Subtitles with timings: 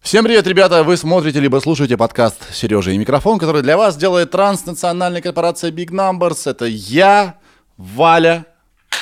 [0.00, 0.82] Всем привет, ребята!
[0.82, 5.90] Вы смотрите либо слушаете подкаст «Сережа и микрофон», который для вас делает транснациональная корпорация Big
[5.90, 6.50] Numbers.
[6.50, 7.38] Это я,
[7.76, 8.46] Валя.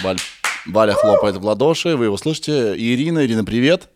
[0.02, 0.18] Валь,
[0.66, 2.74] Валя хлопает в ладоши, вы его слышите.
[2.76, 3.24] Ирина.
[3.24, 3.88] Ирина, привет.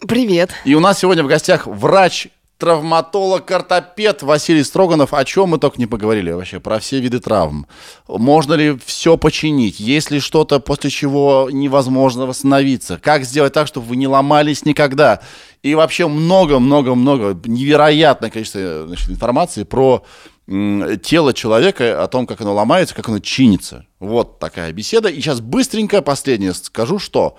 [0.00, 0.50] Привет.
[0.66, 2.28] И у нас сегодня в гостях врач
[2.58, 5.12] травматолог, ортопед Василий Строганов.
[5.12, 7.66] О чем мы только не поговорили вообще, про все виды травм.
[8.08, 9.80] Можно ли все починить?
[9.80, 12.98] Есть ли что-то, после чего невозможно восстановиться?
[12.98, 15.20] Как сделать так, чтобы вы не ломались никогда?
[15.62, 20.04] И вообще много-много-много, невероятное количество значит, информации про
[20.46, 23.86] тело человека, о том, как оно ломается, как оно чинится.
[23.98, 25.08] Вот такая беседа.
[25.08, 27.38] И сейчас быстренько последнее скажу, что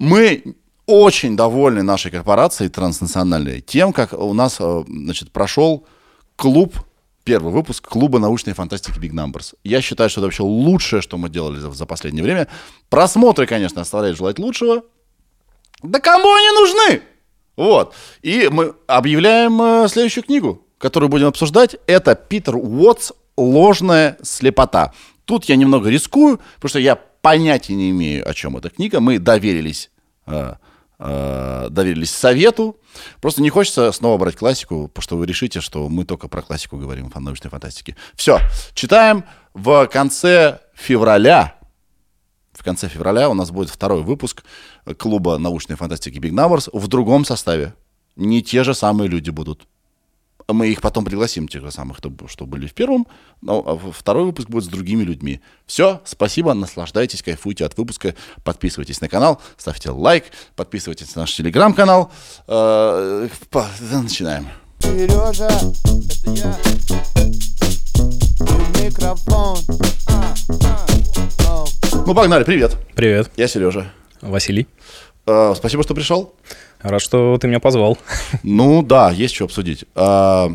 [0.00, 0.56] мы
[0.90, 5.86] очень довольны нашей корпорацией транснациональной тем, как у нас э, значит, прошел
[6.36, 6.74] клуб,
[7.24, 9.54] первый выпуск клуба научной фантастики Big Numbers.
[9.62, 12.48] Я считаю, что это вообще лучшее, что мы делали за, последнее время.
[12.88, 14.82] Просмотры, конечно, оставляют желать лучшего.
[15.82, 17.02] Да кому они нужны?
[17.56, 17.94] Вот.
[18.22, 21.76] И мы объявляем э, следующую книгу, которую будем обсуждать.
[21.86, 24.92] Это Питер Уотс «Ложная слепота».
[25.24, 29.00] Тут я немного рискую, потому что я понятия не имею, о чем эта книга.
[29.00, 29.90] Мы доверились
[30.26, 30.54] э,
[31.00, 32.76] э, доверились совету.
[33.20, 36.76] Просто не хочется снова брать классику, потому что вы решите, что мы только про классику
[36.76, 37.96] говорим в научной фантастике.
[38.14, 38.38] Все,
[38.74, 41.54] читаем в конце февраля.
[42.52, 44.44] В конце февраля у нас будет второй выпуск
[44.98, 47.74] клуба научной фантастики Big Numbers в другом составе.
[48.16, 49.66] Не те же самые люди будут.
[50.48, 53.06] Мы их потом пригласим, тех же самых, кто, что были в первом.
[53.42, 55.40] Но а второй выпуск будет с другими людьми.
[55.66, 58.14] Все, спасибо, наслаждайтесь, кайфуйте от выпуска.
[58.44, 60.24] Подписывайтесь на канал, ставьте лайк,
[60.56, 62.12] подписывайтесь на наш телеграм-канал.
[62.46, 63.28] Э,
[63.92, 64.48] начинаем.
[64.80, 66.56] Сережа, это я.
[68.82, 69.58] Микрофон.
[72.06, 72.76] Ну, погнали, привет.
[72.94, 73.30] Привет.
[73.36, 73.92] Я Сережа.
[74.20, 74.66] Василий.
[75.26, 76.34] Э, спасибо, что пришел.
[76.82, 77.98] Рад, что ты меня позвал.
[78.42, 79.84] Ну да, есть что обсудить.
[79.94, 80.50] А,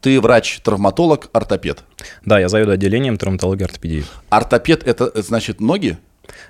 [0.00, 1.84] ты врач-травматолог, ортопед.
[2.24, 4.04] Да, я заведу отделением травматологии и ортопедии.
[4.28, 5.98] Ортопед это значит ноги?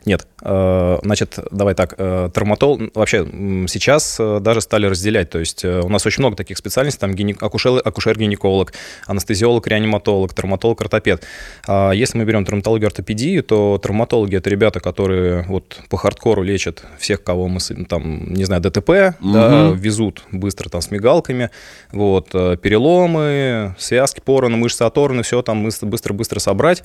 [0.04, 3.24] Нет, э, значит, давай так, э, травматолог, вообще
[3.68, 7.80] сейчас э, даже стали разделять, то есть у нас очень много таких специальностей, там акушер,
[7.84, 8.72] акушер-гинеколог,
[9.06, 11.24] анестезиолог, реаниматолог, травматолог, ортопед.
[11.68, 16.84] А если мы берем травматологию, ортопедию, то травматологи это ребята, которые вот по хардкору лечат
[16.98, 19.32] всех, кого мы, там, не знаю, ДТП, угу.
[19.32, 21.50] да, везут быстро там с мигалками,
[21.92, 26.82] вот, переломы, связки, пороны, мышцы оторваны, все там быстро-быстро собрать.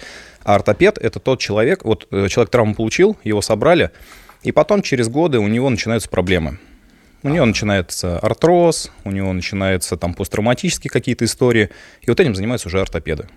[0.47, 3.91] А ортопед это тот человек, вот человек травму получил, его собрали,
[4.43, 6.57] и потом через годы у него начинаются проблемы.
[7.21, 11.69] У него начинается артроз, у него начинаются там посттравматические какие-то истории,
[12.01, 13.27] и вот этим занимаются уже ортопеды.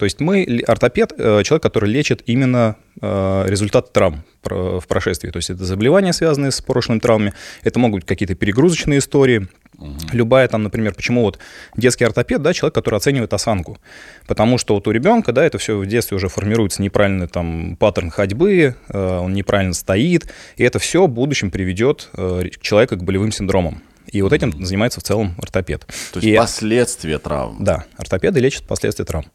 [0.00, 5.28] То есть мы, ортопед, э, человек, который лечит именно э, результат травм в прошествии.
[5.28, 9.46] То есть это заболевания, связанные с прошлыми травмами, это могут быть какие-то перегрузочные истории,
[9.78, 9.94] Угу.
[10.12, 11.38] Любая там, например, почему вот
[11.74, 13.78] детский ортопед, да, человек, который оценивает осанку.
[14.26, 18.10] Потому что вот у ребенка, да, это все в детстве уже формируется неправильный там паттерн
[18.10, 23.32] ходьбы, э, он неправильно стоит, и это все в будущем приведет э, человека к болевым
[23.32, 23.82] синдромам.
[24.12, 25.86] И вот этим занимается в целом ортопед.
[26.12, 27.64] То есть и, последствия травм.
[27.64, 29.26] Да, ортопеды лечат последствия травм.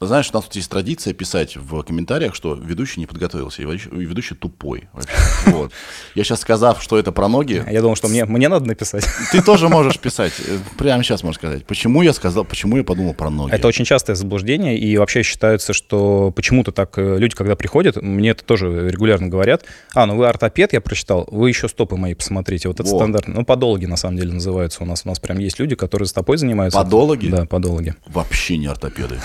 [0.00, 4.34] Знаешь, у нас тут есть традиция писать в комментариях, что ведущий не подготовился, и ведущий
[4.34, 4.88] тупой.
[5.46, 5.72] Вот.
[6.14, 7.64] Я сейчас сказав, что это про ноги...
[7.70, 9.06] Я думал, что мне, мне надо написать.
[9.32, 10.32] Ты тоже можешь писать.
[10.76, 11.64] Прямо сейчас можешь сказать.
[11.64, 13.52] Почему я сказал, почему я подумал про ноги?
[13.52, 18.30] Это очень частое заблуждение, и вообще считается, что почему-то так э, люди, когда приходят, мне
[18.30, 19.64] это тоже регулярно говорят,
[19.94, 22.68] а, ну вы ортопед, я прочитал, вы еще стопы мои посмотрите.
[22.68, 22.98] Вот это вот.
[22.98, 23.34] стандартно.
[23.34, 25.02] Ну, подологи, на самом деле, называются у нас.
[25.04, 26.78] У нас прям есть люди, которые стопой занимаются.
[26.78, 27.28] Подологи?
[27.28, 27.94] Да, подологи.
[28.06, 29.18] Вообще не ортопеды.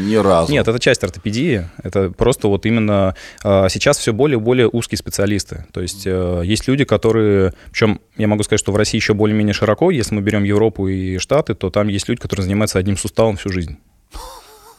[0.00, 0.52] Ни разу.
[0.52, 1.68] Нет, это часть ортопедии.
[1.82, 5.66] Это просто вот именно а, сейчас все более и более узкие специалисты.
[5.72, 7.54] То есть э, есть люди, которые...
[7.70, 9.90] Причем я могу сказать, что в России еще более-менее широко.
[9.90, 13.50] Если мы берем Европу и Штаты, то там есть люди, которые занимаются одним суставом всю
[13.50, 13.78] жизнь.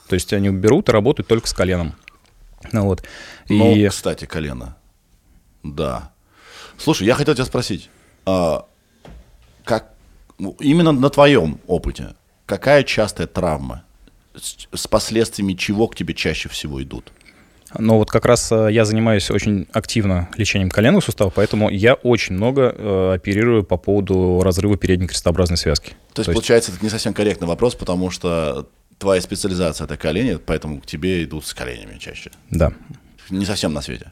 [0.07, 1.95] То есть они берут и работают только с коленом.
[2.71, 3.03] Ну, вот.
[3.49, 3.87] Ну, и...
[3.87, 4.75] кстати, колено.
[5.63, 6.11] Да.
[6.77, 7.89] Слушай, я хотел тебя спросить,
[8.25, 8.65] а,
[9.63, 9.93] как
[10.37, 12.15] ну, именно на твоем опыте,
[12.45, 13.83] какая частая травма
[14.35, 17.11] с последствиями чего к тебе чаще всего идут?
[17.77, 22.35] Ну вот как раз э, я занимаюсь очень активно лечением коленных суставов, поэтому я очень
[22.35, 25.89] много э, оперирую по поводу разрыва передней крестообразной связки.
[25.89, 28.67] То есть, То есть получается, это не совсем корректный вопрос, потому что
[28.97, 32.31] твоя специализация это колени, поэтому к тебе идут с коленями чаще.
[32.49, 32.73] Да.
[33.29, 34.11] Не совсем на свете.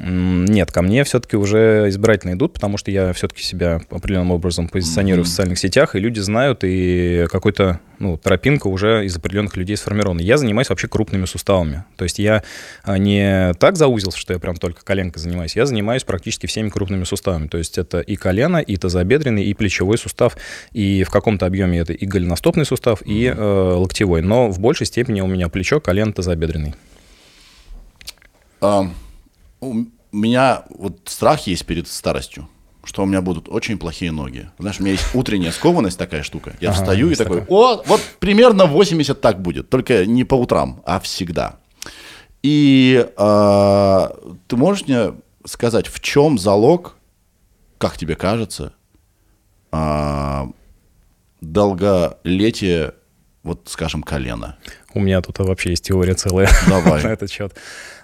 [0.00, 5.24] Нет, ко мне все-таки уже избирательно идут, потому что я все-таки себя определенным образом позиционирую
[5.24, 5.26] mm-hmm.
[5.26, 10.20] в социальных сетях, и люди знают, и какой-то ну, тропинка уже из определенных людей сформирована.
[10.20, 11.84] Я занимаюсь вообще крупными суставами.
[11.96, 12.44] То есть я
[12.84, 15.56] а, не так заузился, что я прям только коленкой занимаюсь.
[15.56, 17.48] Я занимаюсь практически всеми крупными суставами.
[17.48, 20.36] То есть это и колено, и тазобедренный, и плечевой сустав,
[20.72, 24.22] и в каком-то объеме это и голеностопный сустав, и э, локтевой.
[24.22, 26.76] Но в большей степени у меня плечо, колено, тазобедренный.
[28.60, 28.90] Um
[29.60, 32.48] у меня вот страх есть перед старостью,
[32.84, 34.48] что у меня будут очень плохие ноги.
[34.58, 36.56] Знаешь, у меня есть утренняя скованность такая штука.
[36.60, 40.82] Я ага, встаю и такой, о, вот примерно 80 так будет, только не по утрам,
[40.84, 41.56] а всегда.
[42.42, 44.08] И э,
[44.46, 45.14] ты можешь мне
[45.44, 46.96] сказать, в чем залог,
[47.78, 48.72] как тебе кажется,
[49.72, 50.44] э,
[51.40, 52.94] долголетия,
[53.42, 54.56] вот скажем, колена?
[54.94, 57.02] У меня тут вообще есть теория целая Давай.
[57.04, 57.54] на этот счет.
[57.54, 57.58] А,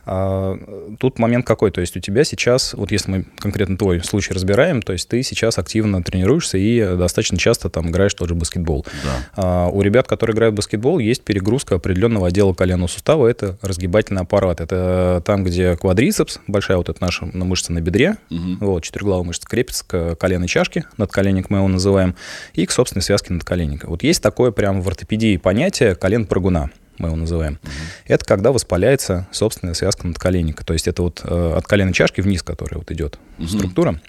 [0.04, 4.82] тут момент какой, то есть у тебя сейчас, вот если мы конкретно твой случай разбираем,
[4.82, 8.84] то есть ты сейчас активно тренируешься и достаточно часто там играешь тот же баскетбол.
[9.04, 9.10] Да.
[9.36, 14.22] А, у ребят, которые играют в баскетбол, есть перегрузка определенного отдела коленного сустава, это разгибательный
[14.22, 14.60] аппарат.
[14.60, 18.56] Это там, где квадрицепс, большая вот эта наша мышца на бедре, угу.
[18.60, 22.14] вот, четырехглавая мышца крепится к коленной чашке, надколенник мы его называем,
[22.52, 23.88] и к собственной связке надколенника.
[23.88, 27.70] Вот есть такое прям в ортопедии понятие колен прыгуна мы его называем, угу.
[28.06, 30.64] это когда воспаляется собственная связка надколенника.
[30.64, 33.48] То есть это вот э, от коленной чашки вниз, которая вот идет угу.
[33.48, 34.00] структура,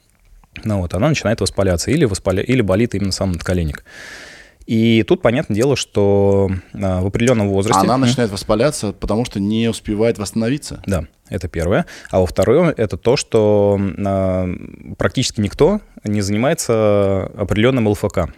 [0.63, 2.41] ну вот, она начинает воспаляться или, воспаля...
[2.41, 3.83] или болит именно сам надколенник.
[4.65, 7.81] И тут понятное дело, что а, в определенном возрасте...
[7.81, 10.81] Она начинает воспаляться, потому что не успевает восстановиться.
[10.87, 11.85] Да, это первое.
[12.09, 14.49] А во второе, это то, что а,
[14.97, 18.29] практически никто не занимается определенным ЛФК.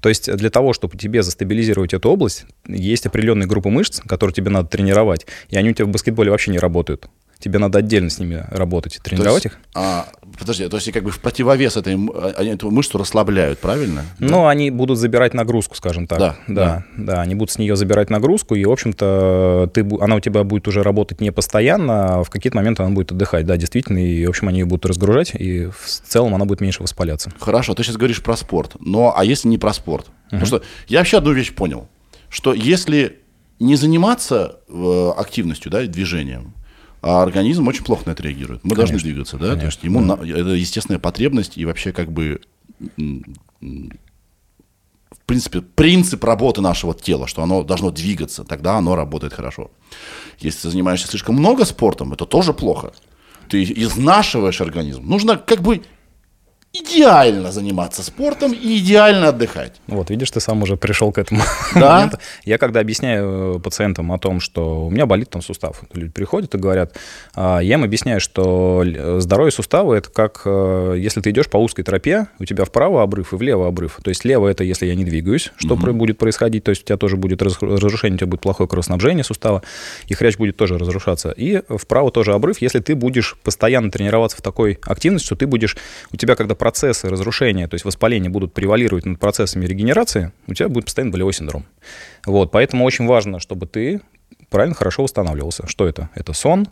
[0.00, 4.50] То есть для того, чтобы тебе застабилизировать эту область, есть определенные группы мышц, которые тебе
[4.50, 8.18] надо тренировать, и они у тебя в баскетболе вообще не работают тебе надо отдельно с
[8.18, 9.60] ними работать, тренировать есть, их.
[9.74, 10.08] А,
[10.38, 11.94] подожди, то есть как бы в противовес этой,
[12.36, 14.04] они эту мышцу расслабляют, правильно?
[14.18, 14.50] Ну, да?
[14.50, 16.18] они будут забирать нагрузку, скажем так.
[16.18, 17.20] Да, да, да, да.
[17.20, 20.82] Они будут с нее забирать нагрузку, и, в общем-то, ты, она у тебя будет уже
[20.82, 23.46] работать не постоянно, а в какие-то моменты она будет отдыхать.
[23.46, 26.82] Да, действительно, и, в общем, они ее будут разгружать, и в целом она будет меньше
[26.82, 27.32] воспаляться.
[27.38, 28.76] Хорошо, ты сейчас говоришь про спорт.
[28.80, 30.06] Но, а если не про спорт?
[30.06, 30.40] Угу.
[30.40, 31.88] Потому что я вообще одну вещь понял,
[32.28, 33.20] что если
[33.60, 36.54] не заниматься э, активностью, да, движением,
[37.00, 38.64] а организм очень плохо на это реагирует.
[38.64, 39.54] Мы конечно, должны двигаться, да?
[39.54, 40.16] Конечно, То есть ему да.
[40.16, 42.40] на, это естественная потребность и вообще как бы
[43.60, 49.70] в принципе принцип работы нашего тела, что оно должно двигаться, тогда оно работает хорошо.
[50.38, 52.92] Если ты занимаешься слишком много спортом, это тоже плохо.
[53.48, 55.06] Ты изнашиваешь организм.
[55.06, 55.82] Нужно как бы
[56.72, 59.80] идеально заниматься спортом и идеально отдыхать.
[59.86, 61.42] Вот, видишь, ты сам уже пришел к этому
[61.74, 61.94] да?
[61.94, 62.18] моменту.
[62.44, 66.54] Я когда объясняю э, пациентам о том, что у меня болит там сустав, люди приходят
[66.54, 66.94] и говорят,
[67.34, 68.84] а, я им объясняю, что
[69.18, 73.32] здоровье сустава это как э, если ты идешь по узкой тропе, у тебя вправо обрыв
[73.32, 73.98] и влево обрыв.
[74.02, 75.92] То есть лево это если я не двигаюсь, что угу.
[75.92, 79.62] будет происходить, то есть у тебя тоже будет разрушение, у тебя будет плохое кровоснабжение сустава,
[80.06, 81.30] и хрящ будет тоже разрушаться.
[81.30, 85.76] И вправо тоже обрыв, если ты будешь постоянно тренироваться в такой активности, что ты будешь,
[86.12, 90.68] у тебя когда процессы разрушения, то есть воспаления будут превалировать над процессами регенерации, у тебя
[90.68, 91.64] будет постоянно болевой синдром.
[92.26, 94.00] Вот, поэтому очень важно, чтобы ты
[94.50, 95.66] правильно, хорошо восстанавливался.
[95.66, 96.10] Что это?
[96.14, 96.68] Это сон,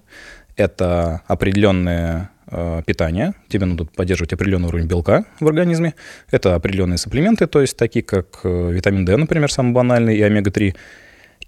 [0.56, 5.94] это определенное э, питание, тебе надо поддерживать определенный уровень белка в организме,
[6.30, 10.74] это определенные сапплементы, то есть такие как э, витамин D, например, самый банальный, и омега-3,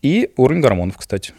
[0.02, 1.32] и уровень гормонов, кстати.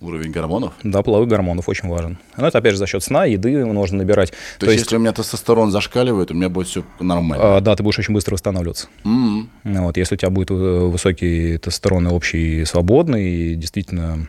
[0.00, 0.74] Уровень гормонов?
[0.82, 2.18] Да, половых гормонов очень важен.
[2.36, 4.32] Но это, опять же, за счет сна, еды можно набирать.
[4.58, 7.56] То, То есть, если у меня тестостерон зашкаливает, у меня будет все нормально?
[7.56, 8.88] А, да, ты будешь очень быстро восстанавливаться.
[9.04, 9.46] Mm-hmm.
[9.64, 14.28] Вот, если у тебя будет э, высокий тестостерон и общий свободный, действительно,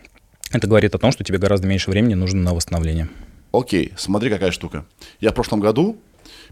[0.52, 3.10] это говорит о том, что тебе гораздо меньше времени нужно на восстановление.
[3.52, 4.86] Окей, смотри, какая штука.
[5.20, 5.98] Я в прошлом году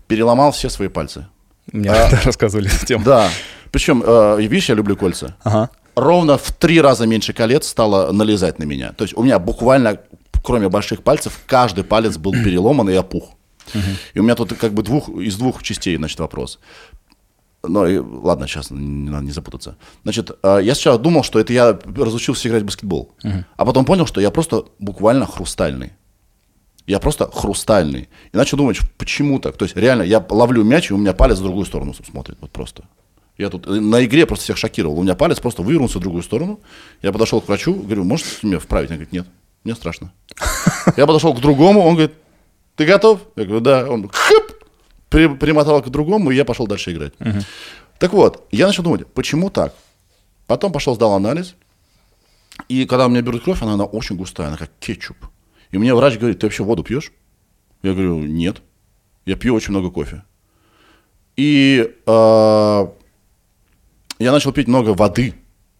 [0.07, 1.27] переломал все свои пальцы.
[1.71, 3.05] Мне а, рассказывали эту тему.
[3.05, 3.29] Да.
[3.71, 5.35] Причем, э, видишь, я люблю кольца.
[5.43, 8.93] Ага ровно в три раза меньше колец стало налезать на меня.
[8.93, 9.99] То есть у меня буквально,
[10.43, 13.31] кроме больших пальцев, каждый палец был переломан и опух.
[14.13, 16.59] И у меня тут как бы двух, из двух частей, значит, вопрос.
[17.65, 19.77] Ну, и, ладно, сейчас не надо не запутаться.
[20.03, 23.13] Значит, э, я сначала думал, что это я разучился играть в баскетбол.
[23.23, 23.45] Uh-huh.
[23.55, 25.93] А потом понял, что я просто буквально хрустальный.
[26.87, 28.09] Я просто хрустальный.
[28.33, 29.55] И начал думать, почему так.
[29.55, 32.37] То есть реально, я ловлю мяч, и у меня палец в другую сторону смотрит.
[32.41, 32.83] Вот просто.
[33.37, 34.99] Я тут э, на игре просто всех шокировал.
[34.99, 36.59] У меня палец просто вывернулся в другую сторону.
[37.01, 38.91] Я подошел к врачу, говорю, можете меня вправить?
[38.91, 39.27] Он говорит, нет,
[39.63, 40.13] мне страшно.
[40.97, 42.13] Я подошел к другому, он говорит,
[42.75, 43.21] ты готов?
[43.35, 43.89] Я говорю, да.
[43.89, 44.63] Он хып,
[45.09, 47.13] примотал к другому, и я пошел дальше играть.
[47.99, 49.73] Так вот, я начал думать, почему так?
[50.47, 51.55] Потом пошел, сдал анализ.
[52.67, 55.17] И когда у меня берут кровь, она, она очень густая, она как кетчуп.
[55.71, 57.11] И мне врач говорит, ты вообще воду пьешь?
[57.81, 58.61] Я говорю, нет.
[59.25, 60.23] Я пью очень много кофе.
[61.35, 62.87] И э,
[64.23, 65.35] я начал пить много воды.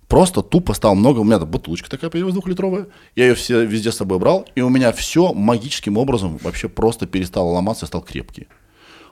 [0.08, 1.20] Просто тупо стал много.
[1.20, 2.88] У меня бутылочка такая появилась двухлитровая.
[3.16, 4.48] Я ее все везде с собой брал.
[4.56, 8.48] И у меня все магическим образом вообще просто перестало ломаться, стал крепкий.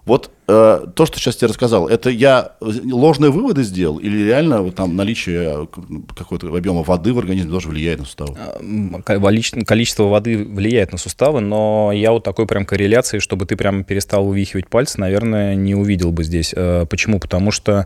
[0.05, 4.75] Вот э, то, что сейчас тебе рассказал, это я ложные выводы сделал или реально вот,
[4.75, 5.67] там наличие
[6.17, 8.35] какого-то объема воды в организме тоже влияет на суставы?
[8.38, 8.59] А,
[9.63, 14.27] количество воды влияет на суставы, но я вот такой прям корреляции, чтобы ты прям перестал
[14.27, 16.51] увихивать пальцы, наверное, не увидел бы здесь.
[16.55, 17.19] Э, почему?
[17.19, 17.85] Потому что э,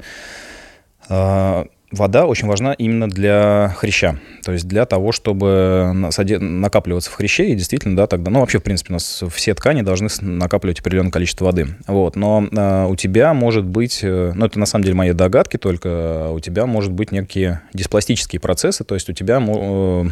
[1.07, 4.19] вода очень важна именно для хряща.
[4.43, 8.63] То есть для того, чтобы накапливаться в хряще, и действительно, да, тогда, ну, вообще, в
[8.63, 11.67] принципе, у нас все ткани должны накапливать определенное количество воды.
[11.87, 15.57] Вот, но э, у тебя может быть, э, ну, это на самом деле мои догадки
[15.57, 20.05] только, а у тебя может быть некие диспластические процессы, то есть у тебя э,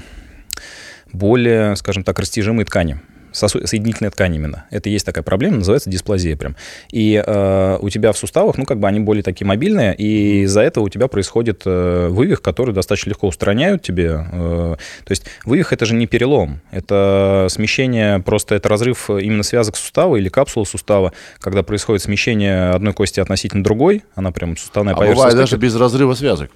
[1.12, 3.00] более, скажем так, растяжимые ткани
[3.34, 4.66] соединительная ткань именно.
[4.70, 6.56] Это есть такая проблема, называется дисплазия прям.
[6.92, 10.62] И э, у тебя в суставах, ну, как бы они более такие мобильные, и из-за
[10.62, 14.25] этого у тебя происходит э, вывих, который достаточно легко устраняют тебе.
[14.32, 14.75] Э,
[15.06, 20.16] то есть вывих— это же не перелом, это смещение, просто это разрыв именно связок сустава
[20.16, 25.22] или капсулы сустава, когда происходит смещение одной кости относительно другой, она прям суставная а поверхность.
[25.22, 26.52] бывает даже без разрыва связок.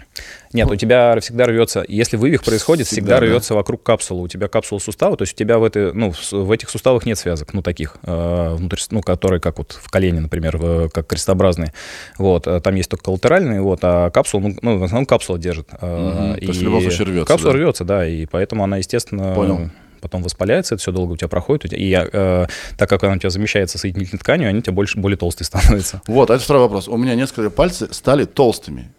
[0.54, 3.56] Нет, у тебя всегда рвется, если вывих происходит, всегда, всегда рвется да.
[3.56, 4.24] вокруг капсулы.
[4.24, 7.18] У тебя капсула сустава, то есть у тебя в, этой, ну, в этих суставах нет
[7.18, 11.74] связок, ну, таких, э, внутри, ну, которые как вот в колене, например, в, как крестообразные.
[12.18, 15.68] Вот, э, там есть только коллатеральные, вот, а капсула, ну, ну в основном капсула держит.
[15.74, 17.60] Угу, и то есть в любом случае рвется, Капсула да?
[17.60, 19.34] рвется, да, и поэтому она, естественно...
[19.34, 23.18] Понял потом воспаляется, это все долго у тебя проходит, и э, так как она у
[23.18, 26.02] тебя замещается соединительной тканью, они у тебя больше, более толстые становятся.
[26.08, 26.88] Вот, это второй вопрос.
[26.88, 28.92] У меня несколько пальцы стали толстыми.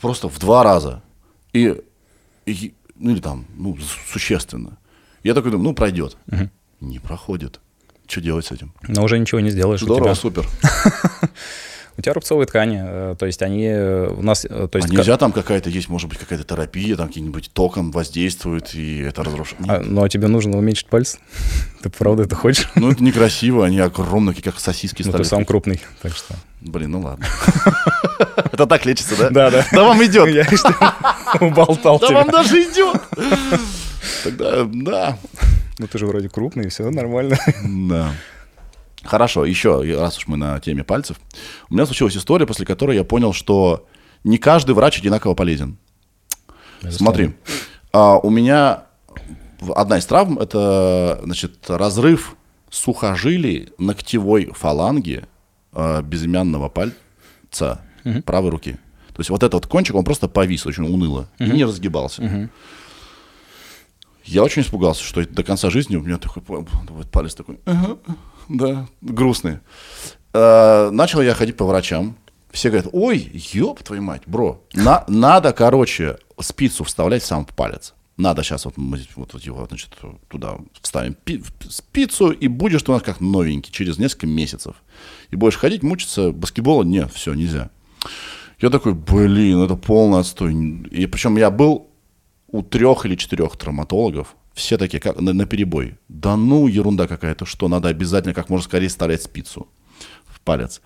[0.00, 1.02] Просто в два раза.
[1.52, 1.76] И,
[2.46, 3.76] и ну или там, ну,
[4.12, 4.78] существенно.
[5.22, 6.16] Я такой думаю, ну, пройдет.
[6.28, 6.50] Угу.
[6.80, 7.60] Не проходит.
[8.06, 8.72] Что делать с этим?
[8.88, 9.80] Но уже ничего не сделаешь.
[9.80, 10.46] Здорово, супер.
[12.00, 14.46] У тебя рубцовые ткани, э, то есть они э, у нас...
[14.46, 14.90] Э, то есть...
[14.90, 19.22] А нельзя там какая-то есть, может быть, какая-то терапия, там какие-нибудь током воздействует, и это
[19.22, 19.58] разрушит?
[19.68, 21.18] А, ну, а тебе нужно уменьшить пальцы?
[21.82, 22.70] Ты правда это хочешь?
[22.74, 25.18] Ну, это некрасиво, они огромные, как сосиски стали.
[25.18, 26.34] Ну, ты сам крупный, так что...
[26.62, 27.26] Блин, ну ладно.
[28.52, 29.30] Это так лечится, да?
[29.30, 29.66] Да, да.
[29.72, 30.28] Да вам идет.
[30.28, 30.46] Я
[31.40, 32.08] уболтал тебя.
[32.08, 33.00] Да вам даже идет.
[34.24, 35.18] Тогда, да.
[35.78, 37.38] Ну ты же вроде крупный, все нормально.
[37.64, 38.10] Да.
[39.04, 41.18] Хорошо, еще, раз уж мы на теме пальцев.
[41.68, 43.86] У меня случилась история, после которой я понял, что
[44.24, 45.78] не каждый врач одинаково полезен.
[46.88, 47.34] Смотри,
[47.92, 48.84] а, у меня
[49.74, 52.36] одна из травм– это значит, разрыв
[52.70, 55.24] сухожилий ногтевой фаланги
[55.72, 58.22] а, безымянного пальца угу.
[58.22, 58.72] правой руки.
[59.08, 61.48] То есть вот этот кончик, он просто повис очень уныло угу.
[61.48, 62.22] и не разгибался.
[62.22, 62.48] Угу.
[64.24, 67.98] Я очень испугался, что до конца жизни у меня такой вот палец такой, ага,
[68.50, 69.60] да, грустный.
[70.32, 72.16] А, начал я ходить по врачам.
[72.50, 77.94] Все говорят, ой, ёб твою мать, бро, на, надо, короче, спицу вставлять сам в палец.
[78.16, 79.96] Надо сейчас вот мы вот его, значит,
[80.28, 84.74] туда вставим пи- спицу, и будешь ты у нас как новенький через несколько месяцев.
[85.30, 87.70] И будешь ходить, мучиться, баскетбола нет, все, нельзя.
[88.60, 90.52] Я такой, блин, это полный отстой.
[90.90, 91.88] И причем я был
[92.48, 95.98] у трех или четырех травматологов, все такие, как на, на перебой.
[96.08, 99.68] Да ну, ерунда какая-то, что надо обязательно как можно скорее вставлять спицу
[100.26, 100.80] в палец.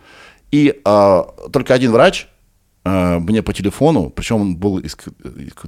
[0.50, 2.28] И а, только один врач
[2.84, 4.96] а, мне по телефону, причем он был из,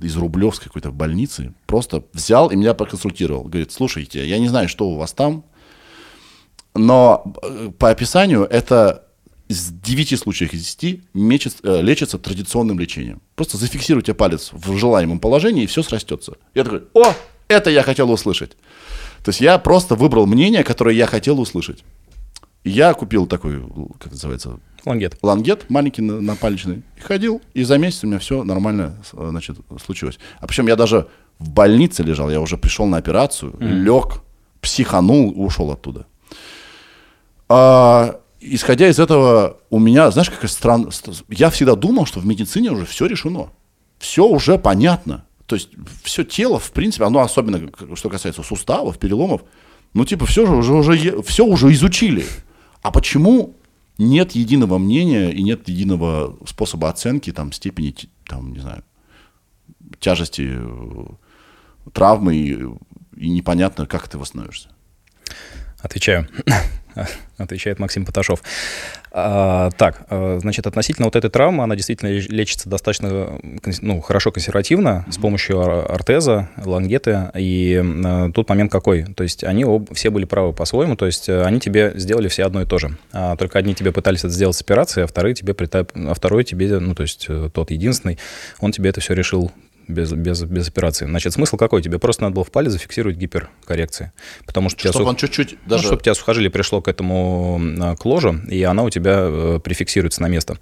[0.02, 3.44] из Рублевской какой-то больницы, просто взял и меня проконсультировал.
[3.44, 5.44] Говорит, слушайте, я не знаю, что у вас там,
[6.74, 9.06] но э, по описанию это
[9.48, 13.22] из 9 случаев из 10 мечет, э, лечится традиционным лечением.
[13.34, 16.34] Просто зафиксируйте палец в желаемом положении, и все срастется.
[16.54, 17.14] Я такой, о,
[17.48, 18.56] это я хотел услышать.
[19.22, 21.84] То есть я просто выбрал мнение, которое я хотел услышать.
[22.64, 23.62] Я купил такой,
[24.00, 24.58] как называется?
[24.84, 25.16] Лангет.
[25.22, 26.82] Лангет маленький, напалечный.
[26.96, 30.18] И ходил, и за месяц у меня все нормально значит, случилось.
[30.40, 33.68] А причем я даже в больнице лежал, я уже пришел на операцию, mm.
[33.68, 34.22] лег,
[34.60, 36.06] психанул, ушел оттуда.
[37.48, 40.92] А, исходя из этого, у меня, знаешь, какая странная...
[41.28, 43.50] Я всегда думал, что в медицине уже все решено.
[43.98, 45.24] Все уже понятно.
[45.46, 45.70] То есть
[46.02, 49.42] все тело, в принципе, оно особенно, что касается суставов, переломов,
[49.94, 52.26] ну, типа, все же уже, уже, все уже изучили.
[52.82, 53.56] А почему
[53.98, 57.94] нет единого мнения и нет единого способа оценки там, степени,
[58.26, 58.84] там, не знаю,
[60.00, 61.06] тяжести э,
[61.92, 62.52] травмы и,
[63.16, 64.68] и непонятно, как ты восстановишься?
[65.80, 66.28] Отвечаю.
[67.38, 68.42] отвечает Максим Поташов.
[69.12, 73.38] А, так, э, значит, относительно вот этой травмы, она действительно лечится достаточно
[73.80, 77.30] ну, хорошо консервативно с помощью артеза, лангеты.
[77.34, 79.04] И э, тут момент какой?
[79.04, 82.44] То есть они об, все были правы по-своему, то есть э, они тебе сделали все
[82.44, 82.96] одно и то же.
[83.12, 86.78] А, только одни тебе пытались это сделать с операцией, а вторые тебе, а второй тебе,
[86.78, 88.18] ну, то есть тот единственный,
[88.60, 89.50] он тебе это все решил
[89.88, 91.06] без, без, без операции.
[91.06, 91.82] Значит, смысл какой?
[91.82, 94.12] Тебе просто надо было в палец зафиксировать гиперкоррекции.
[94.44, 95.08] Потому что чтобы сух...
[95.08, 95.82] он чуть-чуть даже...
[95.82, 97.60] Ну, чтобы тебя сухожилие пришло к этому
[97.98, 100.58] к ложу, и она у тебя э, прификсируется на место.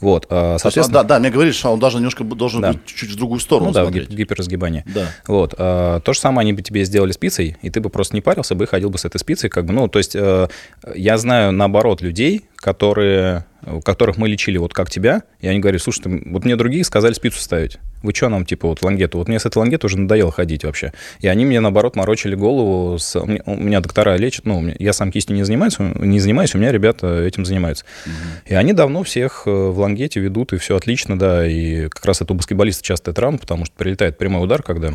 [0.00, 1.02] Вот, а, соответственно...
[1.02, 2.72] да, да, мне говоришь, что он даже немножко должен да.
[2.72, 4.08] быть чуть-чуть в другую сторону Ну смотреть.
[4.08, 4.84] да, гиперразгибание.
[4.86, 5.10] Да.
[5.26, 8.20] Вот, а, то же самое они бы тебе сделали спицей, и ты бы просто не
[8.20, 10.48] парился бы и ходил бы с этой спицей, как бы, ну, то есть э,
[10.94, 13.46] я знаю, наоборот, людей, которые
[13.84, 17.40] которых мы лечили вот как тебя, и они говорят, слушай, вот мне другие сказали спицу
[17.40, 17.78] ставить.
[18.02, 19.18] Вы что нам, типа, вот лангету?
[19.18, 20.92] Вот мне с этой лангеты уже надоело ходить вообще.
[21.20, 22.98] И они мне, наоборот, морочили голову.
[22.98, 23.20] С...
[23.20, 27.22] У меня доктора лечат, ну, я сам кистью не занимаюсь, не занимаюсь, у меня ребята
[27.22, 27.84] этим занимаются.
[28.06, 28.12] Угу.
[28.46, 31.46] И они давно всех э, в лангете ведут, и все отлично, да.
[31.46, 34.94] И как раз это у баскетболиста частая травма, потому что прилетает прямой удар, когда...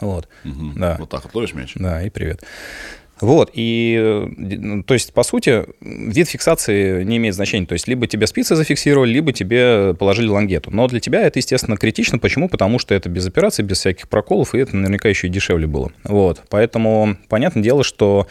[0.00, 0.72] Вот, угу.
[0.76, 0.96] да.
[0.98, 1.72] Вот так вот ловишь мяч.
[1.76, 2.42] Да, и привет.
[3.20, 7.66] Вот, и, ну, то есть, по сути, вид фиксации не имеет значения.
[7.66, 10.70] То есть, либо тебе спицы зафиксировали, либо тебе положили лангету.
[10.70, 12.18] Но для тебя это, естественно, критично.
[12.18, 12.48] Почему?
[12.48, 15.92] Потому что это без операции, без всяких проколов, и это наверняка еще и дешевле было.
[16.02, 18.26] Вот, поэтому, понятное дело, что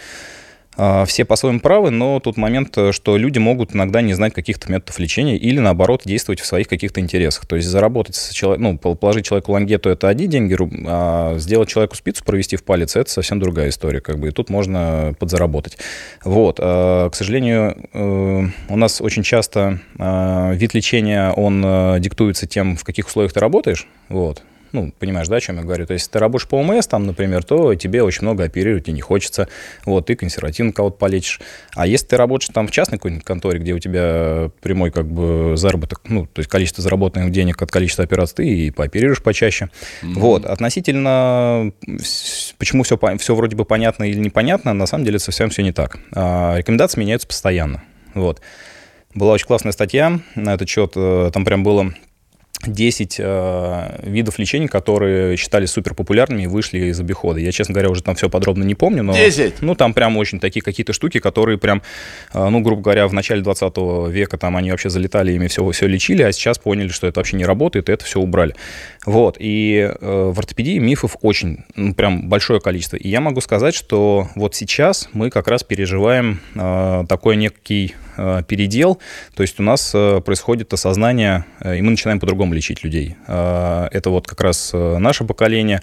[0.76, 4.98] все по-своему правы, но тут момент, э, что люди могут иногда не знать каких-то методов
[5.00, 7.46] лечения или, наоборот, действовать в своих каких-то интересах.
[7.46, 12.24] То есть заработать, человек, ну, положить человеку лангету– это одни деньги, а сделать человеку спицу,
[12.24, 14.02] провести в палец– это совсем другая история.
[14.02, 15.78] Как бы, и тут можно подзаработать.
[16.24, 16.60] Вот.
[16.60, 22.78] А, к сожалению, э, у нас очень часто а, вид лечения, он э, диктуется тем,
[22.78, 23.88] в каких условиях ты работаешь.
[24.10, 24.42] Вот.
[24.74, 25.86] Ну, понимаешь, да, о чем я говорю?
[25.86, 28.92] То есть, если ты работаешь по ОМС, там, например, то тебе очень много оперировать и
[28.92, 29.48] не хочется.
[29.86, 31.40] Вот, ты консервативно кого-то полечишь.
[31.76, 35.56] А если ты работаешь там в частной какой-нибудь конторе, где у тебя прямой как бы
[35.58, 39.70] заработок, ну, то есть количество заработанных денег от количества операций, ты и пооперируешь почаще.
[40.02, 40.14] Mm-hmm.
[40.16, 41.72] Вот, относительно,
[42.58, 46.00] почему все, все вроде бы понятно или непонятно, на самом деле совсем все не так.
[46.14, 47.84] А, рекомендации меняются постоянно.
[48.16, 48.42] Вот.
[49.14, 51.94] Была очень классная статья на этот счет, э, там прям было
[52.66, 57.40] 10 э, видов лечения, которые считались супер популярными и вышли из обихода.
[57.40, 59.14] Я, честно говоря, уже там все подробно не помню, но...
[59.14, 59.62] 10?
[59.62, 61.82] Ну, там прям очень такие какие-то штуки, которые прям,
[62.34, 63.78] э, ну, грубо говоря, в начале 20
[64.10, 67.38] века там они вообще залетали, ими все, все лечили, а сейчас поняли, что это вообще
[67.38, 68.56] не работает, и это все убрали.
[69.06, 72.98] Вот, и э, в ортопедии мифов очень, ну, прям большое количество.
[72.98, 77.96] И я могу сказать, что вот сейчас мы как раз переживаем э, такой некий
[78.48, 79.00] передел,
[79.36, 83.16] то есть у нас э, происходит осознание, э, и мы начинаем по-другому лечить людей.
[83.28, 85.82] Э, это вот как раз э, наше поколение,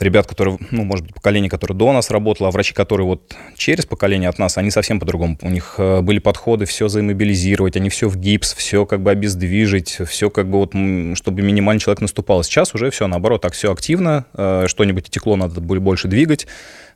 [0.00, 3.86] ребят, которые, ну, может быть, поколение, которое до нас работало, а врачи, которые вот через
[3.86, 5.38] поколение от нас, они совсем по-другому.
[5.42, 9.98] У них э, были подходы все заиммобилизировать, они все в гипс, все как бы обездвижить,
[10.06, 10.70] все как бы вот,
[11.16, 12.42] чтобы минимально человек наступал.
[12.42, 16.48] Сейчас уже все наоборот, так все активно, э, что-нибудь текло, надо больше двигать, э,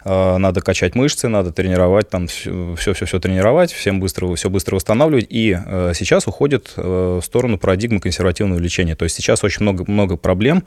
[0.05, 5.27] надо качать мышцы, надо тренировать, там все-все-все тренировать, всем быстро, все быстро восстанавливать.
[5.29, 5.59] И
[5.95, 8.95] сейчас уходит в сторону парадигмы консервативного лечения.
[8.95, 10.65] То есть сейчас очень много, много проблем,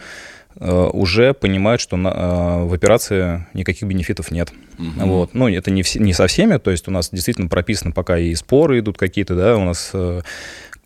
[0.59, 4.51] Э, уже понимают, что на, э, в операции никаких бенефитов нет.
[4.77, 5.07] Угу.
[5.07, 5.33] Вот.
[5.33, 8.35] Ну, это не, все, не со всеми, то есть у нас действительно прописано пока и
[8.35, 10.21] споры идут какие-то, да, у нас э,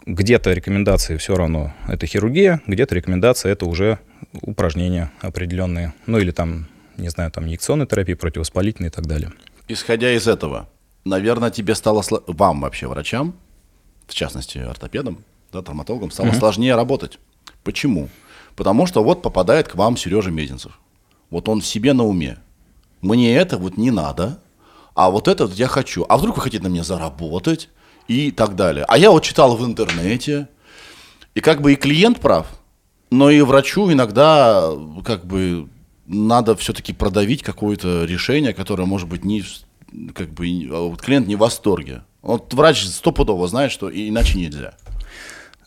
[0.06, 3.98] где-то рекомендации все равно это хирургия, где-то рекомендация это уже
[4.42, 9.32] упражнения определенные, ну или там, не знаю, там инъекционная терапия, противовоспалительная и так далее.
[9.68, 10.70] Исходя из этого,
[11.04, 13.36] наверное, тебе стало, вам вообще, врачам,
[14.08, 16.36] в частности ортопедам, да, травматологам, стало угу.
[16.36, 17.20] сложнее работать.
[17.64, 18.10] Почему?
[18.56, 20.80] Потому что вот попадает к вам Сережа Мезенцев.
[21.30, 22.38] Вот он себе на уме.
[23.02, 24.40] Мне это вот не надо,
[24.94, 26.06] а вот это вот я хочу.
[26.08, 27.70] А вдруг вы хотите на мне заработать
[28.08, 28.86] и так далее.
[28.88, 30.48] А я вот читал в интернете,
[31.34, 32.48] и как бы и клиент прав,
[33.12, 34.72] но и врачу иногда
[35.04, 35.68] как бы
[36.08, 39.44] надо все-таки продавить какое-то решение, которое может быть не
[40.14, 42.04] как бы а вот клиент не в восторге.
[42.22, 44.74] Вот врач стопудово знает, что иначе нельзя.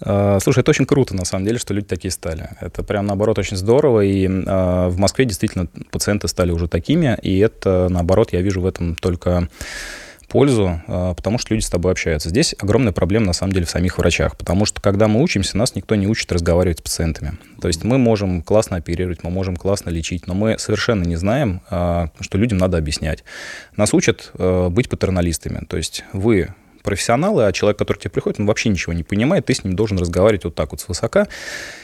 [0.00, 2.50] А, слушай, это очень круто, на самом деле, что люди такие стали.
[2.60, 4.02] Это прям, наоборот, очень здорово.
[4.02, 7.18] И э, в Москве действительно пациенты стали уже такими.
[7.22, 9.48] И это, наоборот, я вижу в этом только
[10.28, 12.28] пользу, э, потому что люди с тобой общаются.
[12.28, 14.36] Здесь огромная проблема, на самом деле, в самих врачах.
[14.36, 17.38] Потому что, когда мы учимся, нас никто не учит разговаривать с пациентами.
[17.60, 21.62] То есть мы можем классно оперировать, мы можем классно лечить, но мы совершенно не знаем,
[21.70, 23.24] э, что людям надо объяснять.
[23.76, 25.64] Нас учат э, быть патерналистами.
[25.66, 26.54] То есть вы
[26.88, 29.76] профессионалы, а человек, который к тебе приходит, он вообще ничего не понимает, ты с ним
[29.76, 31.28] должен разговаривать вот так вот свысока.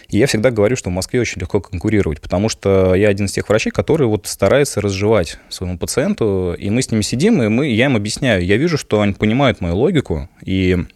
[0.08, 3.32] И я всегда говорю, что в Москве очень легко конкурировать, потому что я один из
[3.32, 7.68] тех врачей, который вот старается разжевать своему пациенту, и мы с ними сидим, и мы,
[7.68, 8.42] я им объясняю.
[8.42, 10.86] Я вижу, что они понимают мою логику, и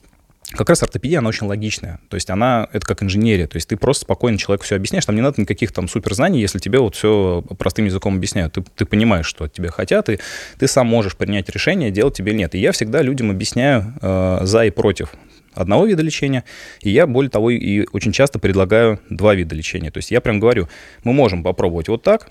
[0.52, 2.00] как раз ортопедия, она очень логичная.
[2.08, 3.46] То есть она, это как инженерия.
[3.46, 5.04] То есть ты просто спокойно человеку все объясняешь.
[5.04, 8.54] Там не надо никаких там суперзнаний, если тебе вот все простым языком объясняют.
[8.54, 10.18] Ты, ты понимаешь, что от тебя хотят, и
[10.58, 12.54] ты сам можешь принять решение, делать тебе или нет.
[12.54, 15.12] И я всегда людям объясняю э, за и против
[15.54, 16.44] одного вида лечения,
[16.80, 19.90] и я, более того, и очень часто предлагаю два вида лечения.
[19.90, 20.68] То есть я прям говорю,
[21.04, 22.30] мы можем попробовать вот так,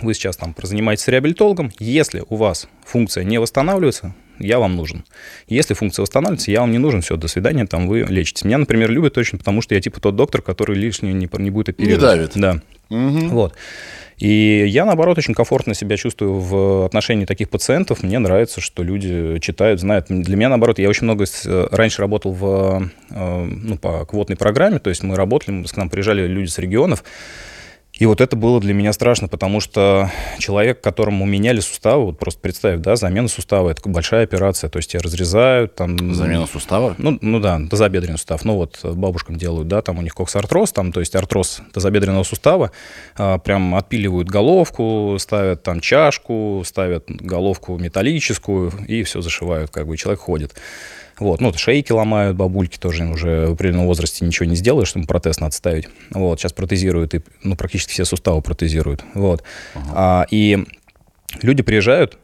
[0.00, 5.04] вы сейчас там занимаетесь реабилитологом, если у вас функция не восстанавливается, я вам нужен.
[5.48, 8.44] Если функция восстанавливается, я вам не нужен, все, до свидания, там вы лечитесь.
[8.44, 11.70] Меня, например, любят точно потому, что я типа тот доктор, который лишнее не, не будет
[11.70, 12.00] оперировать.
[12.00, 12.32] Не давит.
[12.34, 12.60] Да.
[12.88, 13.28] Угу.
[13.28, 13.54] Вот.
[14.18, 18.02] И я, наоборот, очень комфортно себя чувствую в отношении таких пациентов.
[18.02, 20.06] Мне нравится, что люди читают, знают.
[20.08, 24.88] Для меня, наоборот, я очень много раньше работал в, э, ну, по квотной программе, то
[24.88, 27.04] есть мы работали, к нам приезжали люди с регионов,
[27.98, 32.40] и вот это было для меня страшно, потому что человек, которому меняли суставы, вот просто
[32.40, 36.14] представь, да, замена сустава, это большая операция, то есть тебя разрезают, там...
[36.14, 36.94] Замена сустава?
[36.98, 40.92] Ну, ну да, тазобедренный сустав, ну вот бабушкам делают, да, там у них коксартроз, там,
[40.92, 42.70] то есть артроз тазобедренного сустава,
[43.16, 49.96] а, прям отпиливают головку, ставят там чашку, ставят головку металлическую и все зашивают, как бы
[49.96, 50.54] человек ходит.
[51.18, 55.40] Вот, ну, шейки ломают, бабульки тоже уже в определенном возрасте ничего не сделаешь, что протез
[55.40, 55.88] надо ставить.
[56.10, 59.02] Вот, сейчас протезируют, и, ну, практически все суставы протезируют.
[59.14, 59.42] Вот.
[59.74, 59.92] Ага.
[59.94, 60.64] А, и
[61.42, 62.18] люди приезжают,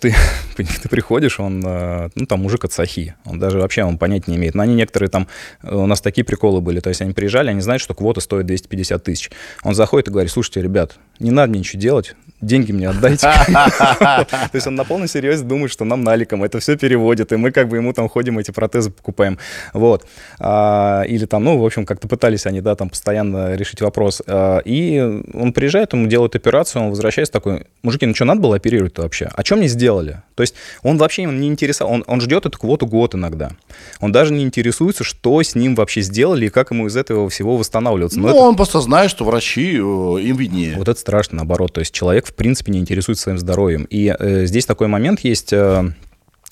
[0.56, 4.28] ты, ты приходишь, он, э, ну, там, мужик от Сахи, он даже вообще он понять
[4.28, 4.54] не имеет.
[4.54, 5.26] Но они некоторые там,
[5.62, 8.46] э, у нас такие приколы были, то есть они приезжали, они знают, что квота стоит
[8.46, 9.30] 250 тысяч.
[9.64, 13.22] Он заходит и говорит, слушайте, ребят, не надо ничего делать, деньги мне отдайте.
[13.48, 17.50] То есть он на полном серьезе думает, что нам наликом это все переводит, и мы
[17.50, 19.38] как бы ему там ходим, эти протезы покупаем.
[19.72, 20.06] Вот.
[20.38, 24.22] А, или там, ну, в общем, как-то пытались они, да, там постоянно решить вопрос.
[24.26, 28.56] А, и он приезжает, ему делают операцию, он возвращается такой, мужики, ну что, надо было
[28.56, 29.28] оперировать-то вообще?
[29.34, 30.22] А что мне сделали?
[30.34, 33.52] То есть он вообще не интересовал, он, он ждет эту квоту год иногда.
[34.00, 37.56] Он даже не интересуется, что с ним вообще сделали и как ему из этого всего
[37.56, 38.20] восстанавливаться.
[38.20, 38.42] Но ну, это...
[38.42, 40.76] он просто знает, что врачи э, им виднее.
[40.76, 41.72] Вот это страшно, наоборот.
[41.72, 43.84] То есть человек в принципе не интересуется своим здоровьем.
[43.90, 45.52] И э, здесь такой момент есть.
[45.52, 45.92] Э,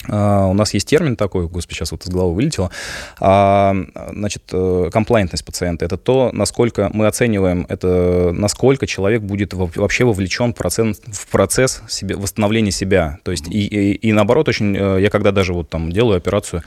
[0.07, 2.71] Uh, у нас есть термин такой, господи, сейчас вот из головы вылетело,
[3.19, 4.43] uh, значит,
[4.91, 5.85] комплайентность пациента.
[5.85, 11.81] Это то, насколько мы оцениваем, это насколько человек будет вообще вовлечен в процесс, в процесс
[11.87, 13.19] себе, восстановления себя.
[13.23, 16.63] То есть и, и, и наоборот, очень, я когда даже вот там делаю операцию,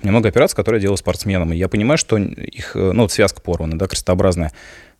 [0.00, 3.12] у меня много операций, которые я делаю спортсменам, и я понимаю, что их, ну вот
[3.12, 4.52] связка порвана, да, крестообразная,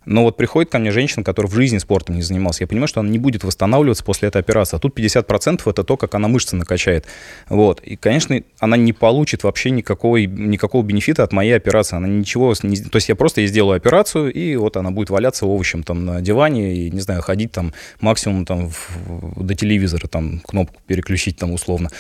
[0.07, 2.61] но вот приходит ко мне женщина, которая в жизни спортом не занималась.
[2.61, 4.77] Я понимаю, что она не будет восстанавливаться после этой операции.
[4.77, 7.07] А тут 50% это то, как она мышцы накачает.
[7.49, 7.81] Вот.
[7.81, 11.97] И, конечно, она не получит вообще никакого, никакого бенефита от моей операции.
[11.97, 12.55] Она ничего...
[12.63, 12.77] Не...
[12.77, 16.21] То есть я просто ей сделаю операцию, и вот она будет валяться овощем там на
[16.21, 19.45] диване и, не знаю, ходить там максимум там в...
[19.45, 21.91] до телевизора, там кнопку переключить там условно.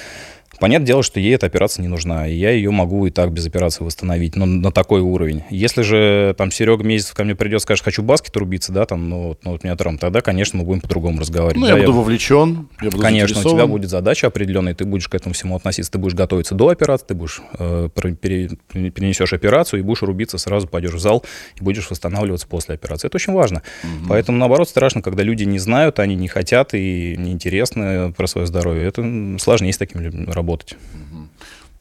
[0.58, 3.46] Понятное дело, что ей эта операция не нужна, и я ее могу и так без
[3.46, 5.42] операции восстановить, но на такой уровень.
[5.50, 9.36] Если же там Серега Месяцев ко мне придет, скажет, хочу баскет рубиться, да, там, ну,
[9.42, 11.56] ну вот меня травм, тогда, конечно, мы будем по-другому разговаривать.
[11.56, 11.96] Ну, да, я буду я...
[11.96, 15.92] вовлечен, я буду Конечно, у тебя будет задача определенная, ты будешь к этому всему относиться,
[15.92, 17.88] ты будешь готовиться до операции, ты будешь э,
[18.20, 21.24] пере, перенесешь операцию и будешь рубиться, сразу пойдешь в зал
[21.60, 23.08] и будешь восстанавливаться после операции.
[23.08, 23.62] Это очень важно.
[23.82, 24.08] Угу.
[24.08, 28.86] Поэтому, наоборот, страшно, когда люди не знают, они не хотят и неинтересны про свое здоровье.
[28.86, 29.04] Это
[29.38, 30.76] сложнее с такими людьми работать работать.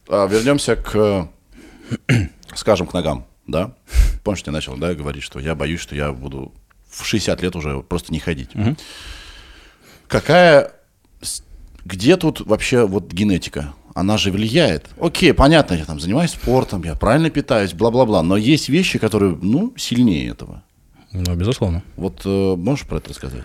[0.08, 1.28] А, вернемся к,
[2.54, 3.74] скажем, к ногам, да?
[4.22, 6.52] Помнишь, я начал, да, говорить, что я боюсь, что я буду
[6.90, 8.54] в 60 лет уже просто не ходить.
[8.54, 8.76] Угу.
[10.08, 10.72] Какая,
[11.84, 13.74] где тут вообще вот генетика?
[13.94, 14.88] Она же влияет.
[14.98, 19.72] Окей, понятно, я там занимаюсь спортом, я правильно питаюсь, бла-бла-бла, но есть вещи, которые, ну,
[19.76, 20.64] сильнее этого.
[21.12, 21.82] Ну, безусловно.
[21.96, 23.44] Вот э, можешь про это рассказать?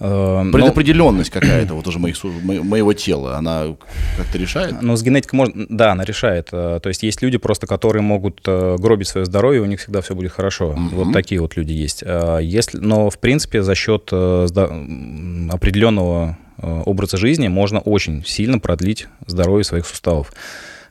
[0.00, 1.40] Э, Предопределенность но...
[1.40, 3.76] какая-то вот уже моих, моего тела, она
[4.16, 4.82] как-то решает?
[4.82, 6.48] Ну, с генетикой можно, да, она решает.
[6.52, 10.00] Э, то есть есть люди просто, которые могут э, гробить свое здоровье, у них всегда
[10.00, 10.72] все будет хорошо.
[10.72, 10.88] Mm-hmm.
[10.92, 12.04] Вот такие вот люди есть.
[12.40, 19.86] Если, но, в принципе, за счет определенного образа жизни можно очень сильно продлить здоровье своих
[19.86, 20.32] суставов.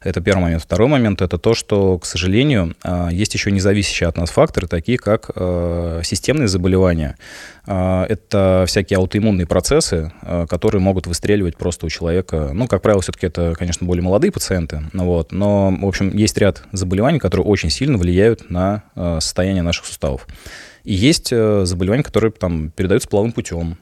[0.03, 0.63] Это первый момент.
[0.63, 4.97] Второй момент– это то, что, к сожалению, а, есть еще независящие от нас факторы, такие
[4.97, 7.17] как а, системные заболевания.
[7.65, 10.11] А, это всякие аутоиммунные процессы,
[10.49, 12.51] которые могут выстреливать просто у человека.
[12.53, 14.83] Ну, как правило, все-таки это, конечно, более молодые пациенты.
[14.93, 15.31] Вот.
[15.31, 20.27] Но, в общем, есть ряд заболеваний, которые очень сильно влияют на состояние наших суставов.
[20.83, 23.77] И есть э, заболевания, которые там передаются половым путем,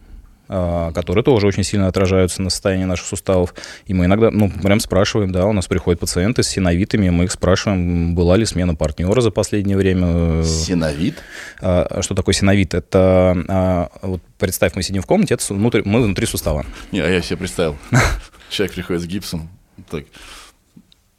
[0.52, 3.54] которые тоже очень сильно отражаются на состоянии наших суставов.
[3.86, 7.32] И мы иногда, ну, прям спрашиваем, да, у нас приходят пациенты с синовитами, мы их
[7.32, 10.44] спрашиваем, была ли смена партнера за последнее время.
[10.44, 11.16] Синовит?
[11.62, 12.74] А, что такое синовит?
[12.74, 16.66] Это, а, вот представь, мы сидим в комнате, это внутри, мы внутри сустава.
[16.92, 17.78] Не, а я себе представил.
[18.50, 19.50] Человек приходит с гипсом,
[19.90, 20.04] так,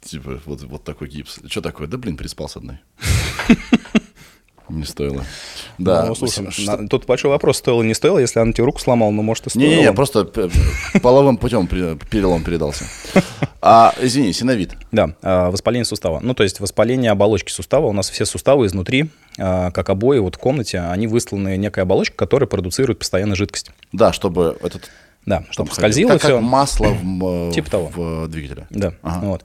[0.01, 1.39] типа, вот, вот такой гипс.
[1.47, 1.87] Что такое?
[1.87, 2.77] Да, блин, переспал с одной.
[4.73, 5.23] Не стоило.
[5.77, 6.05] Да.
[6.05, 6.77] Ну, слушай, что...
[6.77, 9.49] на, тут большой вопрос, стоило, не стоило, если она тебе руку сломала, ну, может, и
[9.51, 9.69] стоило.
[9.69, 10.25] Не-не-не, просто
[11.01, 12.85] половым путем перелом передался.
[13.61, 14.73] А, извини, синовит.
[14.91, 16.19] Да, а, воспаление сустава.
[16.21, 17.85] Ну, то есть воспаление оболочки сустава.
[17.85, 22.17] У нас все суставы изнутри, а, как обои вот в комнате, они высланы некой оболочкой,
[22.17, 23.71] которая продуцирует постоянно жидкость.
[23.91, 24.89] Да, чтобы этот
[25.25, 26.35] да, чтобы скользило как, все.
[26.35, 27.91] Как масло в, типа того.
[27.95, 28.67] в двигателе.
[28.71, 29.25] Да, ага.
[29.25, 29.43] вот.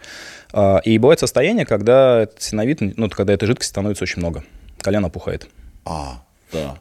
[0.84, 4.42] И бывает состояние, когда синовит, ну, когда этой жидкости становится очень много
[4.82, 5.48] колено опухает.
[5.84, 6.76] А, да.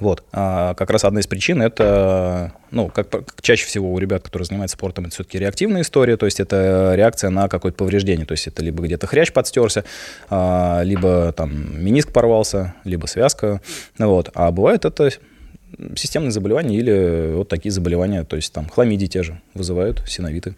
[0.00, 0.24] Вот.
[0.32, 4.46] А как раз одна из причин это, ну, как, как чаще всего у ребят, которые
[4.46, 8.46] занимаются спортом, это все-таки реактивная история, то есть это реакция на какое-то повреждение, то есть
[8.46, 9.84] это либо где-то хрящ подстерся,
[10.30, 13.60] а, либо там миниск порвался, либо связка,
[13.98, 14.30] вот.
[14.34, 15.10] А бывает это
[15.96, 20.54] системные заболевания или вот такие заболевания, то есть там хламидии те же вызывают синовиты.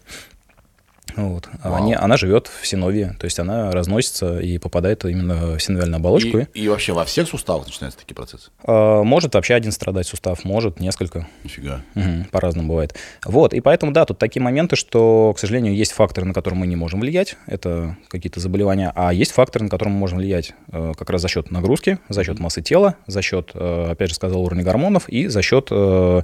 [1.15, 1.47] Вот.
[1.61, 5.97] А они, она живет в синовии, то есть она разносится и попадает именно в синовиальную
[5.97, 6.39] оболочку.
[6.39, 8.51] И, и вообще во всех суставах начинаются такие процессы?
[8.63, 11.27] А, может вообще один страдать сустав, может несколько.
[11.43, 11.81] Нифига.
[11.95, 12.95] Угу, по-разному бывает.
[13.25, 16.67] Вот, и поэтому, да, тут такие моменты, что, к сожалению, есть факторы, на которые мы
[16.67, 20.93] не можем влиять, это какие-то заболевания, а есть факторы, на которые мы можем влиять э,
[20.97, 24.41] как раз за счет нагрузки, за счет массы тела, за счет, э, опять же сказал,
[24.41, 25.67] уровня гормонов и за счет...
[25.71, 26.21] Э,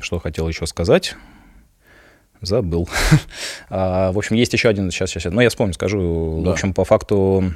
[0.00, 1.16] что хотел еще сказать?
[2.40, 2.88] Забыл.
[3.70, 6.40] а, в общем, есть еще один, сейчас, сейчас, ну, я вспомню, скажу.
[6.42, 6.50] Да.
[6.50, 7.52] В общем, по факту,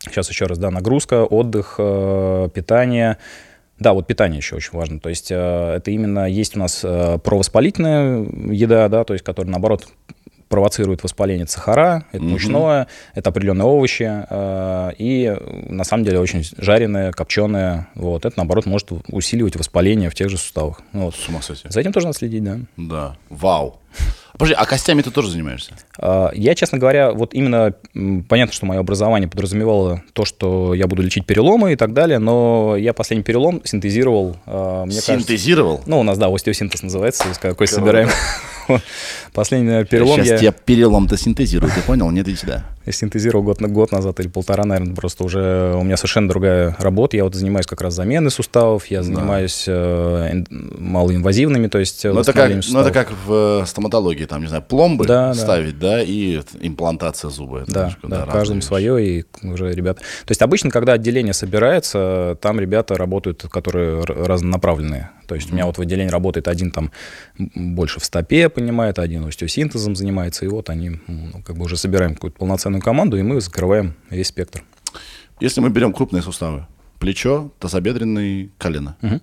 [0.00, 3.18] сейчас еще раз, да, нагрузка, отдых, э, питание.
[3.78, 5.00] Да, вот питание еще очень важно.
[5.00, 9.50] То есть э, это именно есть у нас э, провоспалительная еда, да, то есть которая,
[9.50, 9.88] наоборот,
[10.52, 12.28] провоцирует воспаление сахара, это mm-hmm.
[12.28, 15.34] мучное, это определенные овощи, э, и
[15.70, 20.36] на самом деле очень жареное, копченое, вот, это наоборот может усиливать воспаление в тех же
[20.36, 20.82] суставах.
[20.92, 21.14] Ну, вот.
[21.14, 21.68] С ума сойти.
[21.70, 22.58] За этим тоже надо следить, да.
[22.76, 23.80] Да, вау.
[24.42, 25.72] Подожди, а костями ты тоже занимаешься?
[25.98, 27.74] А, я, честно говоря, вот именно
[28.28, 32.74] понятно, что мое образование подразумевало то, что я буду лечить переломы и так далее, но
[32.76, 34.36] я последний перелом синтезировал.
[34.46, 35.76] А, мне синтезировал?
[35.76, 38.08] Кажется, ну, у нас, да, остеосинтез называется, какой собираем.
[39.32, 40.38] Последний перелом Сейчас я...
[40.38, 42.10] тебя перелом-то синтезирую, ты понял?
[42.10, 42.64] Нет, иди сюда.
[42.84, 47.16] Я синтезировал год, год назад или полтора, наверное, просто уже у меня совершенно другая работа.
[47.16, 50.30] Я вот занимаюсь как раз заменой суставов, я занимаюсь да.
[50.30, 54.62] э, малоинвазивными, то есть ну, это как, ну, это как в стоматологии, там, не знаю,
[54.62, 55.96] пломбы да, ставить, да.
[55.96, 57.60] да, и имплантация зуба.
[57.60, 58.66] Это да, немножко, да, да каждому вещи.
[58.66, 60.00] свое, и уже ребята...
[60.00, 65.10] То есть обычно, когда отделение собирается, там ребята работают, которые разнонаправленные.
[65.26, 65.52] То есть mm-hmm.
[65.52, 66.90] у меня вот в отделении работает один там
[67.38, 72.14] больше в стопе понимает, один остеосинтезом занимается, и вот они ну, как бы уже собираем
[72.14, 74.64] какую-то полноценную команду, и мы закрываем весь спектр.
[75.40, 76.66] Если мы берем крупные суставы,
[76.98, 79.20] плечо, тазобедренный, колено, угу.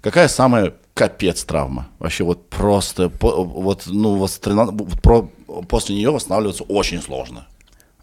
[0.00, 1.88] какая самая капец травма?
[1.98, 4.40] Вообще вот просто, вот, ну, вот,
[5.02, 5.30] про,
[5.68, 7.46] после нее восстанавливаться очень сложно.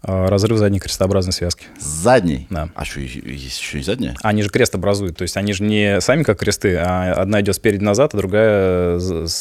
[0.02, 1.66] А, разрыв задней крестообразной связки.
[1.78, 2.46] Задней?
[2.50, 2.68] Да.
[2.74, 4.16] А что, есть еще и задняя?
[4.22, 7.56] Они же крест образуют, то есть они же не сами как кресты, а одна идет
[7.56, 8.98] спереди назад, а другая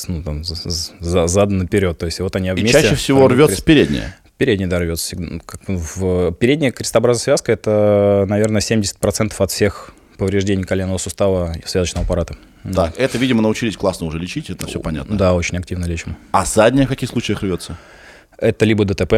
[0.07, 1.97] ну, там, задом наперед.
[1.97, 2.79] То есть вот они вместе...
[2.79, 3.65] И чаще всего рвется крест.
[3.65, 4.17] передняя?
[4.37, 5.15] Передняя, да, рвется.
[5.45, 6.31] Как в...
[6.33, 12.35] Передняя крестообразная связка– это, наверное, 70% от всех повреждений коленного сустава и связочного аппарата.
[12.63, 12.93] Так, да.
[12.97, 15.15] это, видимо, научились классно уже лечить, это все понятно.
[15.15, 16.17] Да, очень активно лечим.
[16.31, 17.77] А задняя в каких случаях рвется?
[18.39, 19.13] Это либо ДТП.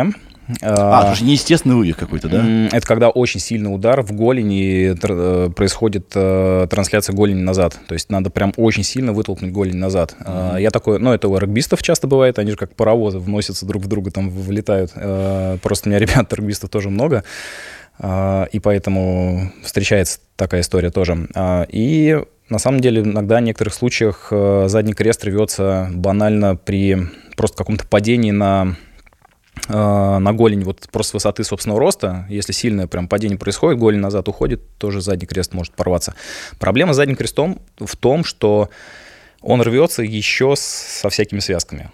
[0.62, 2.70] А, а это неестественный вывих какой-то, да?
[2.72, 7.78] Это когда очень сильный удар в голени, э, происходит э, трансляция голени назад.
[7.88, 10.16] То есть надо прям очень сильно вытолкнуть голень назад.
[10.20, 10.62] Mm-hmm.
[10.62, 13.88] Я такой, ну это у регбистов часто бывает, они же как паровозы вносятся друг в
[13.88, 14.92] друга, там вылетают.
[15.62, 17.24] Просто у меня ребят регбистов тоже много.
[18.02, 21.28] И поэтому встречается такая история тоже.
[21.70, 26.98] И на самом деле иногда в некоторых случаях задний крест рвется банально при
[27.36, 28.89] просто каком-то падении на Э,
[29.70, 34.62] на голень вот просто высоты собственного роста, если сильное прям падение происходит, голень назад уходит,
[34.78, 36.16] тоже задний крест может порваться.
[36.60, 38.70] Проблема с задним крестом в том, что
[39.42, 41.92] он рвется еще со всякими связками.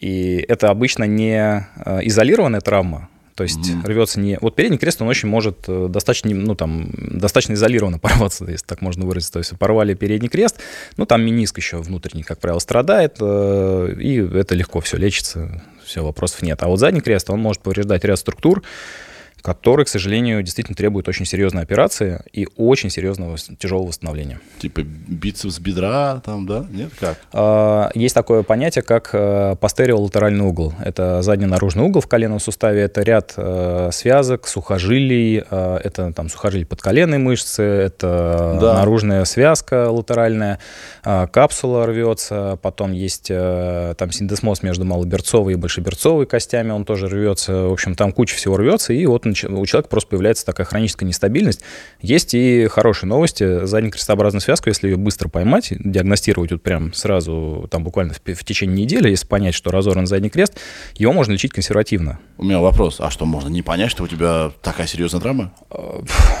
[0.00, 3.86] И это обычно не э, изолированная травма, то есть mm-hmm.
[3.86, 4.38] рвется не...
[4.40, 8.80] Вот передний крест, он очень может э, достаточно, ну, там, достаточно изолированно порваться, если так
[8.80, 9.34] можно выразиться.
[9.34, 10.58] То есть порвали передний крест,
[10.96, 16.42] ну, там миниск еще внутренний, как правило, страдает, и это легко все лечится все, вопросов
[16.42, 16.62] нет.
[16.62, 18.62] А вот задний крест, он может повреждать ряд структур,
[19.44, 24.40] который, к сожалению, действительно требует очень серьезной операции и очень серьезного тяжелого восстановления.
[24.58, 26.64] Типа бицепс бедра, там, да?
[26.70, 27.18] Нет, как?
[27.30, 30.72] А, есть такое понятие, как э, постериолатеральный угол.
[30.82, 32.80] Это задний наружный угол в коленном суставе.
[32.80, 35.44] Это ряд э, связок, сухожилий.
[35.50, 38.74] Э, это там сухожилий подколенной мышцы, это да.
[38.78, 40.58] наружная связка латеральная,
[41.02, 42.58] капсула рвется.
[42.62, 47.68] Потом есть там синдесмоз между малоберцовой и большеберцовой костями, он тоже рвется.
[47.68, 51.62] В общем, там куча всего рвется, и вот у человека просто появляется такая хроническая нестабильность.
[52.00, 53.64] Есть и хорошие новости.
[53.66, 58.44] Заднюю крестообразную связку, если ее быстро поймать, диагностировать вот прям сразу, там буквально в, в
[58.44, 60.58] течение недели, если понять, что разорван задний крест,
[60.94, 62.18] его можно лечить консервативно.
[62.38, 65.52] У меня вопрос, а что, можно не понять, что у тебя такая серьезная травма?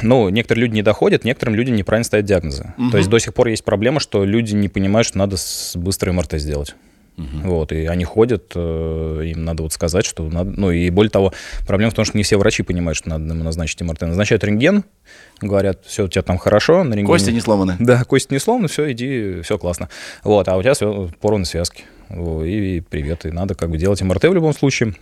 [0.02, 2.74] Ну, некоторые люди не доходят, некоторым людям неправильно ставят диагнозы.
[2.78, 2.90] Угу.
[2.90, 5.36] То есть до сих пор есть проблема, что люди не понимают, что надо
[5.74, 6.74] быстро МРТ сделать.
[7.16, 7.48] Угу.
[7.48, 10.50] Вот, и они ходят, э, им надо вот сказать, что надо...
[10.50, 11.32] Ну, и более того,
[11.66, 14.02] проблема в том, что не все врачи понимают, что надо ему назначить МРТ.
[14.02, 14.84] Назначают рентген,
[15.40, 16.82] говорят, все, у тебя там хорошо.
[16.82, 17.06] На рентгене...
[17.06, 17.76] Кости не сломаны.
[17.84, 19.88] Да, кости не сломаны, все, иди, все классно.
[20.24, 20.74] Вот, а у тебя
[21.20, 21.84] порваны связки.
[22.10, 24.94] И, и привет, и надо как бы делать МРТ в любом случае.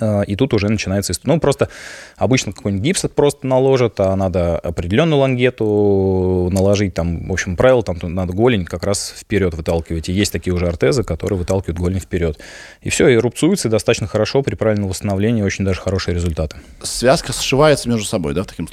[0.00, 1.12] А, и тут уже начинается...
[1.24, 1.68] Ну, просто
[2.16, 6.94] обычно какой-нибудь гипс просто наложат, а надо определенную лангету наложить.
[6.94, 10.08] Там, в общем, правило, там надо голень как раз вперед выталкивать.
[10.08, 12.38] И есть такие уже ортезы, которые выталкивают голень вперед.
[12.82, 16.56] И все, и рубцуется достаточно хорошо при правильном восстановлении, очень даже хорошие результаты.
[16.82, 18.68] Связка сшивается между собой, да, в таком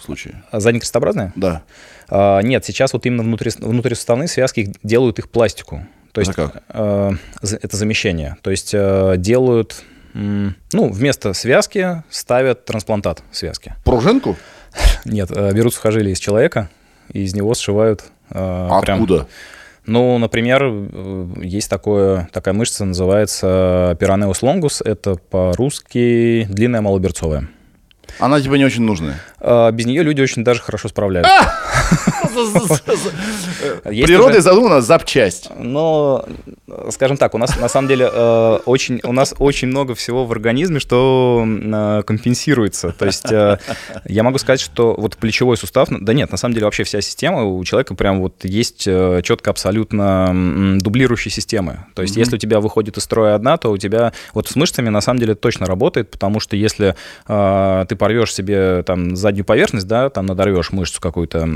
[0.00, 0.42] случае?
[0.50, 1.32] А задний крестообразная?
[1.36, 1.62] Да.
[2.08, 5.86] А, нет, сейчас вот именно внутри, внутрисуставные связки делают их пластику.
[6.12, 6.62] То есть, это как?
[6.68, 8.36] А, это замещение.
[8.42, 9.82] То есть а, делают
[10.72, 13.74] ну, вместо связки ставят трансплантат связки.
[13.84, 14.36] Пружинку?
[15.04, 16.70] Нет, э, берут сухожилие из человека
[17.12, 18.04] и из него сшивают.
[18.30, 19.14] Э, Откуда?
[19.14, 19.26] Прям,
[19.84, 24.80] ну, например, э, есть такое, такая мышца, называется пиранеус лонгус.
[24.80, 27.48] Это по-русски длинная малоберцовая.
[28.18, 29.18] Она типа не очень нужная.
[29.72, 31.52] Без нее люди очень даже хорошо справляются.
[33.84, 35.50] Природой задумана запчасть.
[35.58, 36.24] Но,
[36.90, 40.32] скажем так, у нас на самом деле э, очень, у нас очень много всего в
[40.32, 42.92] организме, что э, компенсируется.
[42.92, 43.58] То есть э,
[44.04, 47.44] я могу сказать, что вот плечевой сустав, да нет, на самом деле вообще вся система
[47.44, 51.86] у человека прям вот есть четко абсолютно дублирующие системы.
[51.94, 54.88] То есть если у тебя выходит из строя одна, то у тебя вот с мышцами
[54.88, 56.94] на самом деле точно работает, потому что если
[57.26, 61.46] ты порвешь себе там заднюю поверхность, да, там надорвешь мышцу какую-то,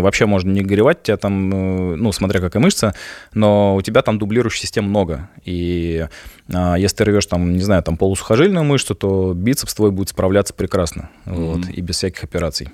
[0.00, 2.94] вообще вообще можно не горевать, тебя там, э, ну, смотря какая мышца,
[3.34, 5.28] но у тебя там дублирующих систем много.
[5.44, 6.06] И
[6.52, 10.54] а, если ты рвешь там, не знаю, там полусухожильную мышцу, то бицепс твой будет справляться
[10.54, 11.34] прекрасно, mm-hmm.
[11.34, 12.68] вот, и без всяких операций.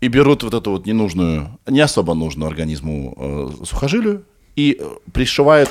[0.00, 5.70] И берут вот эту вот ненужную, не особо нужную организму э, сухожилию и э, пришивают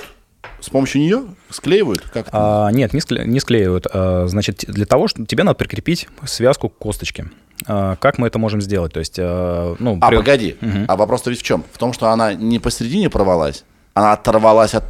[0.59, 2.01] с помощью нее склеивают?
[2.01, 3.87] Как а, нет, не, скле, не склеивают.
[3.93, 7.27] А, значит, для того, что тебе надо прикрепить связку к косточке.
[7.67, 8.93] А, как мы это можем сделать?
[8.93, 10.17] То есть, а, ну, а при...
[10.17, 10.85] погоди, угу.
[10.87, 11.63] а вопрос-то ведь в чем?
[11.71, 14.83] В том, что она не посередине порвалась, она оторвалась от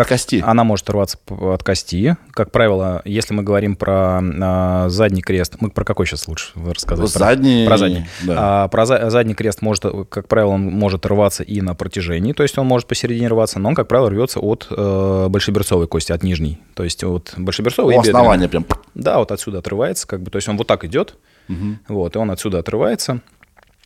[0.00, 0.42] от кости.
[0.44, 2.16] Она может рваться от кости.
[2.32, 7.08] Как правило, если мы говорим про а, задний крест, мы про какой сейчас лучше рассказать?
[7.08, 7.64] Задний.
[7.64, 8.06] Про, про задний.
[8.22, 8.64] Да.
[8.64, 12.42] А, про за, задний крест может, как правило, он может рваться и на протяжении, то
[12.42, 16.22] есть он может посередине рваться, но он, как правило, рвется от э, большеберцовой кости, от
[16.22, 16.60] нижней.
[16.74, 17.96] То есть от большеберцовой.
[17.96, 18.66] У основания прям.
[18.94, 21.16] Да, вот отсюда отрывается, как бы, то есть он вот так идет,
[21.48, 21.78] угу.
[21.88, 23.20] вот, и он отсюда отрывается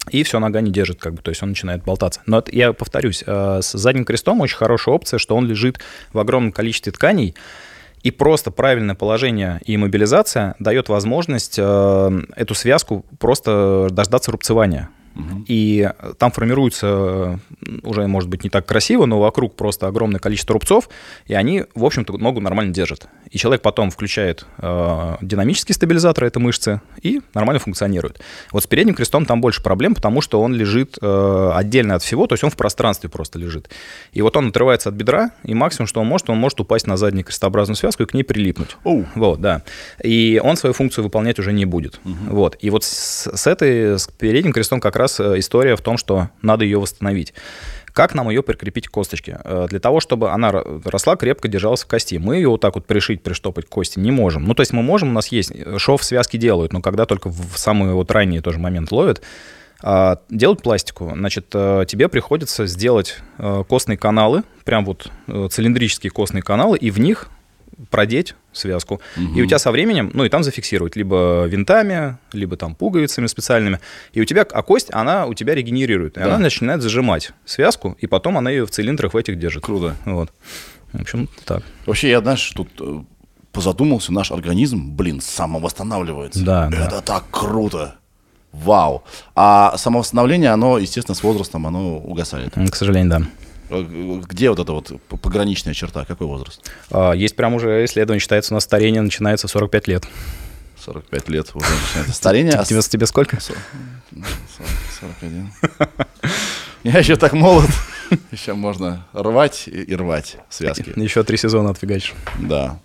[0.08, 2.22] и все, нога не держит, как бы, то есть он начинает болтаться.
[2.26, 5.78] Но это, я повторюсь, э, с задним крестом очень хорошая опция, что он лежит
[6.12, 7.34] в огромном количестве тканей,
[8.02, 14.88] и просто правильное положение и мобилизация дает возможность э, эту связку просто дождаться рубцевания.
[15.46, 17.40] И там формируется
[17.82, 20.88] уже, может быть, не так красиво, но вокруг просто огромное количество рубцов,
[21.26, 23.08] и они, в общем-то, ногу нормально держат.
[23.30, 28.20] И человек потом включает э, динамический стабилизатор этой мышцы и нормально функционирует.
[28.52, 32.26] Вот с передним крестом там больше проблем, потому что он лежит э, отдельно от всего,
[32.26, 33.68] то есть он в пространстве просто лежит.
[34.12, 36.96] И вот он отрывается от бедра, и максимум, что он может, он может упасть на
[36.96, 38.76] заднюю крестообразную связку и к ней прилипнуть.
[38.84, 39.06] Oh.
[39.14, 39.62] Вот, да.
[40.02, 42.00] И он свою функцию выполнять уже не будет.
[42.04, 42.30] Uh-huh.
[42.30, 42.56] Вот.
[42.60, 46.30] И вот с, с этой, с передним крестом как раз э, история в том, что
[46.42, 47.34] надо ее восстановить.
[47.92, 49.40] Как нам ее прикрепить к косточке?
[49.44, 52.16] Э, для того, чтобы она росла, крепко держалась в кости.
[52.16, 54.44] Мы ее вот так вот пришить, приштопать к кости не можем.
[54.44, 57.28] Ну, то есть мы можем, у нас есть, э, шов связки делают, но когда только
[57.28, 59.22] в самый вот ранний тоже момент ловят,
[59.82, 63.16] а, делать пластику, значит, тебе приходится сделать
[63.66, 67.30] костные каналы, прям вот цилиндрические костные каналы, и в них
[67.90, 69.00] продеть связку.
[69.16, 69.38] Угу.
[69.38, 73.80] И у тебя со временем, ну и там зафиксировать либо винтами, либо там пуговицами специальными.
[74.12, 76.16] И у тебя, а кость, она у тебя регенерирует.
[76.16, 76.26] И да.
[76.26, 79.64] она начинает зажимать связку, и потом она ее в цилиндрах в этих держит.
[79.64, 79.96] Круто.
[80.04, 80.30] Вот.
[80.92, 81.62] В общем, так.
[81.86, 83.02] Вообще, я, знаешь, тут э,
[83.52, 86.44] позадумался, наш организм, блин, самовосстанавливается.
[86.44, 87.00] Да, Это да.
[87.00, 87.96] так круто.
[88.52, 89.04] Вау.
[89.36, 92.54] А самовосстановление, оно, естественно, с возрастом, оно угасает.
[92.54, 93.22] К сожалению, да.
[93.70, 96.04] Э, Где вот эта вот пограничная черта?
[96.04, 96.70] Какой возраст?
[96.90, 100.04] А, Есть прям уже исследование, считается, у нас старение начинается в 45 лет.
[100.84, 102.52] 45 лет уже начинается старение.
[102.54, 103.40] а Тебе, тебе сколько?
[103.40, 103.52] Со-
[104.12, 104.70] 40,
[105.00, 105.50] 41.
[106.84, 107.68] Я еще так молод.
[108.32, 110.92] Еще можно рвать и и рвать связки.
[110.98, 112.14] Еще три сезона отфигачишь.
[112.38, 112.80] Да.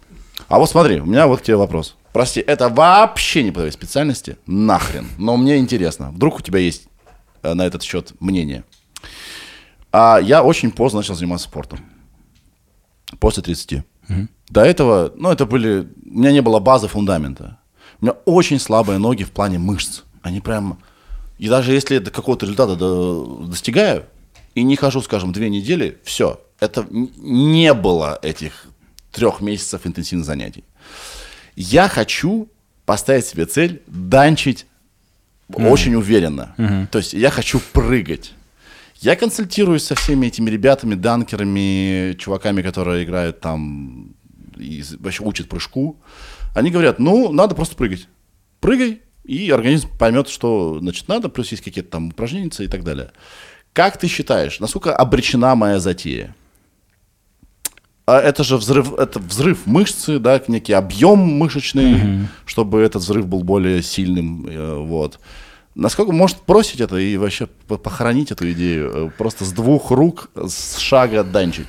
[0.49, 1.95] А вот смотри, у меня вот к тебе вопрос.
[2.13, 5.07] Прости, это вообще не по твоей специальности, нахрен.
[5.17, 6.87] Но мне интересно, вдруг у тебя есть
[7.41, 8.63] э, на этот счет мнение.
[9.97, 11.79] А я очень поздно начал заниматься спортом.
[13.19, 13.83] После 30.
[14.49, 15.87] До этого, ну, это были...
[16.05, 17.59] У меня не было базы, фундамента.
[18.01, 20.01] У меня очень слабые ноги в плане мышц.
[20.21, 20.79] Они прям...
[21.37, 24.03] И даже если до какого-то результата до- достигаю,
[24.53, 26.41] и не хожу, скажем, две недели, все.
[26.59, 28.65] Это не было этих
[29.13, 30.65] трех месяцев интенсивных занятий.
[31.55, 32.49] Я хочу
[32.85, 34.65] поставить себе цель данчить
[35.71, 36.53] очень уверенно.
[36.91, 38.33] То есть я хочу прыгать.
[38.99, 44.15] Я консультируюсь со всеми этими ребятами, данкерами, чуваками, которые играют там
[44.57, 45.99] и вообще учат прыжку.
[46.55, 48.07] Они говорят, ну, надо просто прыгать.
[48.61, 53.11] Прыгай, и организм поймет, что, значит, надо, плюс есть какие-то там упражнения и так далее.
[53.73, 56.35] Как ты считаешь, насколько обречена моя затея?
[58.05, 63.43] А это же взрыв, это взрыв мышцы, да, некий объем мышечный, чтобы этот взрыв был
[63.43, 65.19] более сильным, э, вот.
[65.75, 70.29] Насколько может бросить это и вообще по- похоронить эту идею э, просто с двух рук,
[70.35, 71.67] с шага данчить?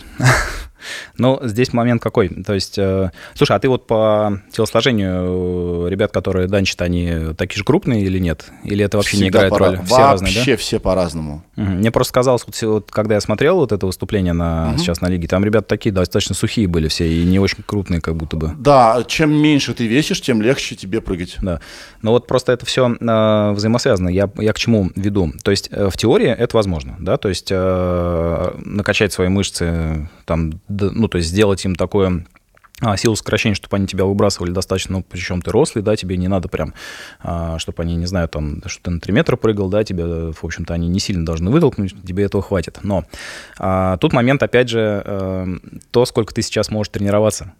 [1.18, 2.28] Ну, здесь момент какой.
[2.28, 7.58] То есть, э, слушай, а ты вот по телосложению э, ребят, которые данчат, они такие
[7.58, 8.46] же крупные или нет?
[8.64, 9.76] Или это вообще не Всегда играет пора- роли?
[9.76, 10.56] Все Вообще разные, да?
[10.56, 11.44] все по-разному.
[11.56, 11.78] Мгм.
[11.78, 15.28] Мне просто казалось, вот, вот когда я смотрел вот это выступление на, сейчас на лиге,
[15.28, 18.52] там ребята такие достаточно сухие были все и не очень крупные как будто бы.
[18.58, 21.36] Да, чем меньше ты весишь, тем легче тебе прыгать.
[21.40, 21.60] Да.
[22.02, 22.86] Но вот просто это все
[23.54, 24.08] взаимосвязано.
[24.08, 25.32] Я, я к чему веду?
[25.42, 30.60] То есть э, в теории это возможно, да, то есть э, накачать свои мышцы, там,
[30.68, 32.24] ну, то есть сделать им такое
[32.80, 36.28] а, силу сокращения, чтобы они тебя выбрасывали достаточно, ну, причем ты рослый, да, тебе не
[36.28, 36.74] надо прям,
[37.20, 40.44] а, чтобы они, не знаю, там, что ты на 3 метра прыгал, да, тебе, в
[40.44, 42.80] общем-то, они не сильно должны вытолкнуть, тебе этого хватит.
[42.82, 43.04] Но
[43.58, 45.46] а, тут момент, опять же, э,
[45.90, 47.52] то, сколько ты сейчас можешь тренироваться.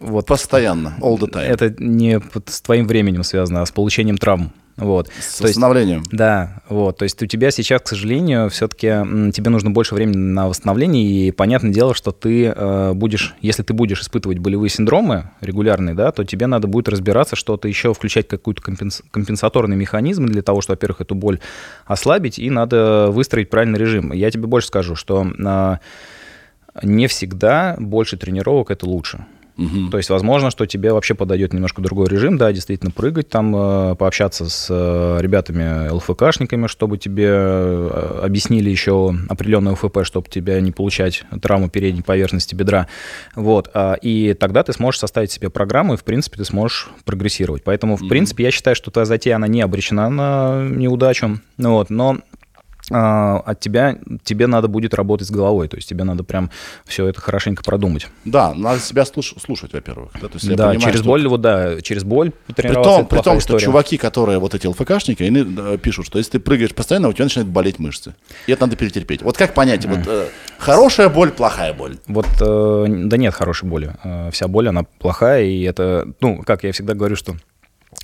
[0.00, 1.42] Вот Постоянно, all the time.
[1.42, 4.52] это не с твоим временем связано, а с получением травм.
[4.78, 5.08] Вот.
[5.08, 6.04] С То есть, восстановлением.
[6.12, 6.98] да, вот.
[6.98, 8.88] То есть у тебя сейчас, к сожалению, все-таки
[9.32, 13.74] тебе нужно больше времени на восстановление, и понятное дело, что ты э, будешь, если ты
[13.74, 18.62] будешь испытывать болевые синдромы регулярные, да, то тебе надо будет разбираться, что-то еще включать какой-то
[18.62, 21.40] компенс- компенсаторный механизм для того, чтобы, во-первых, эту боль
[21.84, 24.12] ослабить, и надо выстроить правильный режим.
[24.12, 25.76] Я тебе больше скажу, что э,
[26.84, 29.26] не всегда больше тренировок это лучше.
[29.58, 29.90] Мгм.
[29.90, 33.94] То есть, возможно, что тебе вообще подойдет немножко другой режим, да, действительно прыгать там, э,
[33.96, 40.70] пообщаться с э, ребятами ЛФКшниками, чтобы тебе э, объяснили еще определенный УФП, чтобы тебя не
[40.70, 42.86] получать травму передней поверхности бедра.
[43.34, 43.68] Вот.
[43.74, 47.64] а, И тогда ты сможешь составить себе программу, и, в принципе, ты сможешь прогрессировать.
[47.64, 51.40] Поэтому, в принципе, я считаю, что твоя затея, она не обречена на неудачу.
[51.58, 51.90] Вот.
[51.90, 52.18] Но
[52.90, 56.50] от тебя, тебе надо будет работать с головой, то есть тебе надо прям
[56.86, 58.06] все это хорошенько продумать.
[58.24, 60.10] Да, надо себя слуш- слушать, во-первых.
[60.14, 63.16] Да, то есть да, понимаю, через что- боль, вот да, через боль При том, при
[63.16, 63.64] том, что история.
[63.64, 67.24] чуваки, которые вот эти ЛФКшники, они э, пишут, что если ты прыгаешь постоянно, у тебя
[67.24, 68.14] начинают болеть мышцы.
[68.46, 69.22] И это надо перетерпеть.
[69.22, 70.28] Вот как понять, вот э,
[70.58, 71.96] хорошая боль, плохая боль?
[72.06, 73.94] Вот, э, да нет хорошей боли.
[74.04, 77.34] Э, вся боль, она плохая, и это, ну, как я всегда говорю, что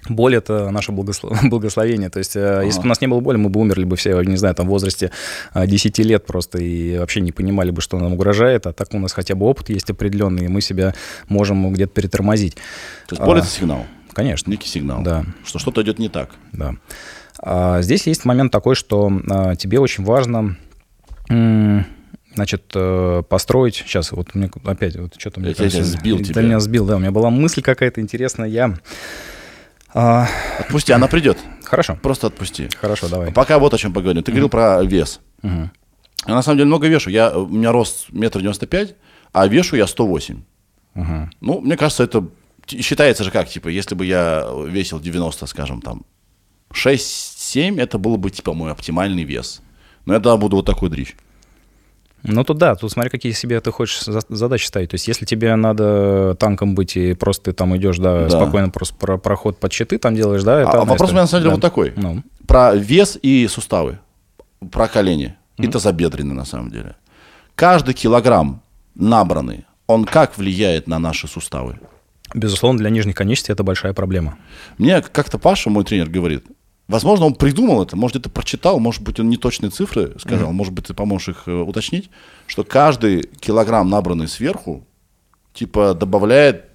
[0.09, 2.11] боль— это наше благослов- благословение.
[2.11, 4.21] То есть, э, если бы у нас не было боли, мы бы умерли бы все,
[4.23, 5.11] не знаю, там, в возрасте
[5.55, 8.99] э, 10 лет просто, и вообще не понимали бы, что нам угрожает, а так у
[8.99, 10.95] нас хотя бы опыт есть определенный, и мы себя
[11.29, 12.55] можем где-то перетормозить.
[13.07, 13.41] То есть боль А.
[13.41, 14.51] это сигнал, Конечно.
[14.51, 15.25] некий сигнал, Да.
[15.45, 16.31] что что-то идет не так.
[16.53, 16.75] Да.
[17.41, 20.57] А, Здесь есть момент такой, что а, тебе очень важно
[22.35, 23.77] значит, э, построить...
[23.77, 26.43] Сейчас, вот меня опять, вот что-то мне Я тебя кажется, сбил ты тебя.
[26.43, 26.97] меня сбил, да.
[26.97, 28.49] У меня была мысль какая-то интересная.
[28.49, 28.75] Я...
[29.95, 30.27] а,
[30.59, 31.39] Отпусти, она придет.
[31.65, 32.69] Хорошо, Просто отпусти.
[32.81, 33.33] хорошо, давай.
[33.33, 34.23] Пока вот о чем поговорим.
[34.23, 35.21] Ты говорил про вес.
[35.43, 35.71] Мгм.
[36.27, 37.11] Я на самом деле много вешу.
[37.11, 38.95] Я, у меня рост метр девяносто пять,
[39.33, 40.43] а вешу я 108.
[40.95, 41.31] Мгм.
[41.41, 42.27] Ну, мне кажется, это
[42.67, 46.03] считается же как, типа, если бы я весил 90, скажем, там,
[46.73, 49.61] 6-7, это было бы, типа, мой оптимальный вес.
[50.07, 51.15] Но я тогда буду вот такой дрищ.
[52.27, 54.91] Ну, тут да, тут смотри, какие себе ты хочешь за- задачи ставить.
[54.91, 58.31] То есть, если тебе надо танком быть, и просто ты там идешь, да, Да.
[58.31, 61.13] спокойно просто про проход под щиты там делаешь, да, это А, вопрос у история.
[61.13, 61.55] меня на самом деле Да.
[61.57, 61.93] вот такой.
[61.97, 63.99] Ну, Про вес и суставы.
[64.73, 65.35] Про колени.
[65.59, 66.97] И тазобедренные, на самом деле.
[67.55, 68.63] Каждый килограмм
[68.95, 71.79] набранный, он как влияет на наши суставы?
[72.35, 74.37] Безусловно, для нижних конечностей это большая проблема.
[74.79, 76.45] Мне как-то Паша, мой тренер, говорит,
[76.89, 80.87] возможно, он придумал это, может, это прочитал, может быть, он неточные цифры сказал, может быть,
[80.87, 82.11] ты поможешь их э, уточнить,
[82.47, 84.87] что каждый килограмм, набранный сверху,
[85.53, 86.67] типа добавляет...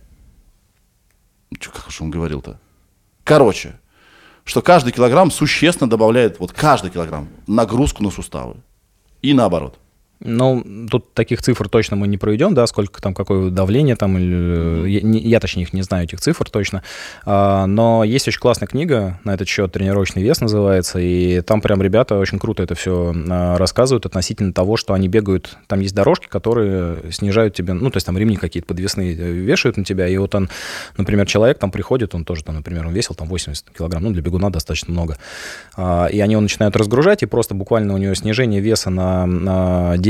[1.59, 2.59] Чё, как же он говорил-то?
[3.23, 3.79] Короче,
[4.43, 8.57] что каждый килограмм существенно добавляет, вот каждый килограмм, нагрузку на суставы.
[9.21, 9.77] И наоборот.
[10.21, 14.17] Ну, тут таких цифр точно мы не проведем, да, сколько там, какое давление там,
[14.85, 16.83] я, я, точнее их не знаю, этих цифр точно,
[17.25, 21.81] А, но есть очень классная книга на этот счет, «Тренировочный вес» называется, и там прям
[21.81, 23.13] ребята очень круто это все
[23.57, 28.05] рассказывают относительно того, что они бегают, там есть дорожки, которые снижают тебе, ну, то есть
[28.05, 30.49] там ремни какие-то подвесные э, вешают на тебя, и вот он,
[30.97, 34.21] например, человек там приходит, он тоже там, например, он весил там 80 килограмм, ну, для
[34.21, 35.17] бегуна достаточно много,
[35.77, 39.97] А, и они его начинают разгружать, и просто буквально у него снижение веса на, на
[39.97, 40.08] 10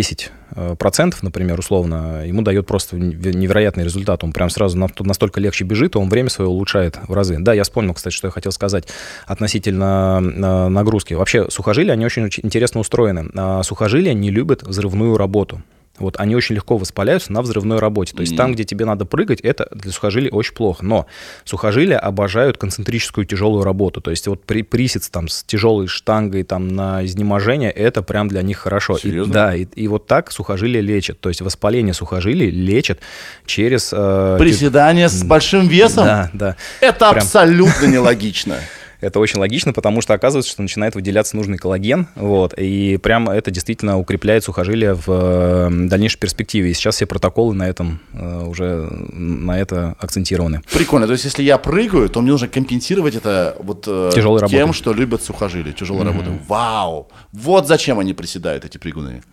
[0.56, 4.24] э, процентов, например, условно, ему дает просто неверо- невероятный результат.
[4.24, 7.38] Он прям сразу на- настолько легче бежит, он время свое улучшает в разы.
[7.40, 8.88] Да, я вспомнил, кстати, что я хотел сказать
[9.26, 11.14] относительно э, нагрузки.
[11.14, 13.30] Вообще, сухожилия, они очень, очень интересно устроены.
[13.36, 15.62] А Сухожилия не любят взрывную работу.
[16.00, 18.14] Вот они очень легко воспаляются на взрывной работе.
[18.16, 20.84] То есть там, где тебе надо прыгать, это для сухожилий очень плохо.
[20.86, 21.06] Но
[21.46, 24.02] сухожилия обожают концентрическую тяжелую работу.
[24.02, 28.42] То есть вот при присец там с тяжелой штангой там на изнеможение, это прям для
[28.42, 28.96] них хорошо.
[28.98, 29.34] И- Серьезно?
[29.34, 31.20] да, и, и вот так сухожилия лечат.
[31.20, 33.00] То есть воспаление сухожилий лечат
[33.46, 33.92] через...
[33.94, 36.06] э, Приседание с большим весом?
[36.06, 36.56] Да, да.
[36.82, 37.18] Это Прям.
[37.18, 38.56] абсолютно нелогично.
[39.02, 43.50] Это очень логично, потому что оказывается, что начинает выделяться нужный коллаген, вот, и прямо это
[43.50, 46.72] действительно укрепляет сухожилия в э, дальнейшей перспективе.
[46.72, 50.62] И сейчас все протоколы на этом э, уже на это акцентированы.
[50.74, 51.08] Прикольно.
[51.08, 54.78] То есть, если я прыгаю, то мне нужно компенсировать это вот э, Тяжелой тем, работой.
[54.78, 56.34] что любят сухожилия, тяжелой работой.
[56.48, 57.10] Вау!
[57.32, 59.24] Вот зачем они приседают, эти прыгуны.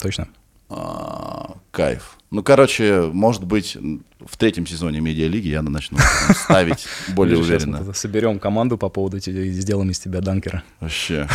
[0.00, 0.28] Точно.
[0.68, 2.18] А, кайф.
[2.34, 5.98] Ну, короче, может быть, в третьем сезоне медиалиги я начну
[6.34, 7.94] ставить более уверенно.
[7.94, 10.64] соберем команду по поводу и сделаем из тебя данкера.
[10.80, 11.28] Вообще.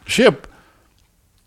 [0.00, 0.36] Вообще,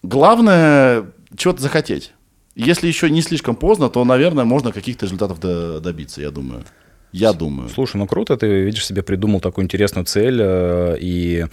[0.01, 2.13] главное чего-то захотеть.
[2.55, 6.63] Если еще не слишком поздно, то, наверное, можно каких-то результатов до- добиться, я думаю.
[7.15, 7.69] Я думаю.
[7.69, 10.37] Слушай, ну круто, ты, видишь, себе придумал такую интересную цель.
[10.41, 11.45] э, И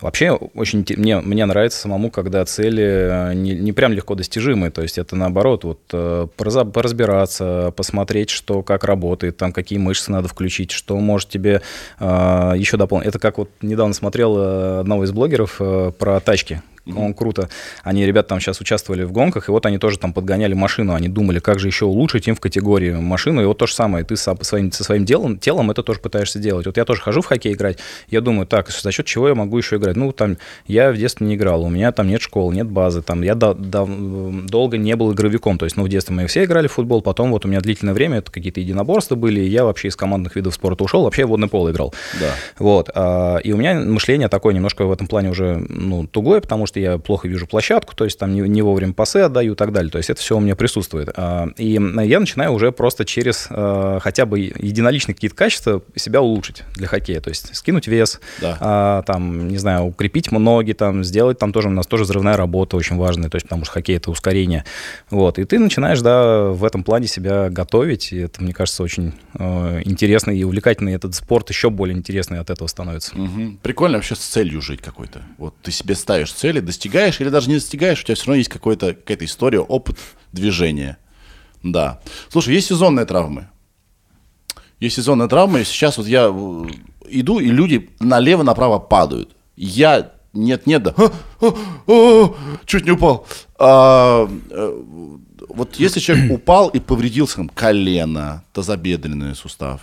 [0.00, 4.70] вообще очень мне, мне нравится самому, когда цели э, не, не прям легко достижимые.
[4.70, 10.28] То есть это наоборот, вот э, поразбираться, посмотреть, что как работает, там какие мышцы надо
[10.28, 11.62] включить, что может тебе
[11.98, 13.08] еще дополнить.
[13.08, 16.62] Это как вот недавно смотрел одного из блогеров про тачки.
[16.96, 17.48] Он круто.
[17.82, 20.94] Они, ребята, там сейчас участвовали в гонках, и вот они тоже там подгоняли машину.
[20.94, 23.42] Они думали, как же еще улучшить им в категории машину.
[23.42, 24.04] И вот то же самое.
[24.04, 26.66] Ты со своим, со своим делом, телом это тоже пытаешься делать.
[26.66, 27.78] Вот я тоже хожу в хоккей играть.
[28.08, 29.96] Я думаю, так, за счет чего я могу еще играть?
[29.96, 30.36] Ну, там,
[30.66, 33.02] я в детстве не играл, у меня там нет школы, нет базы.
[33.02, 35.58] Там, я до- до- долго не был игровиком.
[35.58, 37.94] То есть, ну, в детстве мы все играли в футбол, потом вот у меня длительное
[37.94, 41.28] время это какие-то единоборства были, и я вообще из командных видов спорта ушел, вообще в
[41.28, 41.94] водный пол играл.
[42.20, 42.30] Да.
[42.58, 42.90] Вот.
[42.94, 46.77] а, И у меня мышление такое немножко в этом плане уже ну, тугое, потому что
[46.80, 49.90] я плохо вижу площадку, то есть там не, не вовремя пасы отдаю и так далее.
[49.90, 51.10] То есть это все у меня присутствует.
[51.16, 56.64] А, И я начинаю уже просто через а, хотя бы единоличные какие-то качества себя улучшить
[56.74, 57.20] для хоккея.
[57.20, 58.56] То есть скинуть вес, Да.
[58.60, 62.76] а, там, не знаю, укрепить ноги, там, сделать, там тоже у нас тоже взрывная работа
[62.76, 64.64] очень важная, то есть потому что хоккей это ускорение.
[65.10, 65.38] Вот.
[65.38, 69.12] И ты начинаешь, да, в этом плане себя готовить, и это, мне кажется, очень
[69.84, 70.94] интересный и увлекательный.
[70.94, 73.16] Этот спорт еще более интересный от этого становится.
[73.16, 73.58] Мгм.
[73.62, 75.22] Прикольно вообще с целью жить какой-то.
[75.38, 78.50] Вот ты себе ставишь цели, достигаешь или даже не достигаешь, у тебя все равно есть
[78.50, 79.96] какая-то история, опыт
[80.32, 80.98] движения.
[81.62, 82.00] Да.
[82.28, 83.48] Слушай, есть сезонные травмы.
[84.80, 85.64] Есть сезонные травмы.
[85.64, 86.66] Сейчас вот я э,
[87.08, 89.34] иду, и люди налево-направо падают.
[89.56, 90.94] Я нет-нет, да.
[90.96, 91.10] «А,
[91.40, 91.52] а,
[91.88, 93.26] а, чуть не упал.
[93.58, 94.82] А, э,
[95.48, 99.80] вот если человек упал и повредился там, колено, тазобедренный сустав,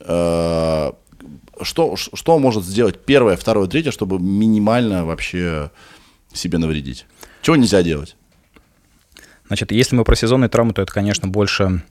[0.00, 0.92] э,
[1.62, 5.70] что, что может сделать первое, второе, третье, чтобы минимально вообще
[6.32, 7.06] себе навредить?
[7.42, 8.16] Чего нельзя делать?
[9.46, 11.82] Значит, если мы про сезонные травмы, то это, конечно, больше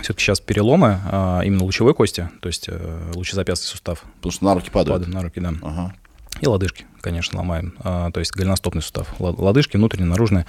[0.00, 4.54] все-таки сейчас переломы а, именно лучевой кости, то есть э, лучезапястный сустав Потому что на
[4.54, 5.04] руки падают.
[5.04, 5.54] падает на руки, да.
[5.62, 5.94] Ага.
[6.40, 7.74] И лодыжки, конечно, ломаем.
[7.80, 9.14] А, то есть голеностопный сустав.
[9.18, 10.44] Лодыжки внутренние, наружные.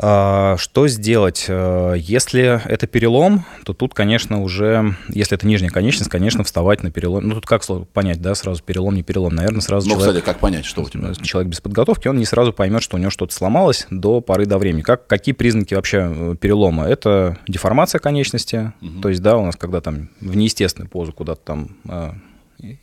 [0.00, 1.46] А, Что сделать?
[1.48, 6.90] А, Если это перелом, то тут, конечно, уже, если это нижняя конечность, конечно, вставать на
[6.90, 7.28] перелом.
[7.28, 9.34] Ну, тут как понять, да, сразу перелом, не перелом?
[9.34, 11.12] Наверное, сразу Ну, человек, кстати, как понять, что у тебя?
[11.14, 14.58] человек без подготовки, он не сразу поймет, что у него что-то сломалось до поры до
[14.58, 14.82] времени.
[14.82, 16.84] Как, какие признаки вообще э, перелома?
[16.86, 18.72] Это деформация конечности,
[19.02, 22.12] то есть, да, у нас когда там в неестественную позу куда-то там э,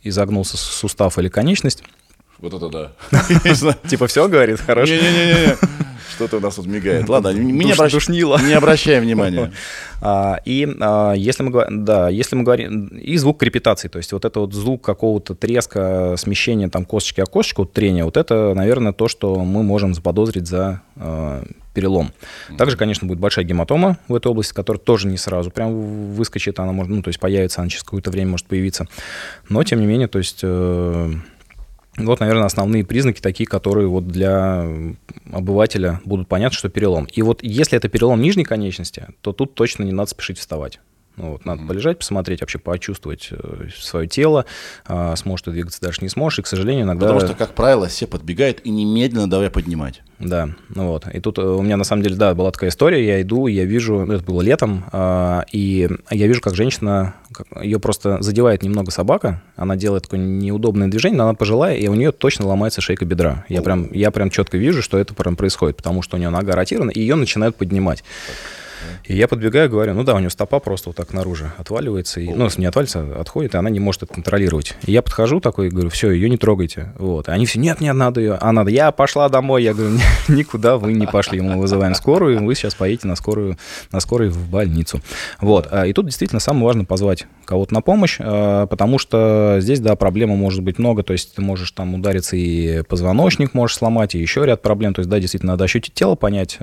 [0.02, 1.82] изогнулся сустав или конечность,
[2.38, 3.72] Вот это да.
[3.88, 4.92] Типа все говорит, хорошо.
[4.92, 5.56] Не-не-не-не.
[6.16, 7.08] Что-то у нас тут мигает.
[7.08, 8.38] Ладно, не, Душ- душнило.
[8.42, 9.52] не обращаем внимания.
[10.02, 14.12] А, И а, если мы говорим, да, если мы говорим, и звук крепитации, то есть
[14.12, 18.92] вот это вот звук какого-то треска, смещения там косточки о косточку, трения, вот это, наверное,
[18.92, 21.42] то, что мы можем заподозрить за а,
[21.72, 22.12] перелом.
[22.58, 26.72] Также, конечно, будет большая гематома в этой области, которая тоже не сразу прям выскочит, она
[26.72, 28.86] может, ну, то есть появится, она через какое-то время может появиться.
[29.48, 30.40] Но, тем не менее, то есть...
[30.42, 31.12] э,
[31.96, 34.66] вот, наверное, основные признаки такие, которые вот для
[35.32, 37.06] обывателя будут понятны, что перелом.
[37.12, 40.80] И вот если это перелом нижней конечности, то тут точно не надо спешить вставать.
[41.16, 44.44] Ну, вот, надо полежать, посмотреть, вообще почувствовать э, свое тело,
[44.84, 46.40] а, сможешь ты двигаться дальше, не сможешь.
[46.40, 47.06] И, к сожалению, иногда...
[47.06, 50.02] Потому что, как правило, все подбегают и немедленно давай поднимать.
[50.18, 51.06] Да, ну вот.
[51.12, 53.04] И тут э, у меня на самом деле, да, была такая история.
[53.06, 57.62] Я иду, я вижу, ну, это было летом, а, и я вижу, как женщина, как-
[57.62, 59.42] ее просто задевает немного собака.
[59.56, 63.46] Она делает такое неудобное движение, но она пожилая, и у нее точно ломается шейка бедра.
[63.48, 66.52] Я прям, я прям четко вижу, что это прям происходит, потому что у нее нога
[66.54, 68.04] ротирована, и ее начинают поднимать.
[69.04, 72.28] И я подбегаю, говорю, ну да, у нее стопа просто вот так наружу отваливается, и,
[72.28, 74.74] ну, не отвалится, а отходит, и она не может это контролировать.
[74.84, 76.92] И я подхожу такой, говорю, все, ее не трогайте.
[76.98, 77.28] Вот.
[77.28, 78.34] И они все, нет, нет, надо ее.
[78.40, 79.62] А надо, я пошла домой.
[79.62, 81.40] Я говорю, «Ни- никуда вы не пошли.
[81.40, 83.56] Мы вызываем скорую, вы сейчас поедете на скорую,
[83.92, 85.00] на скорой в больницу.
[85.40, 85.68] Вот.
[85.70, 89.96] А, И тут действительно самое важное позвать кого-то на помощь, а, потому что здесь, да,
[89.96, 94.18] проблема может быть много, то есть ты можешь там удариться и позвоночник можешь сломать, и
[94.18, 96.58] еще ряд проблем, то есть, да, действительно, надо ощутить тело, понять,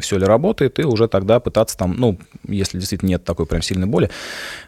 [0.00, 3.86] все ли работает, и уже тогда пытаться там, ну, если действительно нет такой прям сильной
[3.86, 4.10] боли,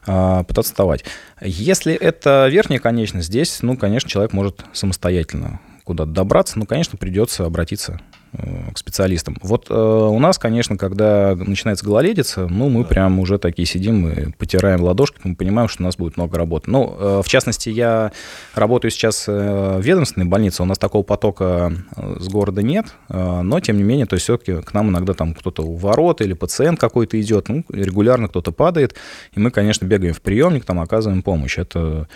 [0.07, 1.05] а, пытаться вставать.
[1.41, 7.45] Если это верхняя конечность, здесь, ну, конечно, человек может самостоятельно куда-то добраться, ну, конечно, придется
[7.45, 8.01] обратиться
[8.33, 9.37] к специалистам.
[9.43, 14.31] Вот э, у нас, конечно, когда начинается гололедица, ну, мы прям уже такие сидим и
[14.33, 16.71] потираем ладошки, мы понимаем, что у нас будет много работы.
[16.71, 18.13] Ну, э, в частности, я
[18.55, 23.41] работаю сейчас э, в ведомственной больнице, у нас такого потока э, с города нет, э,
[23.43, 26.35] но, тем не менее, то есть все-таки к нам иногда там кто-то у ворот или
[26.35, 28.95] пациент какой-то идет, ну, регулярно кто-то падает,
[29.33, 31.59] и мы, конечно, бегаем в приемник, там оказываем помощь.
[31.59, 32.09] Это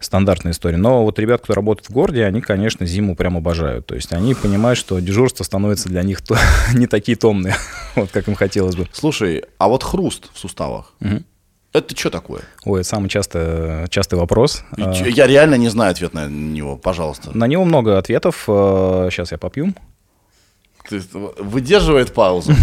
[0.00, 0.76] стандартная история.
[0.76, 3.86] Но вот ребят, кто работает в городе, они, конечно, зиму прям обожают.
[3.86, 6.36] То есть они понимают, что дежурство становится для них то-
[6.74, 7.56] не такие томные,
[7.96, 8.86] вот как им хотелось бы.
[8.92, 10.92] Слушай, а вот хруст в суставах,
[11.72, 12.40] это что такое?
[12.64, 14.62] Ой, это самый часто, частый вопрос.
[14.78, 17.36] А, Я реально не знаю ответ на него, пожалуйста.
[17.36, 18.44] На него много ответов.
[18.46, 19.74] Сейчас я попью.
[20.88, 21.02] Ты-
[21.38, 22.54] Выдерживает паузу.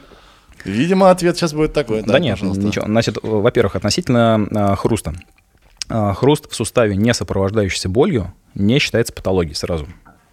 [0.64, 2.02] Видимо, ответ сейчас будет такой.
[2.02, 2.64] Да, нет, пожалуйста.
[2.64, 2.84] ничего.
[2.86, 5.14] Значит, во-первых, относительно а, хруста.
[5.88, 9.86] Хруст в суставе, не сопровождающийся болью, не считается патологией сразу.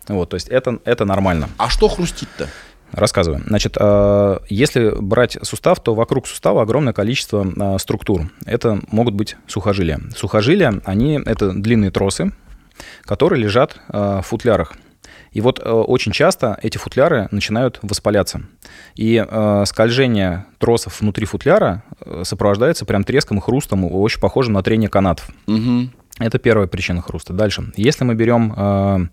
[0.08, 1.50] Вот, то есть это, это нормально.
[1.58, 2.48] А что хрустит-то?
[2.92, 3.44] Рассказываю.
[3.46, 8.30] Значит, э, если брать сустав, то вокруг сустава огромное количество э, структур.
[8.46, 10.00] Это могут быть сухожилия.
[10.16, 12.32] Сухожилия, они это длинные тросы,
[13.04, 14.76] которые лежат э, в футлярах.
[15.32, 18.44] И вот очень часто эти футляры начинают воспаляться.
[18.96, 21.84] И э, скольжение тросов внутри футляра
[22.24, 25.30] сопровождается прям треском и хрустом, очень похожим на трение канатов.
[25.48, 25.92] Мгм.
[26.20, 27.34] Это первая причина хруста.
[27.34, 27.74] Дальше.
[27.76, 29.08] Если мы берем э,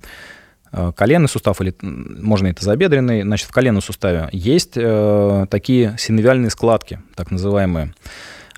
[0.96, 7.00] коленный сустав, или можно и тазобедренный, значит, в коленном суставе есть э, такие синовиальные складки,
[7.14, 7.94] так называемые.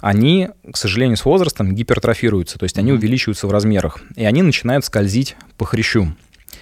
[0.01, 4.85] Они, к сожалению, с возрастом гипертрофируются, то есть они увеличиваются в размерах, и они начинают
[4.85, 6.15] скользить по хрящу.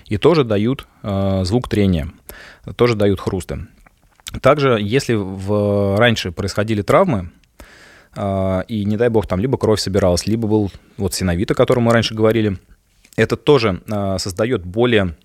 [0.06, 2.10] И тоже дают э, звук трения,
[2.76, 3.66] тоже дают хрусты.
[4.40, 7.30] Также, если в, раньше происходили травмы,
[8.14, 11.92] и, не дай бог, там либо кровь собиралась, либо был вот синовит, о котором мы
[11.92, 12.58] раньше говорили,
[13.16, 13.80] это тоже
[14.18, 15.16] создает более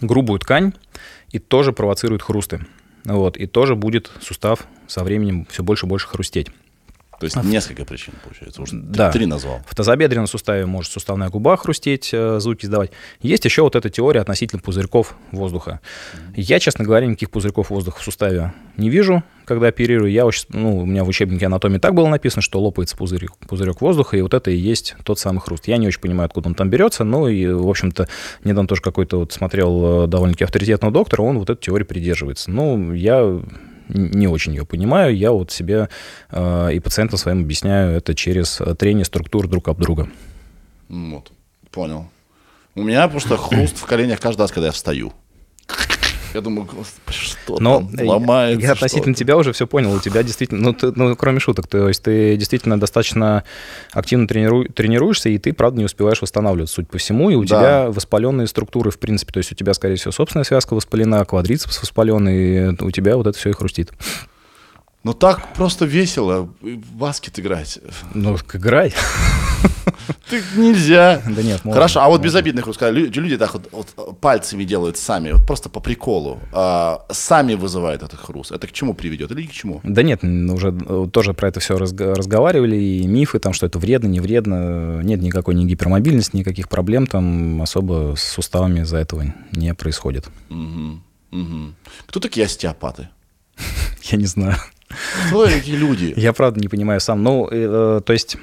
[0.00, 0.72] грубую ткань
[1.30, 2.66] и тоже провоцирует хрусты.
[3.04, 6.48] Вот, и тоже будет сустав со временем все больше и больше хрустеть.
[7.20, 8.62] То есть несколько причин, получается.
[8.62, 9.10] Уже Да.
[9.10, 9.60] три назвал.
[9.66, 12.90] В тазобедренном суставе может суставная губа хрустеть, э, звуки издавать.
[13.20, 15.80] Есть еще вот эта теория относительно пузырьков воздуха.
[16.34, 20.10] Я, честно говоря, никаких пузырьков воздуха в суставе не вижу, когда оперирую.
[20.10, 24.16] Я, ну, у меня в учебнике анатомии так было написано, что лопается пузырек, пузырек воздуха,
[24.16, 25.68] и вот это и есть тот самый хруст.
[25.68, 28.08] Я не очень понимаю, откуда он там берется, ну и, в общем-то,
[28.42, 32.50] недавно тоже какой-то вот смотрел э, довольно-таки авторитетного доктора, он вот эту теорию придерживается.
[32.50, 33.40] Ну, я
[33.88, 35.88] не очень ее понимаю, я вот себе
[36.30, 40.08] э, и пациентам своим объясняю это через э, трение структур друг об друга.
[40.88, 41.32] Вот,
[41.70, 42.08] понял.
[42.74, 45.12] У меня просто хруст в коленях каждый раз, когда я встаю.
[46.34, 48.60] Я думаю, господи, что Но там ломается.
[48.66, 49.18] я относительно что-то.
[49.20, 49.92] тебя уже все понял.
[49.94, 53.44] У тебя действительно, ну, ты- ну, кроме шуток, то есть ты действительно достаточно
[53.92, 57.46] активно трениру- тренируешься, и ты, правда, не успеваешь восстанавливаться, суть по всему, и у Да.
[57.46, 61.80] тебя воспаленные структуры, в принципе, то есть у тебя, скорее всего, собственная связка воспалена, квадрицепс
[61.80, 63.92] воспаленный, и у тебя вот это все и хрустит.
[65.04, 67.78] Ну так просто весело в баскет играть.
[68.14, 68.94] Ну, играй.
[70.30, 71.22] Ты нельзя.
[71.26, 72.24] Да нет, можно, Хорошо, а вот можно.
[72.24, 76.40] безобидный хруст, когда лю- люди так вот, вот пальцами делают сами, вот просто по приколу,
[76.52, 78.50] а, сами вызывают этот хруст.
[78.52, 79.80] Это к чему приведет или к чему?
[79.84, 80.72] Да нет, уже
[81.12, 85.02] тоже про это все разговаривали, и мифы, там, что это вредно, не вредно.
[85.02, 90.28] Нет никакой ни гипермобильности, никаких проблем там особо с суставами из-за этого не происходит.
[90.48, 91.74] Мгм, мгм.
[92.06, 93.08] Кто такие остеопаты?
[94.04, 94.56] Я не знаю.
[95.28, 96.12] Кто эти люди?
[96.16, 97.22] Я правда не понимаю сам.
[97.22, 98.36] Ну, э, то есть,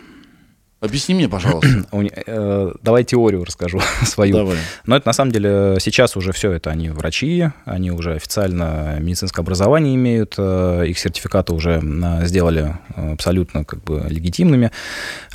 [0.81, 1.85] Объясни мне, пожалуйста.
[1.91, 4.35] э, давай теорию расскажу свою.
[4.35, 4.57] Давай.
[4.87, 9.41] Но это на самом деле сейчас уже все это они врачи, они уже официально медицинское
[9.41, 14.71] образование имеют, э, их сертификаты уже э, сделали э, абсолютно как бы легитимными.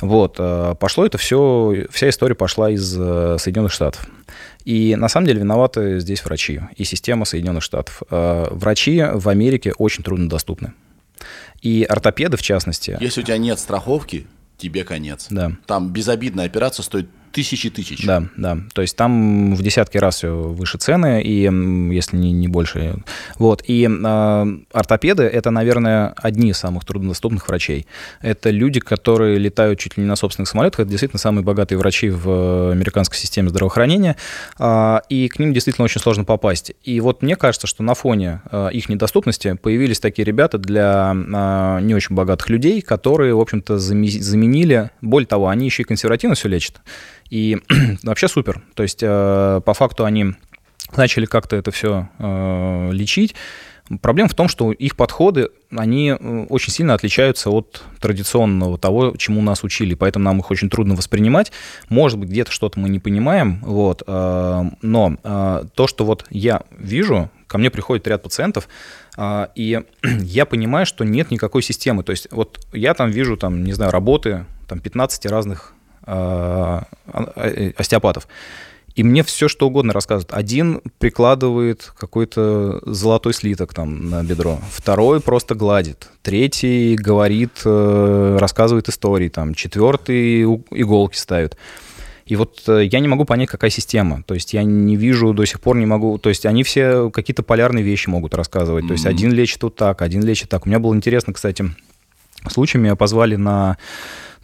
[0.01, 4.05] Вот, э, пошло это все, вся история пошла из э, Соединенных Штатов.
[4.65, 8.03] И на самом деле виноваты здесь врачи и система Соединенных Штатов.
[8.11, 10.73] Э, Врачи в Америке очень труднодоступны.
[11.61, 15.27] И ортопеды, в частности, Если у тебя нет страховки, тебе конец.
[15.29, 18.03] да, Там безобидная операция стоит тысячи тысяч.
[18.03, 18.57] Да, да.
[18.73, 21.43] То есть там в десятки раз выше цены, и
[21.93, 22.95] если не, не больше.
[23.37, 23.63] Вот.
[23.67, 27.85] И э, ортопеды это, наверное, одни из самых труднодоступных врачей.
[28.21, 30.79] Это люди, которые летают чуть ли не на собственных самолетах.
[30.79, 34.15] Это действительно самые богатые врачи в э, американской системе здравоохранения.
[34.57, 36.71] А, и к ним действительно очень сложно попасть.
[36.83, 41.81] И вот мне кажется, что на фоне э, их недоступности появились такие ребята для э,
[41.83, 44.89] не очень богатых людей, которые, в общем-то, заме- заменили.
[45.01, 46.81] Более того, они еще и консервативно все лечат.
[47.29, 47.57] И
[48.03, 48.61] вообще супер.
[48.73, 50.33] То есть, э, по факту они
[50.95, 52.09] начали как-то это все
[52.93, 53.35] лечить.
[54.01, 59.41] Проблема в том, что их подходы, они э, очень сильно отличаются от традиционного того, чему
[59.41, 61.51] нас учили, поэтому нам их очень трудно воспринимать.
[61.87, 66.63] Может быть, где-то что-то мы не понимаем, вот, э, но э, то, что вот я
[66.77, 68.67] вижу, ко мне приходит ряд пациентов,
[69.17, 72.03] э, и я понимаю, что нет никакой системы.
[72.03, 75.76] То есть вот я там вижу, там, не знаю, работы там, 15 разных э, э,
[76.07, 78.27] остеопатов.
[78.97, 80.33] И мне все что угодно рассказывают.
[80.33, 88.89] Один прикладывает какой-то золотой слиток там на бедро, второй просто гладит, третий говорит, э, рассказывает
[88.89, 90.41] истории, там, четвертый
[90.71, 91.57] иголки ставит.
[92.25, 94.23] И вот э, я не могу понять, какая система.
[94.23, 96.17] То есть я не вижу, до сих пор не могу.
[96.17, 98.87] То есть они все какие-то полярные вещи могут рассказывать.
[98.87, 100.65] То есть один лечит вот так, один лечит так.
[100.65, 101.69] У меня было интересно, кстати,
[102.49, 103.77] случай меня позвали на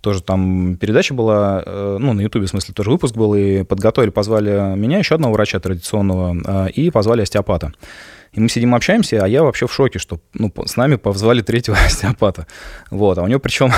[0.03, 4.09] тоже там передача была, э, ну, на Ютубе, в смысле, тоже выпуск был, и подготовили,
[4.09, 7.71] позвали меня, еще одного врача традиционного, э, и позвали остеопата.
[8.33, 11.77] И мы сидим, общаемся, а я вообще в шоке, что ну, с нами позвали третьего
[11.85, 12.47] остеопата.
[12.91, 13.71] Вот, а у него причем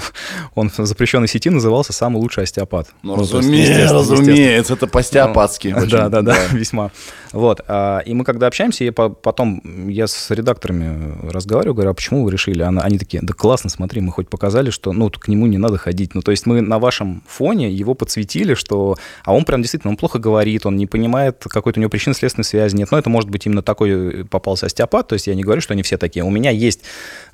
[0.54, 2.88] он в запрещенной сети назывался «Самый лучший остеопат».
[3.02, 5.74] Ну, есть, разумеется, разумеется, это по-стеопатски.
[5.76, 6.92] очень, Да, да, да, весьма.
[7.32, 7.60] Вот.
[7.68, 12.24] а, И мы когда общаемся, я по- потом я с редакторами разговариваю, говорю, а почему
[12.24, 12.62] вы решили?
[12.62, 16.14] Они такие, да классно, смотри, мы хоть показали, что ну, к нему не надо ходить.
[16.14, 18.96] Ну, то есть мы на вашем фоне его подсветили, что...
[19.24, 22.76] А он прям действительно, он плохо говорит, он не понимает, какой-то у него причинно-следственной связи
[22.76, 22.90] нет.
[22.90, 25.82] Но это может быть именно такой попался остеопат, то есть я не говорю, что они
[25.82, 26.24] все такие.
[26.24, 26.80] У меня есть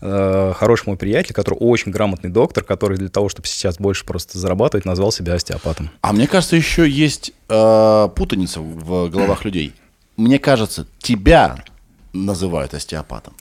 [0.01, 4.38] э, хороший мой приятель, который очень грамотный доктор, который для того, чтобы сейчас больше просто
[4.38, 5.90] зарабатывать, назвал себя остеопатом.
[6.01, 9.74] А мне кажется, еще есть э, путаница в головах людей.
[10.18, 11.64] Мне кажется, тебя
[12.12, 13.32] называют остеопатом.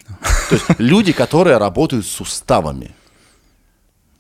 [0.50, 2.96] То есть люди, которые работают с суставами.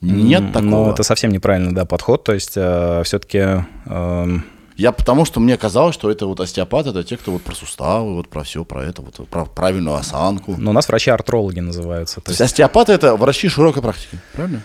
[0.01, 0.88] Нет такого.
[0.88, 2.26] Ну, это совсем неправильный, да, подход.
[2.26, 3.64] То есть все-таки...
[4.76, 8.14] Я потому что мне казалось, что это вот остеопаты, это те, кто вот про суставы,
[8.14, 10.53] вот про все, про это, вот про правильную осанку.
[10.55, 12.18] ну, у нас врачи-артрологи называются.
[12.18, 14.62] То То есть есть остеопаты это врачи широкой практики, правильно?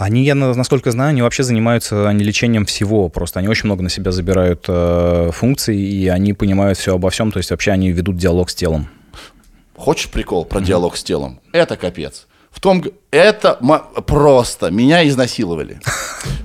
[0.00, 3.08] Они, я на- насколько знаю, они вообще занимаются они лечением всего.
[3.08, 7.30] Просто они очень много на себя забирают э, функций, и они понимают все обо всем.
[7.32, 8.88] То есть вообще они ведут диалог с телом.
[9.76, 11.40] Хочешь прикол про диалог с телом?
[11.52, 12.26] Это капец.
[12.50, 12.82] В том,
[13.12, 13.58] это
[14.06, 15.80] просто меня изнасиловали.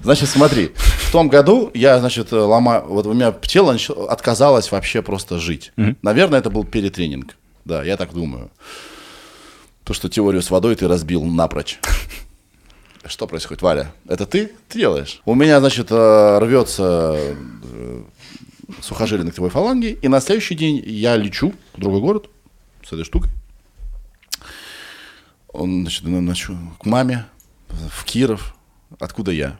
[0.03, 3.76] Значит, смотри, в том году я, значит, ломаю, вот у меня тело
[4.08, 5.72] отказалось вообще просто жить.
[6.03, 7.36] Наверное, это был перетренинг.
[7.66, 8.51] Да, я так думаю.
[9.84, 11.80] То, что теорию с водой ты разбил напрочь.
[13.08, 13.91] Что происходит, Валя?
[14.08, 14.51] Это ты?
[14.68, 15.22] Ты делаешь?
[15.26, 18.03] У меня, значит, э, рвется э,
[18.82, 22.30] сухожилие ногтевой фаланги, и на следующий день я лечу в другой город
[22.84, 23.30] с этой штукой.
[25.49, 27.26] Он, значит, на- ночу к маме
[27.70, 28.56] в Киров,
[28.99, 29.60] откуда я.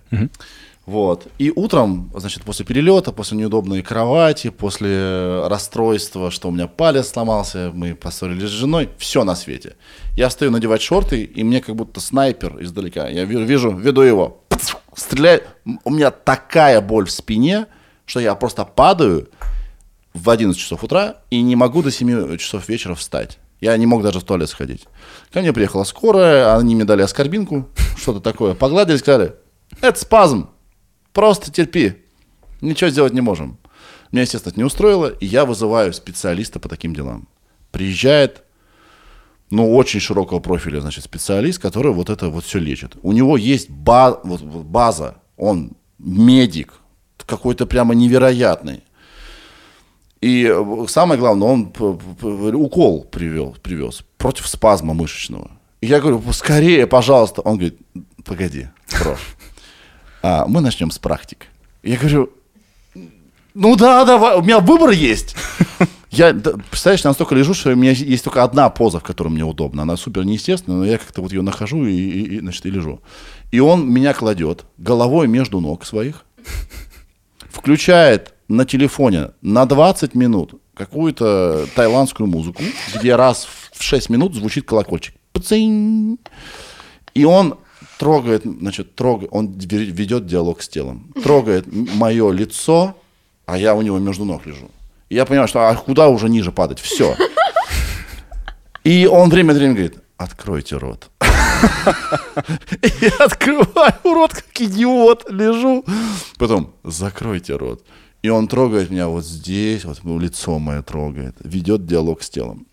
[0.86, 1.28] Вот.
[1.40, 7.72] И утром, значит, после перелета, после неудобной кровати, после расстройства, что у меня палец сломался,
[7.74, 9.76] мы поссорились с женой, все на свете.
[10.16, 13.08] Я встаю надевать шорты, и мне как будто снайпер издалека.
[13.10, 14.44] Я ви- вижу, веду его,
[14.96, 15.42] стреляю.
[15.84, 17.66] У меня такая боль в спине,
[18.06, 19.28] что я просто падаю
[20.14, 23.40] в 11 часов утра и не могу до 7 часов вечера встать.
[23.60, 24.86] Я не мог даже в туалет сходить.
[25.34, 27.68] Ко мне приехала скорая, они мне дали аскорбинку,
[27.98, 28.54] что-то такое.
[28.54, 29.34] Погладили, сказали,
[29.82, 30.50] это спазм,
[31.16, 31.96] просто терпи,
[32.62, 33.58] ничего сделать не можем.
[34.12, 37.28] Меня, естественно, это не устроило, и я вызываю специалиста по таким делам.
[37.72, 38.44] Приезжает,
[39.50, 42.98] ну, очень широкого профиля, значит, специалист, который вот это вот все лечит.
[43.02, 46.74] У него есть ба- вот, вот база, он медик,
[47.26, 48.84] какой-то прямо невероятный.
[50.22, 51.74] И э, самое главное, он
[52.56, 55.52] укол привел, привез против спазма мышечного.
[55.82, 57.42] И я говорю, скорее, пожалуйста.
[57.42, 57.80] Он говорит,
[58.24, 58.68] погоди,
[59.00, 59.18] бро,
[60.28, 61.46] а, мы начнем с практик.
[61.84, 62.32] Я говорю,
[63.54, 65.36] ну да, давай, у меня выбор есть.
[66.10, 69.84] Я, представляешь, настолько лежу, что у меня есть только одна поза, в которой мне удобно.
[69.84, 73.02] Она супер неестественная, но я как-то вот ее нахожу и, и, и, значит, и лежу.
[73.52, 76.26] И он меня кладет головой между ног своих,
[77.50, 82.64] включает на телефоне на 20 минут какую-то тайландскую музыку,
[82.96, 85.14] где раз в 6 минут звучит колокольчик.
[85.34, 86.18] Пцинь.
[87.14, 87.58] И он
[87.98, 91.12] трогает, значит, трогает, он ве- ведет диалог с телом.
[91.24, 92.96] Трогает мое лицо,
[93.46, 94.70] а я у него между ног лежу.
[95.10, 96.80] И я понимаю, что а куда уже ниже падать?
[96.80, 97.16] Все.
[98.84, 101.10] И он время от времени говорит, откройте рот.
[103.02, 105.86] Я открываю рот, как идиот, лежу.
[106.38, 107.84] Потом, закройте рот.
[108.22, 112.68] И он трогает меня вот здесь, вот ну, лицо мое трогает, ведет диалог с телом.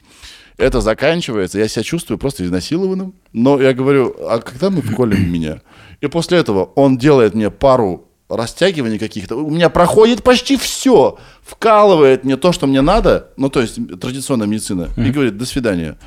[0.63, 5.61] Это заканчивается, я себя чувствую просто изнасилованным, но я говорю, а когда мы вколем меня?
[6.01, 12.23] И после этого он делает мне пару растягиваний каких-то, у меня проходит почти все, вкалывает
[12.23, 15.99] мне то, что мне надо, ну то есть традиционная медицина, и говорит, до свидания.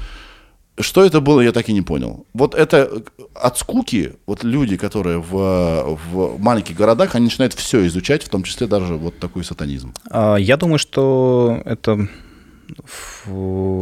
[0.79, 2.25] Что это было, я так и не понял.
[2.33, 3.03] Вот это
[3.33, 8.43] от скуки, вот люди, которые в, в маленьких городах, они начинают все изучать, в том
[8.43, 9.93] числе даже вот такой сатанизм.
[10.09, 12.09] А, Я думаю, что это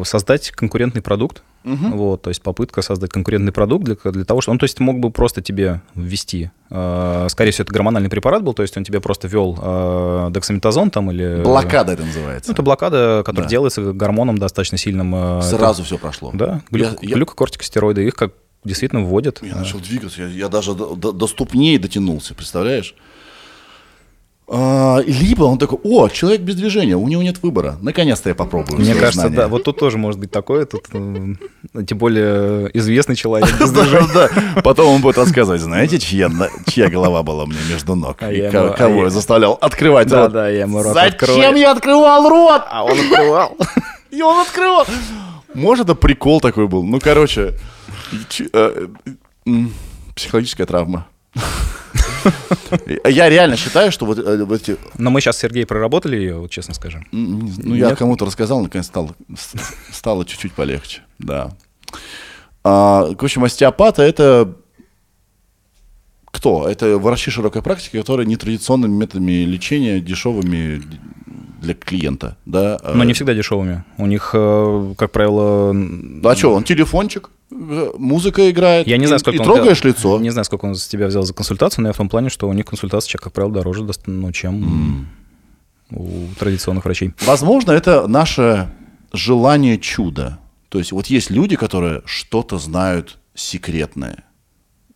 [0.06, 1.44] создать конкурентный продукт.
[1.66, 5.00] Вот, то есть попытка создать конкурентный продукт для, для того, что он, то есть мог
[5.00, 9.00] бы просто тебе ввести, э, скорее всего, это гормональный препарат был, то есть он тебе
[9.00, 11.42] просто ввел э, дексаметазон там или...
[11.42, 12.50] Блокада это называется.
[12.50, 13.50] Ну, это блокада, которая Да.
[13.50, 15.16] делается гормоном достаточно сильным.
[15.16, 16.32] э, Сразу все прошло.
[16.34, 18.34] Да, глюк- Я- я- глюкокортикостероиды, их как
[18.66, 19.40] действительно вводят.
[19.42, 22.94] Я начал двигаться, я, я даже до, до- до ступней дотянулся, представляешь?
[24.46, 27.78] А, либо он такой, о, человек без движения, у него нет выбора.
[27.82, 28.82] Наконец-то я попробую.
[28.82, 29.36] Мне кажется, знания».
[29.38, 31.36] да, вот тут тоже может быть такое, тут э,
[31.86, 33.50] тем более известный человек.
[33.74, 34.30] Да, да.
[34.62, 36.30] Потом он будет рассказывать, знаете, чья,
[36.68, 38.18] чья голова была мне между ног?
[38.20, 40.34] А И я ко- ему- а кого я- я заставлял открывать Да, рот?
[40.34, 41.56] да, я ему рот Зачем открою.
[41.56, 42.64] я открывал рот?
[42.70, 43.58] А он открывал.
[44.12, 44.86] И он открывал.
[45.54, 46.84] Может, это прикол такой был.
[46.84, 47.58] Ну, короче,
[48.54, 48.88] э,
[50.16, 51.08] психологическая травма.
[53.06, 56.52] Я реально считаю, что вот э, вот эти Но мы сейчас, Сергей, проработали ее, вот
[56.52, 57.06] честно скажем.
[57.12, 59.16] Ну, я кому-то рассказал, наконец стало,
[59.92, 61.02] стало чуть-чуть полегче.
[61.20, 61.52] Да.
[62.64, 64.56] А, в общем, остеопаты это
[66.34, 66.68] кто?
[66.68, 70.82] Это врачи широкой практики, которые нетрадиционными методами лечения, дешевыми
[71.62, 72.38] для клиента.
[72.46, 72.80] Да?
[72.94, 73.84] Но не всегда дешевыми.
[73.98, 75.74] У них, э, как правило...
[76.24, 77.43] А что, он телефончик, э,
[77.98, 80.20] музыка играет, Я не знаю, сколько и он трогаешь взял- лицо.
[80.20, 82.48] Не знаю, сколько он с тебя взял за консультацию, но я в том плане, что
[82.50, 85.08] у них консультация, как правило, дороже, ну, чем
[85.92, 87.14] у традиционных врачей.
[87.26, 88.70] Возможно, это наше
[89.12, 90.40] желание чуда.
[90.70, 94.24] То есть вот есть люди, которые что-то знают секретное.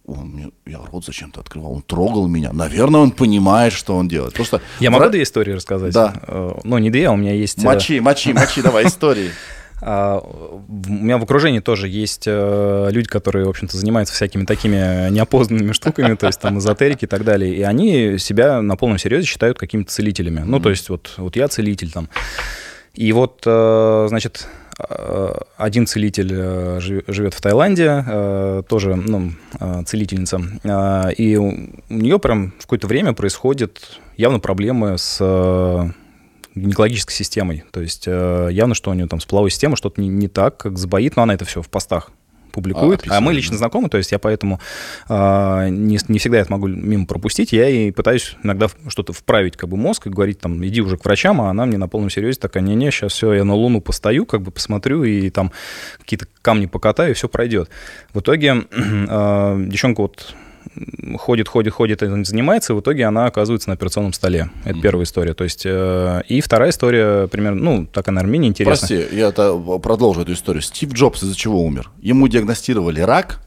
[0.05, 2.53] Он мне, я рот зачем-то открывал, он трогал меня.
[2.53, 4.33] Наверное, он понимает, что он делает.
[4.33, 5.93] Просто Я могу две истории рассказать?
[5.93, 6.13] Да.
[6.27, 7.59] Э, Ну, не две, а у меня есть...
[7.59, 9.31] э, Мочи, мочи, мочи, давай, истории.
[9.81, 15.09] А, У меня в окружении тоже есть э, люди, которые, в общем-то, занимаются всякими такими
[15.11, 19.25] неопознанными штуками, то есть там эзотерики и так далее, и они себя на полном серьезе
[19.27, 20.41] считают какими-то целителями.
[20.45, 22.09] Ну, то есть вот, вот я целитель там.
[22.95, 24.47] И вот, э, значит,
[24.89, 29.33] э, один целитель жи- живет в Таиланде, тоже, ну,
[29.85, 30.41] целительница,
[31.15, 31.53] и у
[31.89, 33.79] нее прям в какое-то время происходят
[34.17, 35.21] явно проблемы с
[36.57, 37.63] гинекологической системой.
[37.71, 40.57] То есть э, явно, что у нее там с половой системой что-то не, не так,
[40.57, 42.11] как сбоит, но она это все в постах
[42.57, 42.99] публикует.
[42.99, 44.59] А, описывает, мы лично знакомы, то есть я поэтому
[45.07, 47.53] э, не, не всегда это могу мимо пропустить.
[47.53, 51.05] Я и пытаюсь иногда что-то вправить как бы мозг и говорить там, иди уже к
[51.05, 54.25] врачам, а она мне на полном серьезе такая, не-не, сейчас все, я на Луну постою,
[54.25, 55.51] как бы посмотрю и там
[55.99, 57.69] какие-то камни покатаю, и все пройдет.
[58.13, 60.33] В итоге э, девчонка вот
[61.17, 64.49] ходит, ходит, ходит, этим занимается, и в итоге она оказывается на операционном столе.
[64.65, 65.33] Это первая история.
[65.33, 68.99] То есть, э, и вторая история, примерно, ну, такая, наверное, менее интересная.
[68.99, 70.61] Прости, я это продолжу эту историю.
[70.61, 71.91] Стив Джобс из-за чего умер?
[72.01, 73.41] Ему диагностировали рак,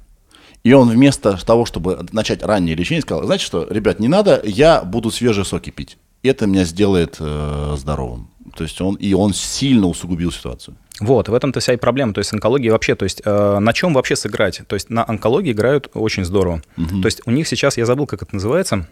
[0.62, 4.82] и он вместо того, чтобы начать раннее лечение, сказал, знаете что, ребят, не надо, я
[4.82, 5.96] буду свежие соки пить.
[6.22, 8.28] Это меня сделает э, здоровым.
[8.56, 10.76] То есть он, и он сильно усугубил ситуацию.
[11.00, 12.12] Вот, в этом-то вся и проблема.
[12.12, 14.60] То есть онкология вообще, то есть э, на чем вообще сыграть?
[14.66, 16.62] То есть на онкологии играют очень здорово.
[16.76, 17.00] Угу.
[17.00, 18.86] То есть у них сейчас, я забыл, как это называется,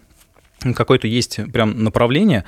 [0.75, 2.45] какое-то есть прям направление,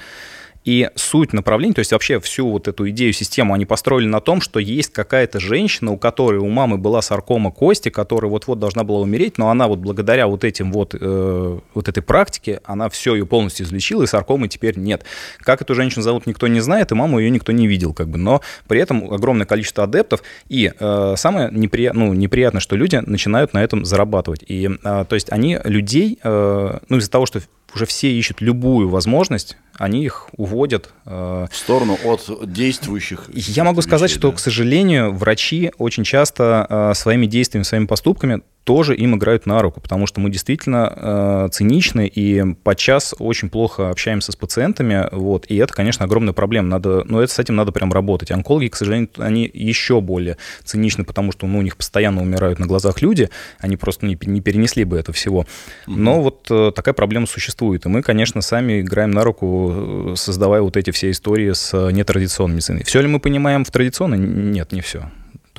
[0.65, 4.41] и суть направления, то есть вообще всю вот эту идею, систему они построили на том,
[4.41, 9.01] что есть какая-то женщина, у которой у мамы была саркома кости, которая вот-вот должна была
[9.01, 13.25] умереть, но она вот благодаря вот этим вот, э, вот этой практике, она все ее
[13.25, 15.05] полностью излечила, и саркомы теперь нет.
[15.39, 18.19] Как эту женщину зовут, никто не знает, и маму ее никто не видел, как бы,
[18.19, 23.55] но при этом огромное количество адептов, и э, самое неприят, ну, неприятное, что люди начинают
[23.55, 24.45] на этом зарабатывать.
[24.47, 27.41] И, э, то есть они людей, э, ну, из-за того, что
[27.75, 30.91] уже все ищут любую возможность, они их уводят.
[31.07, 33.31] Э, в сторону от действующих.
[33.33, 34.19] Я могу сказать, да.
[34.19, 39.63] что, к сожалению, врачи очень часто э, своими действиями, своими поступками тоже им играют на
[39.63, 45.47] руку, потому что мы действительно э, циничны и подчас очень плохо общаемся с пациентами, вот,
[45.49, 48.31] и это, конечно, огромная проблема, надо, ну, это, с этим надо прям работать.
[48.31, 52.67] Онкологи, к сожалению, они еще более циничны, потому что, ну, у них постоянно умирают на
[52.67, 55.47] глазах люди, они просто не, не перенесли бы это всего.
[55.87, 60.63] Но вот э, такая проблема существует, и мы, конечно, сами играем на руку, э, создавая
[60.63, 62.85] вот эти все истории с нетрадиционной медициной.
[62.85, 64.19] Все ли мы понимаем в традиционной?
[64.19, 65.11] Нет, не все.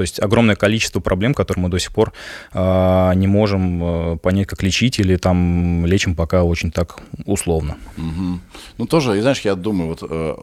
[0.01, 2.11] То есть огромное количество проблем, которые мы до сих пор
[2.53, 7.77] э, не можем э, понять, как лечить, или там лечим пока очень так условно.
[7.97, 8.39] Угу.
[8.79, 10.35] Ну, тоже, и знаешь, я думаю, вот э,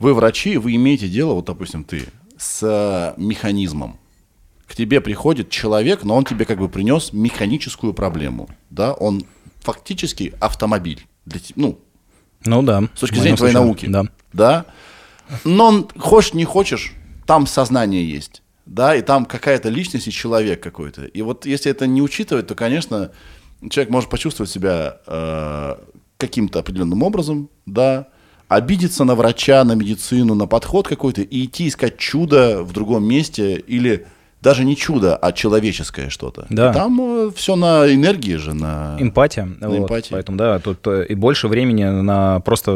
[0.00, 2.06] вы врачи, вы имеете дело, вот, допустим, ты,
[2.36, 3.96] с э, механизмом.
[4.66, 9.22] К тебе приходит человек, но он тебе как бы принес механическую проблему, да, он
[9.60, 11.06] фактически автомобиль.
[11.26, 11.78] Для, ну,
[12.44, 12.88] ну да.
[12.96, 13.86] С точки зрения твоей науки.
[13.86, 14.06] Да.
[14.32, 14.64] Да.
[15.44, 16.92] Но он, хочешь, не хочешь,
[17.24, 21.06] там сознание есть, да, и там какая-то личность и человек какой-то.
[21.06, 23.10] И вот если это не учитывать, то, конечно,
[23.70, 25.76] человек может почувствовать себя э,
[26.18, 28.08] каким-то определенным образом, да,
[28.46, 33.56] обидеться на врача, на медицину, на подход какой-то и идти искать чудо в другом месте
[33.56, 34.06] или
[34.40, 36.46] даже не чудо, а человеческое что-то.
[36.48, 36.72] Да.
[36.72, 39.48] Там э, все на энергии же, на эмпатия.
[39.60, 40.12] На вот, эмпатии.
[40.12, 42.70] Поэтому да, тут э, и больше времени на просто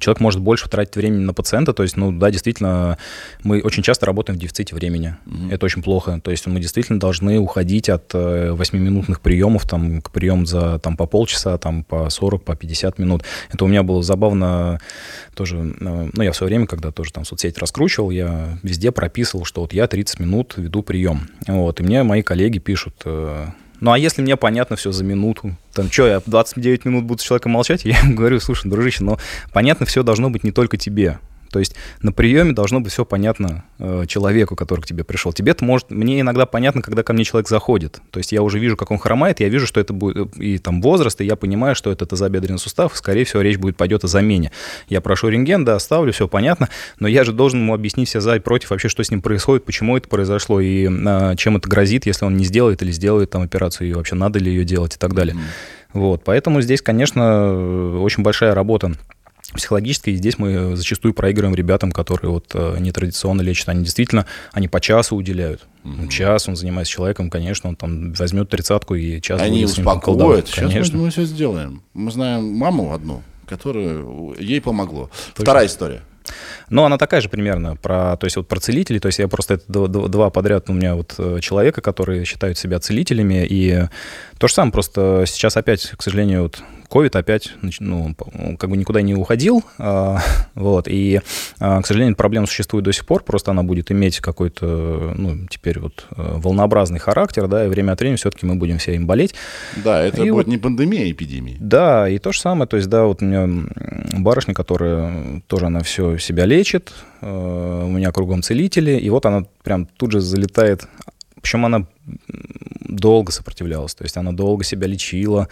[0.00, 1.74] человек может больше тратить времени на пациента.
[1.74, 2.96] То есть, ну да, действительно,
[3.42, 5.16] мы очень часто работаем в дефиците времени.
[5.26, 5.52] Угу.
[5.52, 6.20] Это очень плохо.
[6.24, 10.96] То есть мы действительно должны уходить от 8-минутных э, приемов там, к приему за там,
[10.96, 13.22] по полчаса, там, по 40, по 50 минут.
[13.52, 14.80] Это у меня было забавно
[15.34, 15.56] тоже.
[15.56, 19.74] Ну, я в свое время, когда тоже там соцсеть раскручивал, я везде прописывал, что вот
[19.74, 21.28] я 30 минут веду прием.
[21.46, 23.46] Вот, и мне мои коллеги пишут, э,
[23.80, 27.24] ну а если мне понятно все за минуту, там что, я 29 минут буду с
[27.24, 29.18] человеком молчать, я ему говорю, слушай, дружище, но
[29.52, 31.18] понятно все должно быть не только тебе.
[31.54, 35.32] То есть на приеме должно быть все понятно э, человеку, который к тебе пришел.
[35.32, 38.00] Тебе-то может, мне иногда понятно, когда ко мне человек заходит.
[38.10, 40.58] То есть я уже вижу, как он хромает, я вижу, что это будет э, и
[40.58, 44.02] там возраст, и я понимаю, что это тазобедренный сустав, и, скорее всего, речь будет пойдет
[44.02, 44.50] о замене.
[44.88, 48.34] Я прошу рентген, да, оставлю, все понятно, но я же должен ему объяснить все за
[48.34, 52.04] и против вообще, что с ним происходит, почему это произошло, и э, чем это грозит,
[52.06, 54.98] если он не сделает или сделает там операцию, и вообще надо ли ее делать и
[54.98, 55.36] так далее.
[55.36, 56.00] Mm-hmm.
[56.00, 58.94] Вот, поэтому здесь, конечно, очень большая работа
[59.52, 63.68] психологически, и здесь мы зачастую проигрываем ребятам, которые вот э, нетрадиционно лечат.
[63.68, 65.66] Они действительно, они по часу уделяют.
[65.84, 66.08] Mm-hmm.
[66.08, 70.48] Час он занимается человеком, конечно, он там возьмет тридцатку и час Они будет успокоят.
[70.48, 70.98] Сейчас конечно.
[70.98, 71.82] мы, мы все сделаем.
[71.92, 74.04] Мы знаем маму одну, которая
[74.38, 75.10] ей помогло.
[75.34, 75.44] Точно.
[75.44, 76.02] Вторая история.
[76.70, 79.54] Но она такая же примерно про, то есть вот про целителей, то есть я просто
[79.54, 83.88] это два, два подряд у меня вот э, человека, которые считают себя целителями, и
[84.38, 86.62] то же самое, просто сейчас опять, к сожалению, вот
[86.94, 88.14] ковид опять, ну,
[88.56, 90.20] как бы никуда не уходил, а,
[90.54, 91.20] вот, и,
[91.58, 95.80] а, к сожалению, проблема существует до сих пор, просто она будет иметь какой-то, ну, теперь
[95.80, 99.34] вот э, волнообразный характер, да, и время от времени все-таки мы будем все им болеть.
[99.82, 101.56] Да, это и будет вот, не пандемия, а эпидемия.
[101.58, 103.66] Да, и то же самое, то есть, да, вот у меня
[104.16, 106.92] барышня, которая тоже, она все себя лечит,
[107.22, 110.86] э, у меня кругом целители, и вот она прям тут же залетает,
[111.42, 111.86] причем она
[112.88, 115.48] долго сопротивлялась, то есть она долго себя лечила,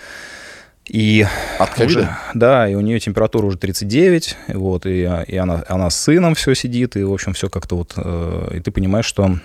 [0.86, 1.26] и
[1.58, 2.00] От ковида?
[2.00, 6.34] Уже, да, и у нее температура уже 39, вот, и, и она, она с сыном
[6.34, 7.92] все сидит, и, в общем, все как-то вот...
[7.96, 9.36] Э, и ты понимаешь, что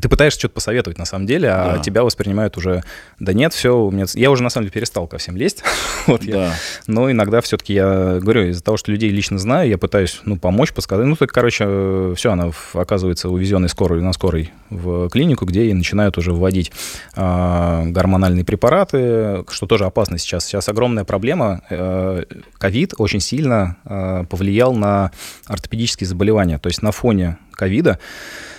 [0.00, 1.78] ты пытаешься что-то посоветовать на самом деле, а да.
[1.78, 2.82] тебя воспринимают уже,
[3.18, 4.04] да нет, все, у меня...
[4.14, 5.62] я уже на самом деле перестал ко всем лезть,
[6.06, 6.32] вот я.
[6.34, 6.54] Да.
[6.86, 10.72] но иногда все-таки я говорю, из-за того, что людей лично знаю, я пытаюсь, ну, помочь,
[10.72, 15.74] подсказать, ну, так, короче, все, она оказывается увезенной скорой, на скорой в клинику, где и
[15.74, 16.72] начинают уже вводить
[17.16, 20.44] э, гормональные препараты, что тоже опасно сейчас.
[20.44, 22.24] Сейчас огромная проблема, э,
[22.58, 25.10] ковид э, очень сильно э, повлиял на
[25.46, 28.49] ортопедические заболевания, то есть на фоне ковида э,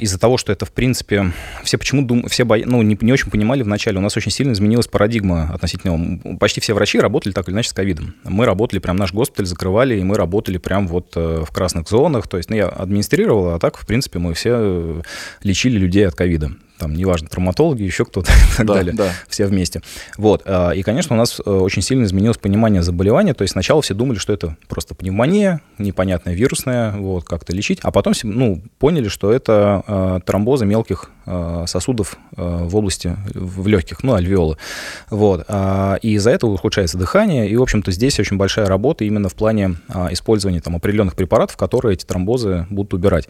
[0.00, 2.26] из-за того, что это, в принципе, все почему дум...
[2.28, 2.56] все бо...
[2.64, 6.36] ну, не, не очень понимали вначале, у нас очень сильно изменилась парадигма относительно...
[6.38, 8.14] Почти все врачи работали так или иначе с ковидом.
[8.24, 12.28] Мы работали, прям наш госпиталь закрывали, и мы работали прям вот э, в красных зонах.
[12.28, 15.02] То есть, ну, я администрировал, а так, в принципе, мы все э,
[15.42, 19.10] лечили людей от ковида там, неважно, травматологи, еще кто-то и так да, далее, да.
[19.28, 19.82] все вместе.
[20.16, 23.82] Вот, а, и, конечно, у нас э, очень сильно изменилось понимание заболевания, то есть сначала
[23.82, 29.08] все думали, что это просто пневмония, непонятная вирусная, вот, как-то лечить, а потом, ну, поняли,
[29.08, 34.56] что это э, тромбозы мелких э, сосудов в области, в легких, ну, альвеолы,
[35.10, 39.28] вот, а, и из-за этого ухудшается дыхание, и, в общем-то, здесь очень большая работа именно
[39.28, 43.28] в плане а, использования там определенных препаратов, которые эти тромбозы будут убирать.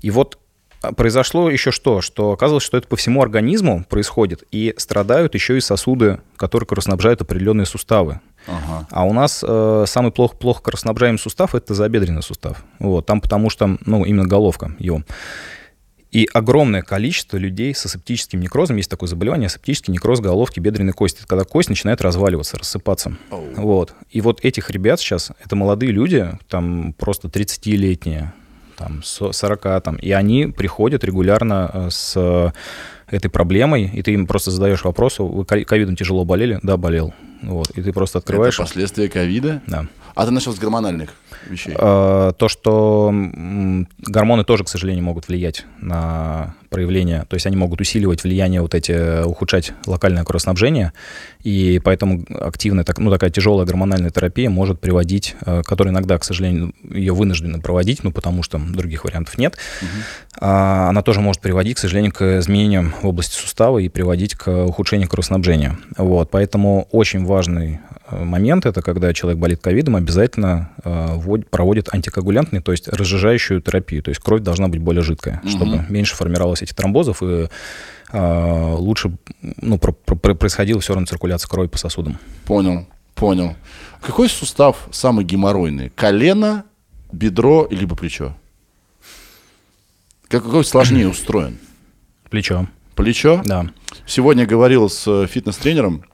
[0.00, 0.41] И вот а
[0.96, 2.00] произошло еще что?
[2.00, 7.20] Что оказалось, что это по всему организму происходит, и страдают еще и сосуды, которые кровоснабжают
[7.20, 8.20] определенные суставы.
[8.46, 8.88] Ага.
[8.90, 12.64] А у нас э, самый плохо, плохо кровоснабжаемый сустав– это тазобедренный сустав.
[12.78, 15.02] Вот, там потому что, ну, именно головка его.
[16.12, 21.20] И огромное количество людей с асептическим некрозом, есть такое заболевание, асептический некроз головки бедренной кости.
[21.20, 23.16] Это когда кость начинает разваливаться, рассыпаться.
[23.30, 23.54] Oh.
[23.56, 23.94] Вот.
[24.10, 28.34] И вот этих ребят сейчас, это молодые люди, там просто 30-летние,
[28.82, 32.52] там, 40, там, и они приходят регулярно э, с
[33.08, 36.58] этой проблемой, и ты им просто задаешь вопрос, вы ковидом тяжело болели?
[36.62, 37.14] Да, болел.
[37.42, 38.54] Вот, и ты просто открываешь...
[38.54, 39.62] Это последствия ковида?
[39.66, 39.86] Да.
[40.14, 41.10] А ты начал с гормональных
[41.48, 41.74] вещей?
[41.78, 43.12] А, то, что
[43.98, 48.74] гормоны тоже, к сожалению, могут влиять на проявление, то есть они могут усиливать влияние вот
[48.74, 50.92] эти, ухудшать локальное кровоснабжение,
[51.44, 56.24] и поэтому активная, так, ну, такая тяжелая гормональная терапия может приводить, э, которая иногда, к
[56.24, 59.88] сожалению, ее вынуждены проводить, ну, потому что других вариантов нет, угу.
[60.40, 65.08] она тоже может приводить, к сожалению, к изменениям в области сустава и приводить к ухудшению
[65.08, 65.78] кровоснабжения.
[65.96, 71.18] Вот, поэтому очень важный э, момент, это когда человек болит ковидом, обязательно э,
[71.50, 75.48] проводит антикоагулянтный, то есть разжижающую терапию, то есть кровь должна быть более жидкая, угу.
[75.48, 77.48] чтобы меньше формировалось этих тромбозов и
[78.12, 82.18] э, лучше ну, про, про, происходила все равно циркуляция крови по сосудам.
[82.44, 83.56] Понял, понял.
[84.00, 85.90] Какой сустав самый геморройный?
[85.90, 86.64] Колено,
[87.12, 88.36] бедро либо плечо?
[90.28, 91.58] Какой сложнее устроен?
[92.30, 92.66] Плечо.
[92.94, 93.42] Плечо?
[93.44, 93.66] Да.
[94.06, 96.04] Сегодня говорил с фитнес-тренером.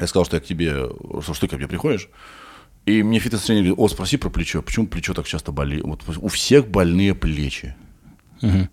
[0.00, 0.88] Я сказал, что я к тебе,
[1.22, 2.08] что ты ко мне приходишь.
[2.86, 4.62] И мне фитнес-тренер говорит, о, спроси про плечо.
[4.62, 5.82] Почему плечо так часто болит?
[5.84, 7.76] Вот у всех больные плечи.
[8.42, 8.68] Угу.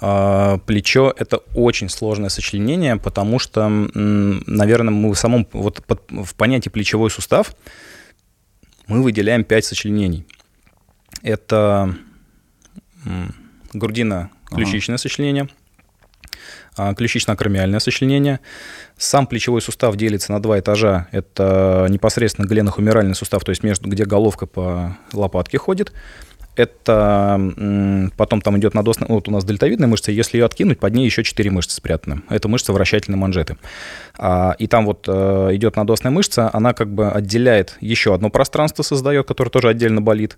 [0.00, 6.34] А, плечо– это очень сложное сочленение, потому что, наверное, мы в самом, вот под, в
[6.36, 7.56] понятии плечевой сустав
[8.86, 10.24] мы выделяем пять сочленений.
[11.22, 11.96] Это
[13.72, 15.02] грудино-ключичное ага.
[15.02, 15.48] сочленение,
[16.96, 18.40] ключично-акромиальное сочленение.
[18.96, 21.08] Сам плечевой сустав делится на два этажа.
[21.12, 25.92] Это непосредственно гленохумеральный сустав, то есть между, где головка по лопатке ходит–
[26.60, 31.04] это потом там идет надосная, вот у нас дельтовидная мышца, если ее откинуть, под ней
[31.04, 32.22] еще четыре мышцы спрятаны.
[32.28, 33.56] Это мышца вращательной манжеты.
[34.18, 38.82] А, и там вот э, идет надосная мышца, она как бы отделяет еще одно пространство,
[38.82, 40.36] создает, которое тоже отдельно болит,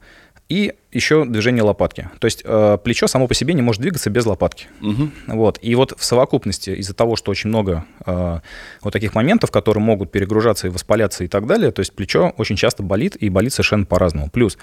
[0.48, 2.10] и еще движение лопатки.
[2.18, 4.66] То есть э, плечо само по себе не может двигаться без лопатки.
[4.82, 5.10] Угу.
[5.28, 5.58] Вот.
[5.62, 8.40] И вот в совокупности из-за того, что очень много э,
[8.82, 12.56] вот таких моментов, которые могут перегружаться и воспаляться и так далее, то есть плечо очень
[12.56, 14.28] часто болит и болит совершенно по-разному.
[14.30, 14.58] Плюс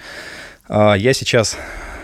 [0.68, 1.56] я сейчас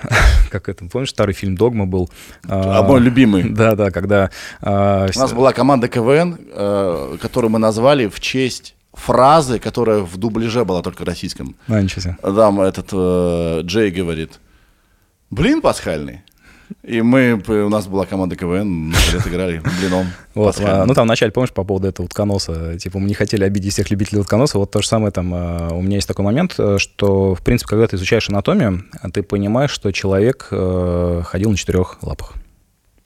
[0.51, 2.11] как это, помнишь, старый фильм «Догма» был?
[2.49, 3.45] А мой любимый.
[3.45, 4.31] Да, да, когда...
[4.61, 10.17] А, У нас была команда КВН, э, которую мы назвали в честь фразы, которая в
[10.17, 11.55] дубляже была только российском.
[11.69, 12.17] А, ничего себе.
[12.23, 14.41] Там этот э, Джей говорит,
[15.31, 16.23] блин пасхальный.
[16.83, 20.07] И мы, у нас была команда КВН, мы лет играли блином.
[20.35, 23.73] Вот, а, ну там вначале, помнишь, по поводу этого утконоса, типа мы не хотели обидеть
[23.73, 26.77] всех любителей утконоса, вот то же самое там, а, у меня есть такой момент, э,
[26.79, 31.99] что, в принципе, когда ты изучаешь анатомию, ты понимаешь, что человек э, ходил на четырех
[32.03, 32.35] лапах.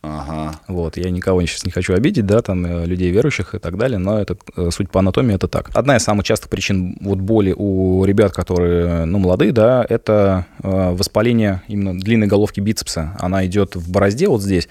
[0.02, 0.58] Ага.
[0.66, 3.98] Вот, я никого сейчас не хочу обидеть, да, там, э, людей верующих и так далее,
[3.98, 5.70] но это, э, суть по анатомии, это так.
[5.74, 10.90] Одна из самых частых причин вот боли у ребят, которые, ну, молодые, да, это э,
[10.92, 13.14] воспаление именно длинной головки бицепса.
[13.18, 14.68] Она идет в борозде вот здесь.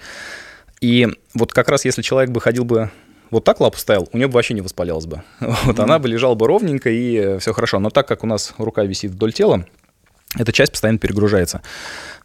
[0.80, 2.90] И вот как раз если человек бы ходил бы
[3.30, 5.22] вот так лапу ставил, у нее бы вообще не воспалялась бы.
[5.40, 5.82] Вот mm-hmm.
[5.82, 7.78] она бы лежала бы ровненько и все хорошо.
[7.78, 9.64] Но так как у нас рука висит вдоль тела,
[10.36, 11.62] эта часть постоянно перегружается.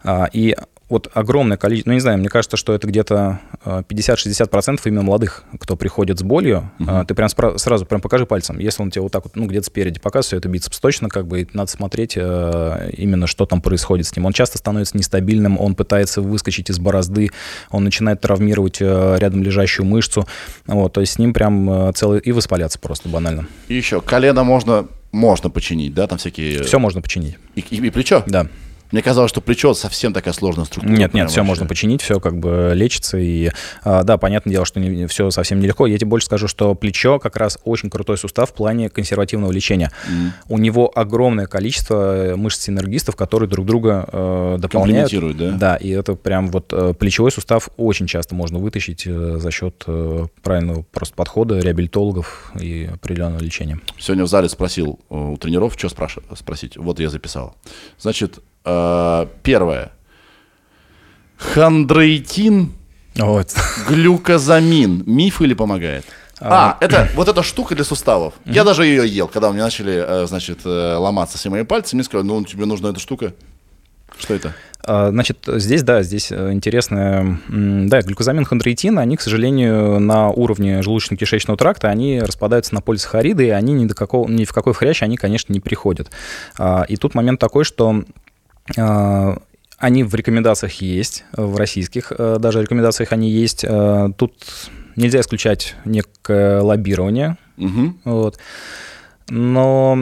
[0.03, 0.55] А, и
[0.87, 5.43] вот огромное количество, ну не знаю, мне кажется, что это где-то 50-60% э, именно молодых,
[5.59, 6.69] кто приходит с болью.
[6.79, 7.05] Uh-huh.
[7.05, 8.59] Ты прям спра- сразу прям покажи пальцем.
[8.59, 11.25] Если он тебе вот так вот, ну где-то спереди показывает, все это бицепс, точно как
[11.25, 14.25] бы надо смотреть э, именно, что там происходит с ним.
[14.25, 17.31] Он часто становится нестабильным, он пытается выскочить из борозды,
[17.71, 20.27] он начинает травмировать э, рядом лежащую мышцу.
[20.67, 23.47] Вот, то есть с ним прям целый и воспаляться просто банально.
[23.69, 26.61] И еще колено можно можно починить, да, там всякие...
[26.63, 27.37] Все можно починить.
[27.55, 28.23] И, и, и плечо?
[28.27, 28.47] Да.
[28.95, 30.95] Мне казалось, что плечо совсем такая сложная структура.
[30.95, 31.49] Нет, нет, все вообще.
[31.49, 33.17] можно починить, все как бы лечится.
[33.17, 33.51] И
[33.83, 35.85] а, да, понятное дело, что не, все совсем нелегко.
[35.85, 39.91] Я тебе больше скажу, что плечо как раз очень крутой сустав в плане консервативного лечения.
[40.47, 45.11] У него огромное количество мышц-синергистов, которые друг друга э, дополняют.
[45.35, 45.51] Да?
[45.51, 49.83] Да, и это прям вот э, плечевой сустав очень часто можно вытащить э, за счет
[49.87, 53.77] э, правильного просто подхода реабилитологов и определенного лечения.
[53.99, 56.77] Сегодня в зале спросил э, у тренеров, что спраш- спросить.
[56.77, 57.57] Вот я записал.
[57.99, 58.41] Значит, э,
[59.43, 59.91] первое.
[61.37, 62.73] Хондроитин,
[63.17, 63.53] Вот.
[63.87, 65.03] глюкозамин.
[65.05, 66.05] Миф или помогает?
[66.39, 68.33] А, это вот эта штука для суставов.
[68.45, 71.95] Я даже ее ел, когда у меня начали, э, значит, э, ломаться все мои пальцы.
[71.95, 73.33] Мне сказали, ну, тебе нужна эта штука.
[74.17, 74.53] Что это?
[74.83, 80.81] А, Значит, здесь, да, здесь э, интересно, да, глюкозамин, хондроитин, они, к сожалению, на уровне
[80.81, 85.03] желудочно-кишечного тракта, они распадаются на полисахариды, и они ни, до какого, ни в какой хрящ
[85.03, 86.11] они, конечно, не приходят.
[86.57, 88.03] А, И тут момент такой, что а,
[89.77, 93.63] они в рекомендациях есть, в российских э, даже рекомендациях они есть.
[93.67, 94.33] Э, Тут
[94.95, 97.99] нельзя исключать некое лоббирование, Мгм.
[98.05, 98.37] вот.
[99.27, 99.97] Но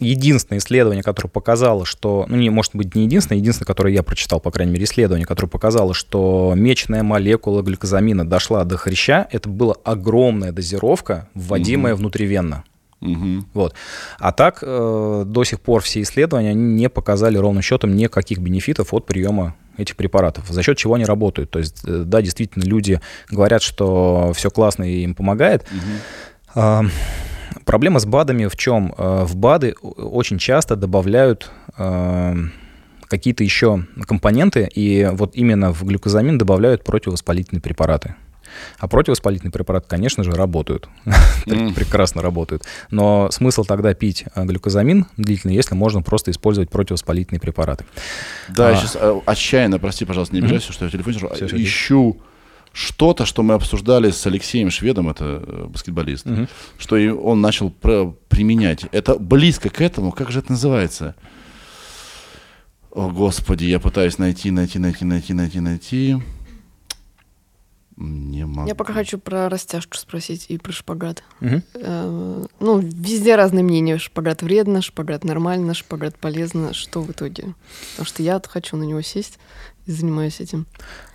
[0.00, 4.40] единственное исследование, которое показало, что, ну, не, может быть, не единственное, единственное, которое я прочитал,
[4.40, 9.74] по крайней мере, исследование, которое показало, что мечная молекула глюкозамина дошла до хряща, это была
[9.84, 12.64] огромная дозировка, вводимая внутривенно.
[13.00, 13.46] Мгм.
[13.54, 13.74] Вот.
[14.18, 18.92] А так, э, до сих пор все исследования они не показали ровным счетом никаких бенефитов
[18.92, 21.50] от приема этих препаратов, за счет чего они работают.
[21.50, 23.00] То есть, э, да, действительно, люди
[23.30, 25.64] говорят, что все классно и им помогает.
[26.54, 26.82] А,
[27.64, 28.94] Проблема с БАДами в чем?
[28.98, 32.34] Э, В БАДы очень часто добавляют э,
[33.08, 38.14] какие-то еще компоненты, и вот именно в глюкозамин добавляют противовоспалительные препараты.
[38.78, 40.88] А противовоспалительные препараты, конечно же, работают.
[41.44, 42.64] Прекрасно работают.
[42.90, 47.84] Но смысл тогда пить э, глюкозамин длительно, если можно просто использовать противовоспалительные препараты.
[48.48, 48.80] Да, я А.
[48.80, 52.20] сейчас отчаянно, прости, пожалуйста, не обижайся, что я в телефоне всё, Ищу
[52.72, 56.26] что-то, что мы обсуждали с Алексеем Шведом, это э, баскетболист,
[56.78, 58.84] что и он начал применять.
[58.92, 61.14] Это близко к этому, как же это называется?
[62.90, 66.16] О, Господи, я пытаюсь найти, найти, найти, найти, найти, найти.
[68.00, 68.68] Не могу.
[68.68, 71.24] Я пока хочу про растяжку спросить и про шпагат.
[71.40, 71.62] Мгм.
[71.74, 73.98] Э, Ну, везде разные мнения.
[73.98, 76.72] Шпагат вредно, шпагат нормально, шпагат полезно.
[76.74, 77.54] Что в итоге?
[77.92, 79.38] Потому что я хочу на него сесть
[79.92, 80.66] занимаюсь этим.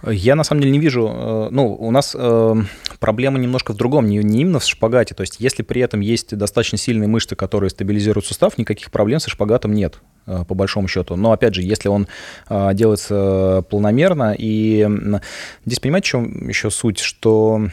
[0.04, 2.56] Я на самом деле не вижу, э, ну, у нас э,
[3.00, 5.16] проблема немножко в другом, не, не именно в шпагате.
[5.16, 9.30] То есть, если при этом есть достаточно сильные мышцы, которые стабилизируют сустав, никаких проблем со
[9.30, 11.16] шпагатом нет, э, по большому счету.
[11.16, 12.08] Но опять же, если он
[12.50, 14.88] делается планомерно, и
[15.66, 17.68] здесь понимаете, в чем еще суть, что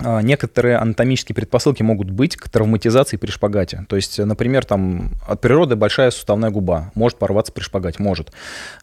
[0.00, 3.86] некоторые анатомические предпосылки могут быть к травматизации при шпагате.
[3.88, 8.32] То есть, например, там от природы большая суставная губа может порваться при шпагате, может,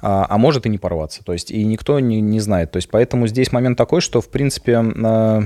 [0.02, 1.24] а, а может и не порваться.
[1.24, 2.72] То есть, и никто не, не знает.
[2.72, 5.44] То есть, поэтому здесь момент такой, что, в принципе, а,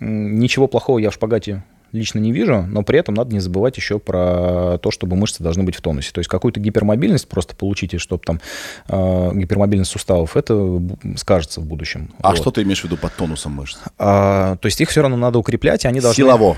[0.00, 1.62] ничего плохого я в шпагате
[1.94, 5.62] лично не вижу, но при этом надо не забывать еще про то, чтобы мышцы должны
[5.62, 6.12] быть в тонусе.
[6.12, 8.40] То есть какую-то гипермобильность просто получите, чтобы там
[8.88, 10.80] э, гипермобильность суставов, это
[11.16, 12.10] скажется в будущем.
[12.20, 12.38] А Вот.
[12.38, 13.78] что ты имеешь в виду под тонусом мышц?
[13.98, 16.16] А, то есть их все равно надо укреплять, и они должны...
[16.16, 16.56] Силово.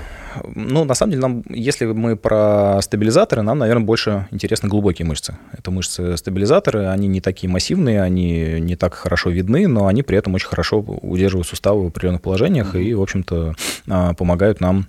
[0.53, 5.37] Ну, на самом деле, нам, если мы про стабилизаторы, нам, наверное, больше интересны глубокие мышцы.
[5.53, 10.33] Это мышцы-стабилизаторы, они не такие массивные, они не так хорошо видны, но они при этом
[10.35, 13.55] очень хорошо удерживают суставы в определенных положениях и, в общем-то,
[13.87, 14.87] а, помогают нам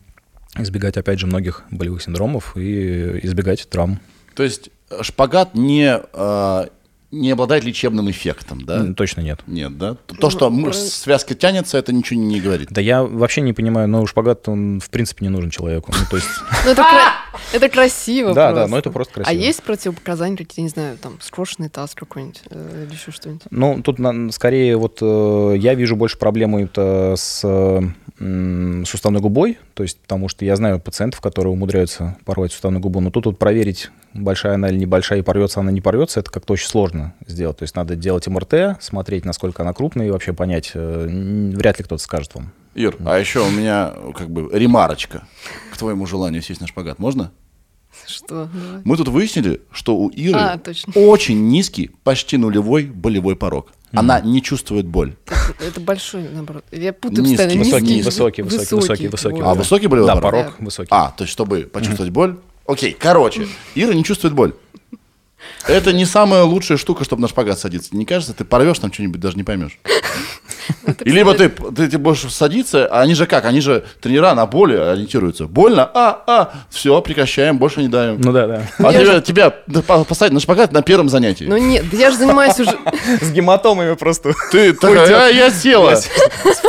[0.59, 4.01] избегать, опять же, многих болевых синдромов и избегать травм.
[4.35, 6.67] То есть э, шпагат не, э,
[7.11, 8.93] не обладает лечебным эффектом, да?
[8.93, 9.41] Точно нет.
[9.47, 9.97] Нет, да?
[10.21, 12.69] То, что Ну, про- связка тянется, это ничего не говорит.
[12.71, 15.91] Да я вообще не понимаю, но шпагат, он, в принципе, не нужен человеку.
[15.99, 16.29] Ну, то есть,
[16.67, 17.15] Ну, это, кра-
[17.55, 18.65] это красиво да, просто.
[18.67, 19.31] да, но это просто красиво.
[19.31, 23.43] А есть противопоказания какие-то, не знаю, там, скошенный таз какой-нибудь э, или еще что-нибудь?
[23.51, 23.99] Ну, тут
[24.35, 27.81] скорее вот э, я вижу больше проблему это с э,
[28.19, 33.11] суставной губой, то есть потому что я знаю пациентов, которые умудряются порвать суставную губу, но
[33.11, 36.69] тут вот проверить, большая она или небольшая, и порвется она, не порвется, это как-то очень
[36.69, 37.59] сложно сделать.
[37.59, 41.07] То есть надо делать МРТ, смотреть, насколько она крупная, и вообще понять, э,
[41.55, 42.53] вряд ли кто-то скажет вам.
[42.75, 45.27] Ир, а еще у меня как бы ремарочка
[45.73, 46.99] к твоему желанию сесть на шпагат.
[46.99, 47.31] Можно?
[48.07, 48.49] Что?
[48.53, 48.83] Давай.
[48.85, 50.93] Мы тут выяснили, что у Иры А, точно.
[50.95, 53.73] очень низкий, почти нулевой болевой порог.
[53.93, 55.15] Она не чувствует боль.
[55.61, 56.65] Это, большой, наоборот.
[56.71, 57.59] Я путаю постоянно.
[57.59, 59.41] Высокий, высокий, высокий, высокий, высокий.
[59.43, 60.55] А высокий болевой Да, порог?
[60.59, 60.89] высокий.
[60.91, 62.37] А, то есть чтобы почувствовать боль.
[62.67, 64.53] Окей, короче, Ира не чувствует боль.
[65.67, 67.97] Это не самая лучшая штука, чтобы на шпагат садиться.
[67.97, 69.79] Не кажется, ты порвешь там что-нибудь, даже не поймешь.
[71.05, 73.45] И либо ты, ты, ты можешь садиться, а они же как?
[73.45, 75.47] Они же тренера на боли ориентируются.
[75.47, 75.91] Больно?
[75.95, 78.21] А, а, все, прекращаем, больше не даем.
[78.21, 78.63] Ну да, да.
[78.79, 81.45] А тебя, тебя по- посадить на шпагат на первом занятии.
[81.45, 82.77] Ну нет, да я же занимаюсь уже...
[83.21, 84.33] С гематомами просто.
[84.51, 86.09] Ты такая, «А, я села, С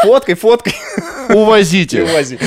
[0.04, 0.74] фоткой, фоткой.
[1.30, 2.04] увозите.
[2.04, 2.40] Увази.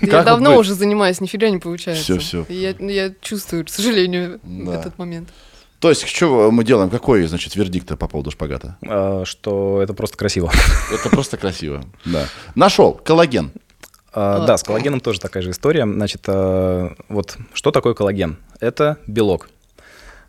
[0.00, 2.18] Я давно уже занимаюсь, нифига не получается.
[2.18, 2.44] Всё.
[2.48, 4.40] И Я, чувствую, к сожалению,
[4.72, 5.28] этот момент.
[5.80, 6.90] То есть, что мы делаем?
[6.90, 8.76] Какой, значит, вердикт по поводу шпагата?
[8.82, 10.50] А, Что это просто красиво.
[10.92, 11.84] Это просто красиво.
[12.04, 12.26] Да.
[12.54, 12.94] Нашел.
[12.94, 13.52] Коллаген.
[14.12, 15.84] А, Да, с коллагеном тоже такая же история.
[15.84, 18.38] Значит, а, вот что такое коллаген?
[18.60, 19.48] Это белок.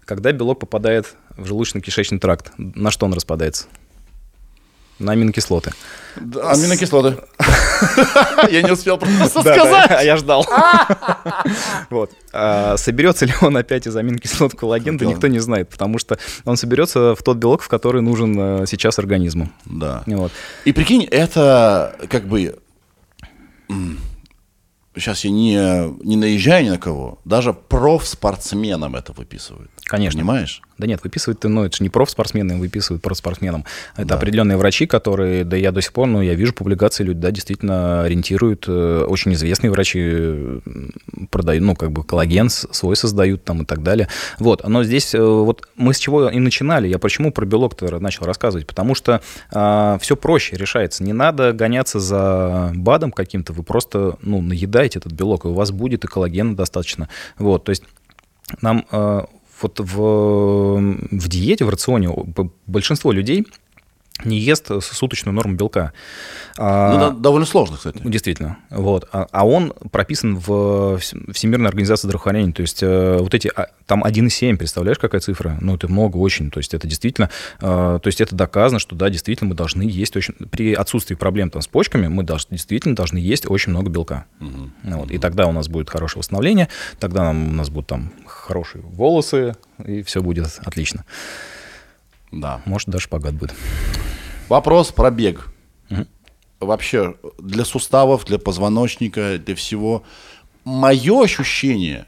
[0.06, 3.66] Когда белок попадает в желудочно-кишечный тракт, на что он распадается?
[5.00, 5.72] На аминокислоты.
[6.18, 7.18] Да, Аминокислоты.
[8.52, 9.92] Я не успел просто сказать.
[9.92, 10.46] а я ждал.
[11.90, 12.12] Вот.
[12.34, 16.58] А Соберется ли он опять из аминокислот коллаген, да никто не знает, потому что он
[16.58, 19.50] соберется в тот белок, в который нужен э, сейчас организму.
[19.66, 20.04] Да.
[20.66, 22.60] И прикинь, это как бы...
[24.96, 27.20] Сейчас я не, не наезжаю ни на кого.
[27.24, 29.72] Даже профспортсменам это выписывают.
[29.86, 30.20] Конечно.
[30.20, 30.62] Понимаешь?
[30.80, 33.66] Да нет, выписывают, ну, это же не профспортсмены, выписывают профспортсменам.
[33.96, 34.16] Это Да.
[34.16, 38.04] определенные врачи, которые, да я до сих пор, ну, я вижу публикации, люди, да, действительно
[38.04, 40.60] ориентируют, э, очень известные врачи э,
[41.30, 44.08] продают, ну, как бы коллаген свой создают там и так далее.
[44.40, 48.26] Вот, но здесь э, вот мы с чего и начинали, я почему про белок-то начал
[48.26, 54.42] рассказывать, потому что все проще решается, не надо гоняться за БАДом каким-то, вы просто, ну,
[54.42, 57.10] наедаете этот белок, и у вас будет и коллагена достаточно.
[57.38, 57.84] Вот, то есть
[58.62, 59.22] нам э,
[59.62, 60.78] вот в,
[61.12, 62.10] в диете, в рационе
[62.68, 63.46] большинство людей
[64.24, 65.94] не ест суточную норму белка.
[66.58, 68.00] А, Ну, довольно сложно, кстати.
[68.04, 68.58] Действительно.
[68.70, 69.08] Вот.
[69.12, 70.50] А, а он прописан в
[70.98, 72.54] Вс- Всемирной организации здравоохранения.
[72.54, 75.58] То есть э, вот эти, а, там 1,7, представляешь, какая цифра?
[75.62, 76.52] Ну, это много очень.
[76.52, 77.30] То есть это действительно,
[77.62, 80.34] э, то есть это доказано, что да, действительно мы должны есть очень...
[80.52, 84.26] При отсутствии проблем там с почками мы должны, действительно должны есть очень много белка.
[84.40, 85.12] Ну Вот.
[85.12, 86.68] И тогда у нас будет хорошее восстановление,
[87.00, 89.56] тогда нам, у нас будут там хорошие волосы,
[89.86, 91.06] и все будет отлично.
[92.32, 92.62] Да.
[92.66, 93.56] Может, даже шпагат будет.
[94.48, 95.48] Вопрос про бег.
[95.90, 96.08] Мгм.
[96.60, 100.04] Вообще, для суставов, для позвоночника, для всего.
[100.66, 102.06] Мое ощущение,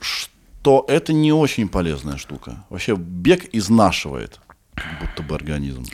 [0.00, 2.64] что это не очень полезная штука.
[2.70, 4.40] Вообще, бег изнашивает
[5.00, 5.84] будто бы организм.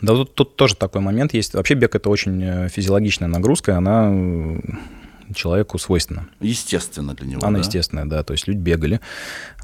[0.00, 1.54] Да, тут, тут тоже такой момент есть.
[1.54, 4.60] Вообще бег это очень э, физиологичная нагрузка, она э,
[5.34, 6.28] человеку свойственна.
[6.40, 7.40] Естественно для него.
[7.44, 7.64] Она да?
[7.64, 9.00] естественная, да, то есть люди бегали.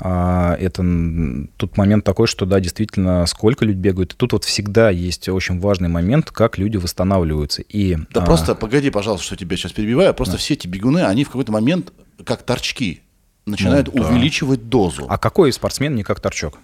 [0.01, 0.83] А, это
[1.57, 4.15] тут момент такой, что да, действительно, сколько люди бегают.
[4.15, 7.63] И тут вот всегда есть очень важный момент, как люди восстанавливаются.
[7.63, 10.13] И, Да а, просто погоди, пожалуйста, что тебя сейчас перебиваю.
[10.15, 11.93] Просто все эти бегуны, они в какой-то момент,
[12.25, 13.03] как торчки,
[13.45, 14.09] начинают Ну, да.
[14.09, 15.07] увеличивать дозу.
[15.09, 16.59] а какой спортсмен не как торчок?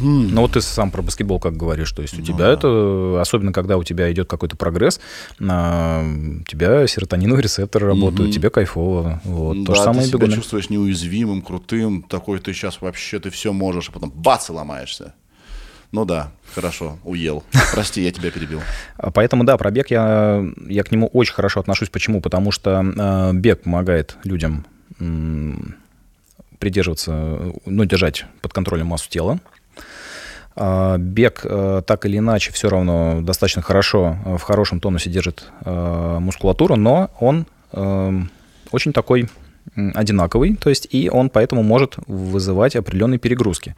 [0.00, 2.52] Ну вот ты сам про баскетбол как говоришь, то есть у Ну тебя да.
[2.52, 5.00] это, особенно когда у тебя идет какой-то прогресс,
[5.40, 8.32] а, у тебя серотониновые рецепторы работают, Мгм.
[8.32, 9.20] тебе кайфово.
[9.24, 9.58] Вот.
[9.60, 10.36] да, То же самое ты себя бегуны.
[10.36, 15.14] чувствуешь неуязвимым, крутым, такой ты сейчас вообще, ты все можешь, а потом бац и ломаешься.
[15.90, 17.42] Ну да, хорошо, уел.
[17.72, 18.60] Прости, я тебя перебил.
[18.98, 21.88] А Поэтому, да, про бег я, я к нему очень хорошо отношусь.
[21.88, 22.20] Почему?
[22.20, 24.66] Потому что э, бег помогает людям
[26.58, 29.38] придерживаться, ну, держать под контролем массу тела.
[30.60, 35.44] А, Бег э, так или иначе все равно достаточно хорошо, э, в хорошем тонусе держит
[35.64, 38.20] э, мускулатуру, но он э,
[38.72, 39.28] очень такой
[39.94, 43.76] одинаковый, то есть и он поэтому может вызывать определенные перегрузки.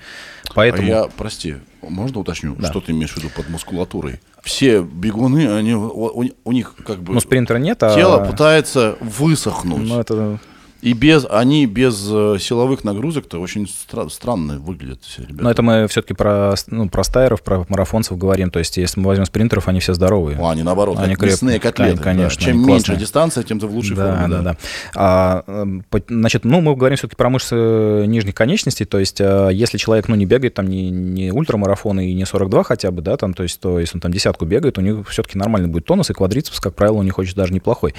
[0.54, 0.86] Поэтому...
[0.88, 2.68] А я, прости, можно уточню, Да.
[2.68, 4.20] что ты имеешь в виду под мускулатурой?
[4.42, 7.94] Все бегуны, они, у, у- них как бы Ну, спринтера нет, а...
[7.94, 9.86] тело пытается высохнуть.
[9.86, 10.38] Ну, это
[10.82, 15.42] И без, они без э, силовых нагрузок-то очень стра- странно выглядят все ребята.
[15.44, 18.50] Но это мы все-таки про, ну, про стайеров, про марафонцев говорим.
[18.50, 20.38] То есть, если мы возьмем спринтеров, они все здоровые.
[20.40, 21.96] А, они наоборот, Они как мясные котлеты.
[21.96, 22.02] да.
[22.02, 22.98] Конечно, Чем они меньше классные.
[22.98, 24.28] дистанция, тем ты в лучшей да, форме.
[24.36, 24.56] да, да.
[24.94, 28.84] А, эм, значит, ну, мы говорим все-таки про мышцы нижних конечностей.
[28.86, 32.62] То есть, э, если человек, ну, не бегает там не, не ультрамарафон и не 42
[32.64, 35.36] хотя бы, да, там, то есть, то если он там десятку бегает, у него все-таки
[35.36, 37.94] нормальный будет тонус, и квадрицепс, как правило, у них очень даже неплохой.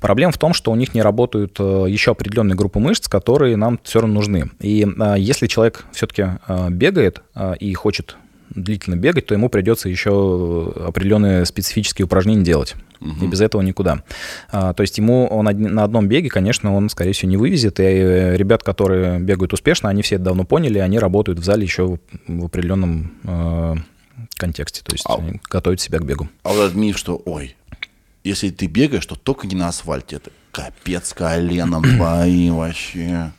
[0.00, 3.78] Проблема в том, что у них не работают э, еще определенные группы мышц, которые нам
[3.82, 4.50] все равно нужны.
[4.60, 6.26] И э, если человек все-таки
[6.70, 8.16] бегает э, и хочет
[8.50, 12.74] длительно бегать, то ему придется еще определенные специфические упражнения делать.
[13.00, 14.02] И без этого никуда.
[14.50, 17.78] А, то есть ему он одни- на одном беге, конечно, он, скорее всего, не вывезет.
[17.80, 21.64] И э, ребят, которые бегают успешно, они все это давно поняли, они работают в зале
[21.64, 21.98] еще
[22.28, 23.74] в, определенном э,
[24.36, 24.82] контексте.
[24.84, 25.18] То есть А-
[25.50, 26.28] готовят себя к бегу.
[26.44, 27.56] А вот этот миф, что, ой,
[28.24, 30.16] если ты бегаешь, то только не на асфальте.
[30.16, 33.32] Это капец коленом твоим вообще.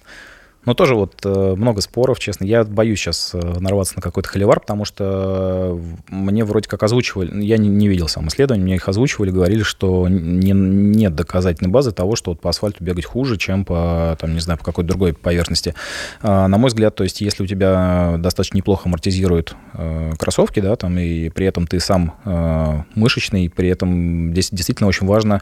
[0.65, 2.45] Но тоже вот э, много споров, честно.
[2.45, 5.79] Я боюсь сейчас э, нарваться на какой-то холивар, потому что
[6.09, 10.07] мне вроде как озвучивали, я не, не видел сам исследование, мне их озвучивали, говорили, что
[10.07, 14.39] не, нет доказательной базы того, что вот по асфальту бегать хуже, чем по, там, не
[14.39, 15.75] знаю, по какой-то другой поверхности.
[16.21, 20.75] А, на мой взгляд, то есть если у тебя достаточно неплохо амортизируют э, кроссовки, да,
[20.75, 25.41] там, и при этом ты сам э, мышечный, при этом здесь действительно очень важно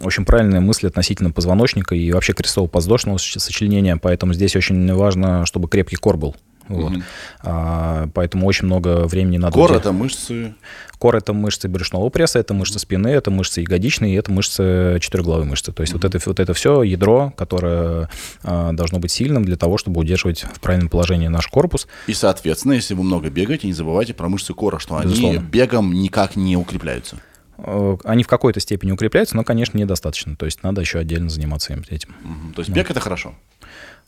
[0.00, 5.96] очень правильные мысли относительно позвоночника и вообще крестово-подвздошного сочленения, поэтому здесь очень важно, чтобы крепкий
[5.96, 6.36] кор был.
[6.68, 6.92] Вот.
[6.92, 7.02] Mm-hmm.
[7.44, 9.54] А, поэтому очень много времени надо...
[9.54, 10.54] Кор— это мышцы...
[10.98, 15.72] Кор— это мышцы брюшного пресса, это мышцы спины, это мышцы ягодичные, это мышцы четырехглавой мышцы.
[15.72, 16.02] То есть mm-hmm.
[16.02, 18.10] вот, это, вот это все ядро, которое
[18.42, 21.86] а, должно быть сильным для того, чтобы удерживать в правильном положении наш корпус.
[22.06, 25.38] И, соответственно, если вы много бегаете, не забывайте про мышцы кора, что Безусловно.
[25.38, 27.16] они бегом никак не укрепляются.
[27.58, 30.36] Э, они в какой-то степени укрепляются, но, конечно, недостаточно.
[30.36, 32.14] То есть надо еще отдельно заниматься этим.
[32.24, 32.54] Угу.
[32.54, 33.34] То есть бег это хорошо.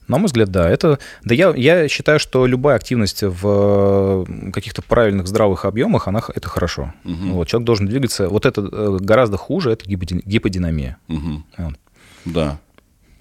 [0.09, 0.69] На мой взгляд, да.
[0.69, 6.49] Это, да я, я считаю, что любая активность в каких-то правильных, здравых объемах, она, это
[6.49, 6.93] хорошо.
[7.05, 7.29] Угу.
[7.33, 8.29] Вот, человек должен двигаться.
[8.29, 10.99] Вот это э, гораздо хуже, это гиподинамия.
[11.09, 11.43] Угу.
[11.59, 11.75] Вот.
[12.25, 12.59] Да,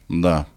[0.08, 0.48] да.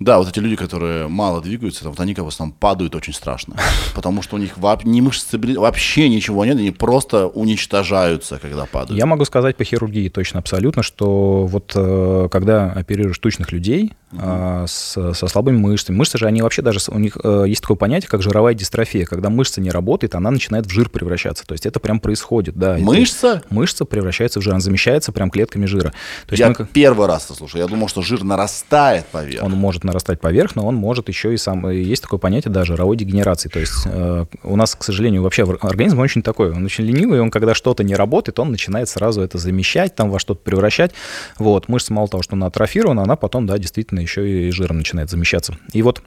[0.00, 3.56] Да, вот эти люди, которые мало двигаются, вот они как в основном падают очень страшно.
[3.94, 8.98] Потому что у них ни мышцы, вообще ничего нет, они просто уничтожаются, когда падают.
[8.98, 14.66] Я могу сказать по хирургии точно абсолютно, что вот э, когда оперируешь тучных людей угу.
[14.66, 18.08] с, со слабыми мышцами, мышцы же, они вообще даже, у них э, есть такое понятие,
[18.08, 19.04] как жировая дистрофия.
[19.04, 21.46] Когда мышца не работает, она начинает в жир превращаться.
[21.46, 22.78] То есть это прям происходит, да.
[22.78, 23.42] Мышца?
[23.50, 25.90] Мышца превращается в жир, она замещается прям клетками жира.
[26.26, 26.66] То есть я мы...
[26.72, 27.60] первый раз это слушаю.
[27.60, 29.44] Я думал, что жир нарастает поверх.
[29.44, 31.68] Он может нарастать поверх, но он может еще и сам...
[31.70, 33.48] Есть такое понятие, да, жировой дегенерации.
[33.48, 37.30] То есть э, у нас, к сожалению, вообще организм очень такой, он очень ленивый, он
[37.30, 40.92] когда что-то не работает, он начинает сразу это замещать, там во что-то превращать.
[41.38, 45.10] Вот, мышца мало того, что она атрофирована, она потом, да, действительно еще и жиром начинает
[45.10, 45.56] замещаться.
[45.72, 46.02] И вот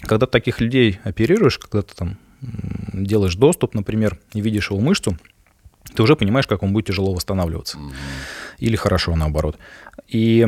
[0.00, 2.18] когда ты таких людей оперируешь, когда ты там
[2.92, 5.16] делаешь доступ, например, и видишь его мышцу,
[5.94, 7.78] ты уже понимаешь, как он будет тяжело восстанавливаться.
[7.78, 7.92] Mm-hmm.
[8.58, 9.58] Или хорошо, наоборот.
[10.12, 10.46] И,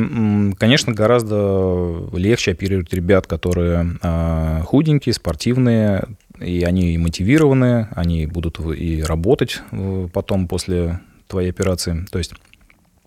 [0.59, 6.03] конечно, гораздо легче оперировать ребят, которые а, худенькие, спортивные,
[6.39, 12.05] и они и мотивированы, они будут и работать э, потом после твоей операции.
[12.11, 12.33] То есть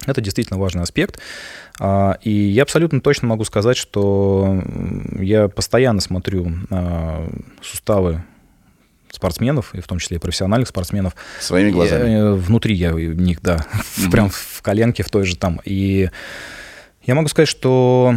[0.05, 1.21] это действительно важный аспект.
[1.79, 4.61] А, и я абсолютно точно могу сказать, что
[5.17, 7.31] я постоянно смотрю а,
[7.63, 8.25] суставы
[9.19, 11.15] спортсменов, и в том числе и профессиональных спортсменов.
[11.41, 12.11] Своими глазами?
[12.11, 14.11] Я, внутри я в них, да, mm-hmm.
[14.11, 15.61] прям в коленке в той же там.
[15.65, 16.09] И
[17.03, 18.15] я могу сказать, что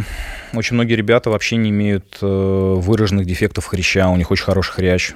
[0.54, 5.12] очень многие ребята вообще не имеют э, выраженных дефектов хряща, у них очень хороший хрящ,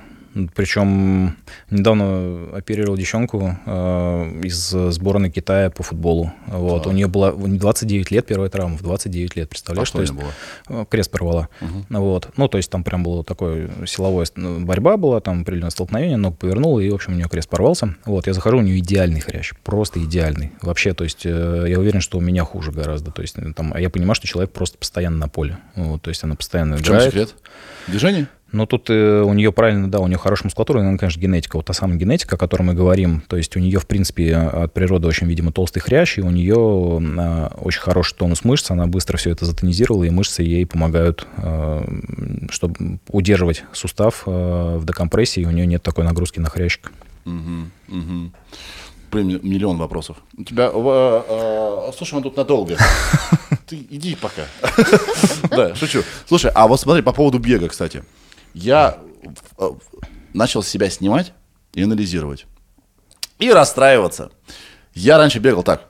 [0.55, 1.37] причем
[1.71, 6.33] недавно оперировал девчонку э, из сборной Китая по футболу.
[6.47, 6.85] Вот.
[6.85, 6.91] Да.
[6.91, 9.89] У нее было 29 лет, первая травма в 29 лет, представляешь?
[9.89, 10.31] А что есть, было?
[10.69, 11.49] Э, крест порвала.
[11.61, 12.01] Угу.
[12.01, 12.29] Вот.
[12.37, 16.37] Ну, то есть там прям была такой силовая ну, борьба была, там определенное столкновение, ногу
[16.37, 17.95] повернула, и, в общем, у нее крест порвался.
[18.05, 20.53] Вот, я захожу, у нее идеальный хрящ, просто идеальный.
[20.61, 23.11] Вообще, то есть э, я уверен, что у меня хуже гораздо.
[23.11, 25.59] То есть там, а я понимаю, что человек просто постоянно на поле.
[25.75, 27.03] Вот, то есть она постоянно в играет.
[27.05, 27.35] чем секрет?
[27.87, 28.29] Движение?
[28.53, 31.67] Но тут э, у нее правильно, да, у нее хорошая мускулатура, но, конечно, генетика, вот
[31.67, 33.23] та самая генетика, о которой мы говорим.
[33.27, 36.55] То есть у нее, в принципе, от природы очень, видимо, толстый хрящ, и у нее
[36.55, 41.85] э, очень хороший тонус мышц, она быстро все это затонизировала, и мышцы ей помогают, э,
[42.51, 46.93] чтобы удерживать сустав э, в декомпрессии, и у нее нет такой нагрузки на хрящик.
[47.25, 48.31] Угу, угу.
[49.11, 50.19] Блин, миллион вопросов.
[50.39, 52.77] У тебя, э, э, слушай, мы тут надолго.
[53.67, 54.43] Ты иди пока.
[55.51, 56.03] Да, шучу.
[56.27, 58.05] Слушай, а вот смотри, по поводу бега, кстати
[58.57, 58.99] я
[59.59, 59.71] э,
[60.33, 61.35] начал себя снимать
[61.75, 62.47] и анализировать.
[63.39, 64.31] И расстраиваться.
[64.95, 65.87] Я раньше бегал так.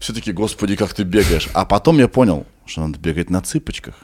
[0.00, 1.48] Все-таки, господи, как ты бегаешь.
[1.52, 3.96] А потом я понял, что надо бегать на цыпочках.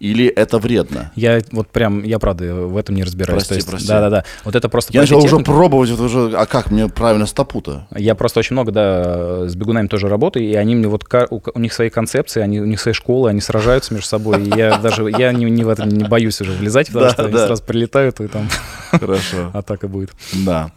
[0.00, 1.10] Или это вредно?
[1.16, 3.44] Я вот прям, я правда в этом не разбираюсь.
[3.44, 3.88] Прости, есть, прости.
[3.88, 4.24] Да-да-да.
[4.44, 4.92] Вот это просто...
[4.92, 7.88] Я начал уже пробовать, вот уже, а как мне правильно стопу-то?
[7.96, 11.58] Я просто очень много, да, с бегунами тоже работаю, и они мне вот, у, у
[11.58, 15.10] них свои концепции, они, у них свои школы, они сражаются между собой, и я даже,
[15.10, 18.28] я не, не в этом не боюсь уже влезать, потому что они сразу прилетают, и
[18.28, 18.48] там
[18.90, 19.50] Хорошо.
[19.54, 20.12] атака будет.
[20.32, 20.70] Да.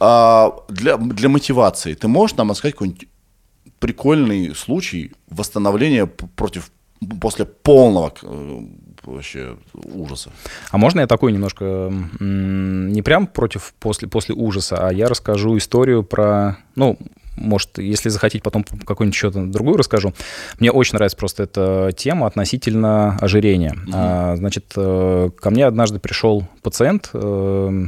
[0.00, 3.08] А, для, для мотивации ты можешь нам рассказать какой-нибудь
[3.78, 6.70] прикольный случай восстановления против
[7.20, 8.60] после полного э,
[9.04, 10.30] вообще ужаса.
[10.70, 16.02] А можно я такой немножко не прям против после, после ужаса, а я расскажу историю
[16.02, 16.98] про, ну,
[17.36, 20.14] может, если захотите, потом какую-нибудь еще другую расскажу.
[20.60, 23.72] Мне очень нравится просто эта тема относительно ожирения.
[23.72, 23.92] Угу.
[23.92, 27.86] А, значит, э, ко мне однажды пришел пациент, э,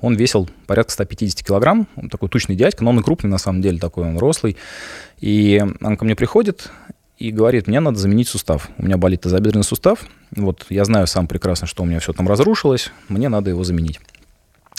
[0.00, 3.62] он весил порядка 150 килограмм, он такой тучный дядька, но он и крупный на самом
[3.62, 4.56] деле, такой он рослый.
[5.18, 6.70] И он ко мне приходит,
[7.18, 8.68] и говорит, мне надо заменить сустав.
[8.78, 10.06] У меня болит тазобедренный сустав.
[10.34, 14.00] Вот я знаю сам прекрасно, что у меня все там разрушилось, мне надо его заменить.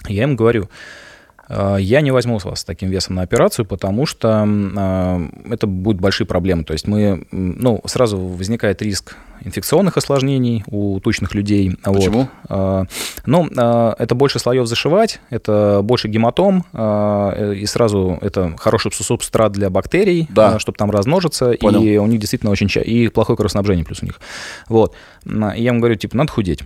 [0.08, 1.09] Я им говорю, «А,
[1.50, 6.00] я не возьму с вас с таким весом на операцию, потому что э, это будут
[6.00, 6.64] большие проблемы.
[6.64, 11.76] То есть мы, ну, сразу возникает риск инфекционных осложнений у тучных людей.
[11.84, 12.28] Почему?
[12.48, 12.88] Вот.
[13.26, 20.28] Ну, это больше слоев зашивать, это больше гематом, и сразу это хороший субстрат для бактерий,
[20.30, 20.60] да.
[20.60, 21.82] чтобы там размножиться, Понял.
[21.82, 22.70] и у них действительно очень...
[22.84, 24.20] И плохое кровоснабжение плюс у них.
[24.68, 24.94] Вот.
[25.26, 26.64] И я ему говорю, типа, надо худеть.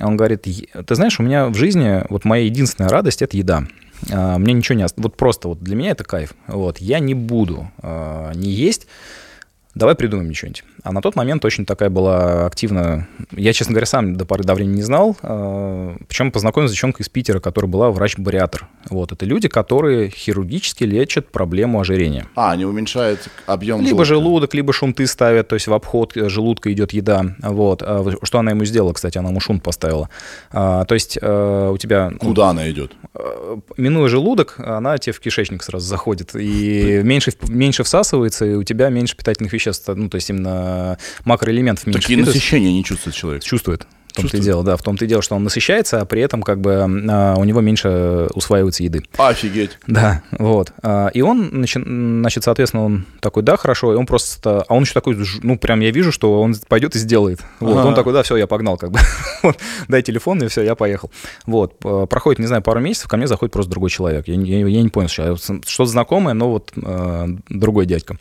[0.00, 3.64] Он говорит, ты знаешь, у меня в жизни вот моя единственная радость– это еда.
[4.08, 4.86] Мне ничего не...
[4.96, 6.34] Вот просто вот для меня это кайф.
[6.46, 6.78] Вот.
[6.78, 8.86] Я не буду не есть,
[9.74, 10.64] давай придумаем что-нибудь.
[10.82, 13.06] А на тот момент очень такая была активна.
[13.30, 15.16] Я, честно говоря, сам до поры до времени не знал.
[15.22, 18.66] А, Причем познакомился с девчонкой из Питера, которая была врач-бариатр.
[18.90, 19.12] Вот.
[19.12, 22.26] Это люди, которые хирургически лечат проблему ожирения.
[22.34, 24.28] А, они уменьшают объем Либо желудка.
[24.28, 27.36] желудок, либо шунты ставят, то есть в обход желудка идет еда.
[27.42, 27.82] Вот.
[27.84, 30.08] А Что она ему сделала, кстати, она ему шунт поставила.
[30.50, 32.10] А, То есть э, у тебя...
[32.10, 32.92] ну, Куда она идет?
[33.14, 38.62] э, минуя желудок, она тебе в кишечник сразу заходит, и меньше, меньше всасывается, и у
[38.64, 42.38] тебя меньше питательных веществ, ну, то есть именно макроэлементов меньше Такие впитывается.
[42.38, 43.42] насыщения не чувствует человек.
[43.42, 43.86] Чувствует.
[44.08, 46.42] В том-то и дело, да, в том-то и дело, что он насыщается, а при этом
[46.42, 46.74] как бы
[47.08, 49.02] а, у него меньше усваивается еды.
[49.16, 49.78] Офигеть.
[49.86, 50.70] Да, вот.
[50.82, 54.82] А, И он, начи- значит, соответственно, он такой, да, хорошо, и он просто, а он
[54.82, 57.40] еще такой, ну, прям я вижу, что он пойдет и сделает.
[57.58, 57.86] Вот, Ага.
[57.88, 58.98] он такой, да, все, я погнал, как бы.
[59.44, 59.56] Вот,
[59.88, 61.10] Дай телефон, и все, я поехал.
[61.46, 64.28] Вот, п- проходит, не знаю, пару месяцев, ко мне заходит просто другой человек.
[64.28, 68.18] Я, не- я- я не понял, что что-то знакомое, но вот э, другой дядька.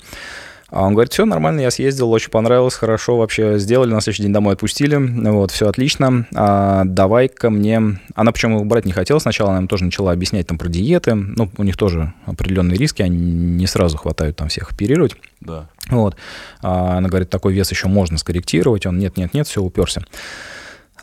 [0.72, 4.32] А он говорит, все нормально, я съездил, очень понравилось, хорошо вообще сделали, на следующий день
[4.32, 8.00] домой отпустили, вот, все отлично, а, давай-ка мне...
[8.16, 11.14] Она причем его брать не хотела сначала, она им тоже начала объяснять там про диеты,
[11.14, 15.68] ну, у них тоже определенные риски, они не сразу хватают там всех оперировать, Да.
[15.90, 16.16] вот.
[16.62, 18.86] А Она говорит, такой вес еще можно скорректировать.
[18.86, 20.02] Он нет-нет-нет, все уперся.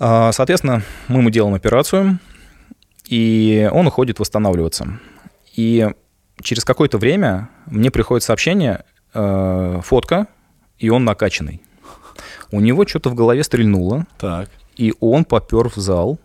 [0.01, 2.19] А, Соответственно, мы ему делаем операцию,
[3.07, 4.99] и он уходит восстанавливаться.
[5.55, 5.89] И
[6.43, 10.27] через какое-то время мне приходит сообщение, э, фотка,
[10.79, 11.61] и он накачанный.
[12.51, 14.49] У него что-то в голове стрельнуло, Так.
[14.77, 16.19] и он попер в зал,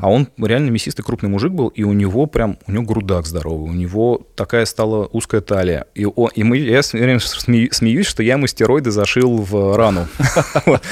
[0.00, 3.70] а он реально мясистый крупный мужик был, и у него прям, у него грудак здоровый,
[3.70, 5.86] у него такая стала узкая талия.
[5.94, 10.06] И, о- и мы, я сме- смеюсь, что я ему стероиды зашил в рану.
[10.66, 10.82] Вот.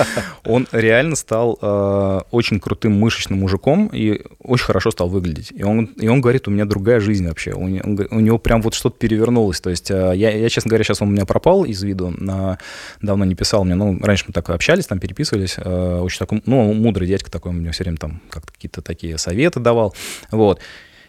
[0.44, 5.52] Он реально стал э, очень крутым мышечным мужиком и очень хорошо стал выглядеть.
[5.54, 7.52] И он, и он говорит, у меня другая жизнь вообще.
[7.52, 9.60] У, он у него прям вот что-то перевернулось.
[9.60, 12.58] То есть э, я, я, честно говоря, сейчас он у меня пропал из виду, на,
[13.02, 13.74] давно не писал мне.
[13.74, 15.56] Ну, раньше мы так общались, там переписывались.
[15.58, 19.16] э, очень такой, ну, мудрый дядька такой, он мне все время там как-то какие-то такие
[19.18, 19.94] советы давал.
[20.30, 20.60] Вот.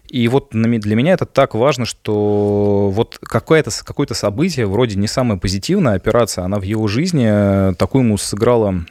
[0.10, 5.38] И вот для меня это так важно, что вот какое-то, какое-то событие, вроде не самая
[5.38, 8.86] позитивная операция, она в его жизни э, такую ему сыграла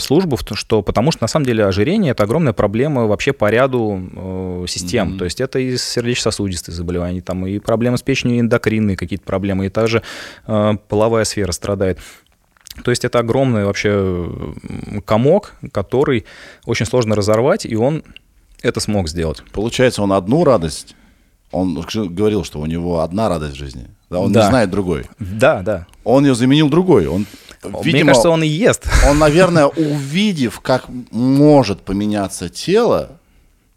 [0.00, 4.64] службу, что, потому что на самом деле ожирение– это огромная проблема вообще по ряду э,
[4.68, 5.10] систем.
[5.10, 5.18] Мгм.
[5.18, 9.66] То есть это и сердечно-сосудистые заболевания, там и проблемы с печенью, и эндокринные какие-то проблемы,
[9.66, 10.02] и также
[10.46, 11.98] э, половая сфера страдает.
[12.82, 14.28] То есть это огромный вообще
[15.04, 16.24] комок, который
[16.64, 18.02] очень сложно разорвать, и он
[18.62, 19.42] это смог сделать.
[19.52, 20.96] Получается, он одну радость,
[21.52, 21.74] он
[22.08, 24.42] говорил, что у него одна радость в жизни, да, он Да.
[24.42, 25.06] не знает другой.
[25.18, 25.86] Да, да.
[26.02, 27.06] Он ее заменил другой.
[27.06, 27.26] Он,
[27.62, 28.86] Мне видимо, кажется, он и ест.
[29.08, 33.12] он, наверное, увидев, как может поменяться тело,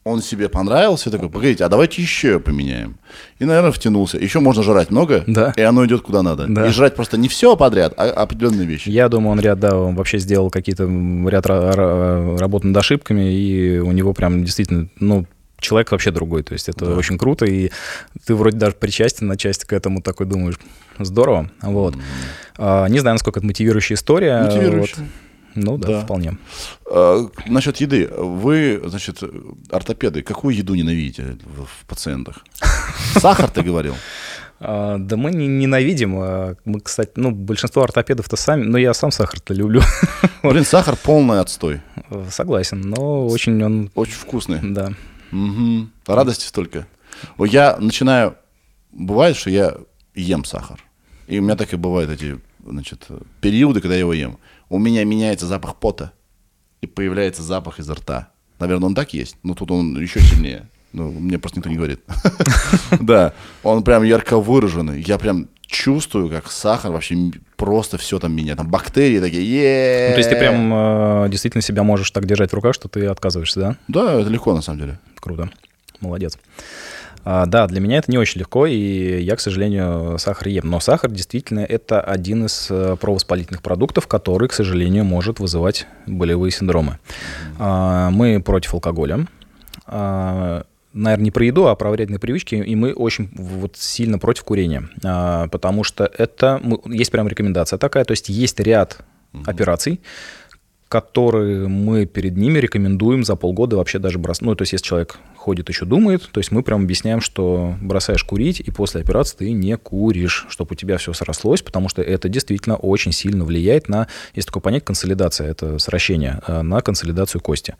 [0.08, 2.98] он себе понравился, такой, погодите, а давайте еще поменяем.
[3.40, 4.18] И, наверное, втянулся.
[4.18, 5.54] Еще можно жрать много, Да.
[5.56, 6.46] и оно идет куда надо.
[6.48, 6.68] Да.
[6.68, 8.90] И жрать просто не все подряд, а определенные вещи.
[8.90, 13.34] Я думаю, он ряд, да, он вообще сделал какие-то ряд ра- ра- работ над ошибками,
[13.34, 15.26] и у него прям действительно, ну,
[15.60, 16.44] человек вообще другой.
[16.44, 16.94] То есть это Да.
[16.96, 17.72] очень круто, и
[18.26, 20.60] ты вроде даже причастен на часть к этому, такой думаешь,
[21.00, 21.50] здорово.
[21.62, 21.96] Вот.
[22.58, 24.44] А, не знаю, насколько это мотивирующая история.
[24.44, 24.98] Мотивирующая.
[25.04, 25.08] вот.
[25.56, 26.02] Ну да, Да.
[26.02, 26.38] вполне.
[26.90, 28.08] А, насчет еды.
[28.08, 29.22] Вы, значит,
[29.72, 32.46] ортопеды, какую еду ненавидите в, в пациентах?
[33.20, 33.96] Сахар, ты говорил?
[34.60, 36.16] А, да мы не ненавидим.
[36.20, 39.82] а Мы, кстати, ну, большинство ортопедов-то сами, но я сам сахар-то люблю.
[40.44, 41.82] Блин, сахар полный отстой.
[42.32, 44.60] Согласен, но очень он, Очень вкусный.
[44.62, 44.94] да.
[45.32, 45.92] Мгм.
[46.06, 46.88] Радости столько.
[47.40, 48.36] Я начинаю...
[48.92, 49.76] Бывает, что я
[50.16, 50.84] ем сахар.
[51.28, 53.08] И у меня так и бывают эти значит,
[53.42, 54.38] периоды, когда я его ем.
[54.70, 56.12] У меня меняется запах пота.
[56.82, 58.30] И появляется запах изо рта.
[58.60, 60.68] Наверное, он так есть, но тут он еще сильнее.
[60.94, 62.02] Ну, мне просто никто не говорит.
[63.00, 63.34] Да,
[63.64, 65.02] он прям ярко выраженный.
[65.02, 68.56] Я прям чувствую, как сахар вообще просто все там меня.
[68.56, 72.52] Там бактерии такие, е Ну, то есть ты прям э, действительно себя можешь так держать
[72.52, 73.78] в руках, что ты отказываешься, да?
[73.88, 75.00] Да, это легко на самом деле.
[75.20, 75.50] Круто.
[76.00, 76.38] Молодец.
[77.30, 80.70] А, да, для меня это не очень легко, и я, к сожалению, сахар ем.
[80.70, 86.52] Но сахар действительно это один из э, провоспалительных продуктов, который, к сожалению, может вызывать болевые
[86.52, 87.00] синдромы.
[87.60, 89.28] А, мы против алкоголя.
[89.88, 90.64] А,
[90.94, 94.88] наверное, не про еду, а про вредные привычки, и мы очень вот сильно против курения,
[95.52, 99.00] потому что это, есть прям рекомендация такая, то есть есть ряд
[99.46, 100.00] операций,
[100.90, 104.44] которые мы перед ними рекомендуем за полгода вообще даже бросать.
[104.44, 108.24] Ну, то есть, если человек ходит, еще думает, то есть мы прям объясняем, что бросаешь
[108.24, 112.30] курить, и после операции ты не куришь, чтобы у тебя все срослось, потому что это
[112.30, 117.76] действительно очень сильно влияет на, есть такое понятие, консолидация, это сращение, э, на консолидацию кости.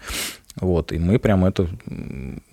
[0.60, 1.68] Вот, и мы прям это,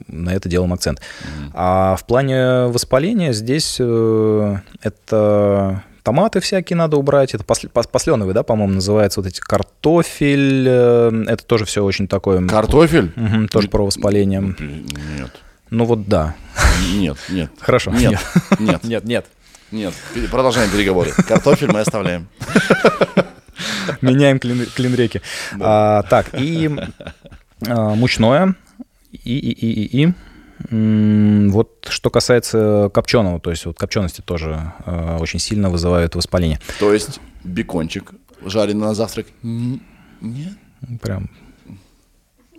[0.08, 1.00] на это делаем акцент.
[1.00, 1.50] Mm-hmm.
[1.54, 7.34] А в плане воспаления здесь э, это томаты всякие надо убрать.
[7.34, 10.66] Это после, посленовый, да, по-моему, называется вот эти картофель.
[10.68, 12.46] Э, это тоже все очень такое...
[12.46, 13.12] Картофель?
[13.16, 14.54] Угу, тоже про воспаление.
[14.60, 15.30] Нет.
[15.70, 16.36] Ну вот да.
[16.92, 17.50] Нет, нет.
[17.58, 17.90] Хорошо.
[17.90, 18.20] Нет,
[18.60, 18.84] нет.
[18.84, 19.26] Нет, нет.
[19.72, 19.94] Нет,
[20.30, 21.10] продолжаем переговоры.
[21.26, 22.28] Картофель мы оставляем.
[24.00, 25.20] Меняем клин, клин реки.
[25.58, 26.70] А, так, и
[27.66, 28.54] а, мучное,
[29.10, 30.14] и, и, и, и, и.
[30.70, 36.58] Вот что касается копченого, то есть вот копчености тоже э, очень сильно вызывают воспаление.
[36.78, 38.12] То есть бекончик
[38.44, 39.26] жареный на завтрак?
[39.42, 40.54] Нет?
[41.02, 41.28] Прям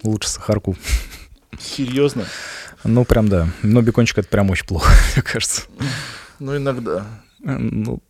[0.04, 0.76] лучше сахарку.
[1.60, 2.26] Серьезно?
[2.84, 3.50] Ну, прям да.
[3.64, 5.64] Но бекончик это прям очень плохо, мне кажется.
[6.40, 7.06] Ну, иногда.
[7.40, 8.02] Ну...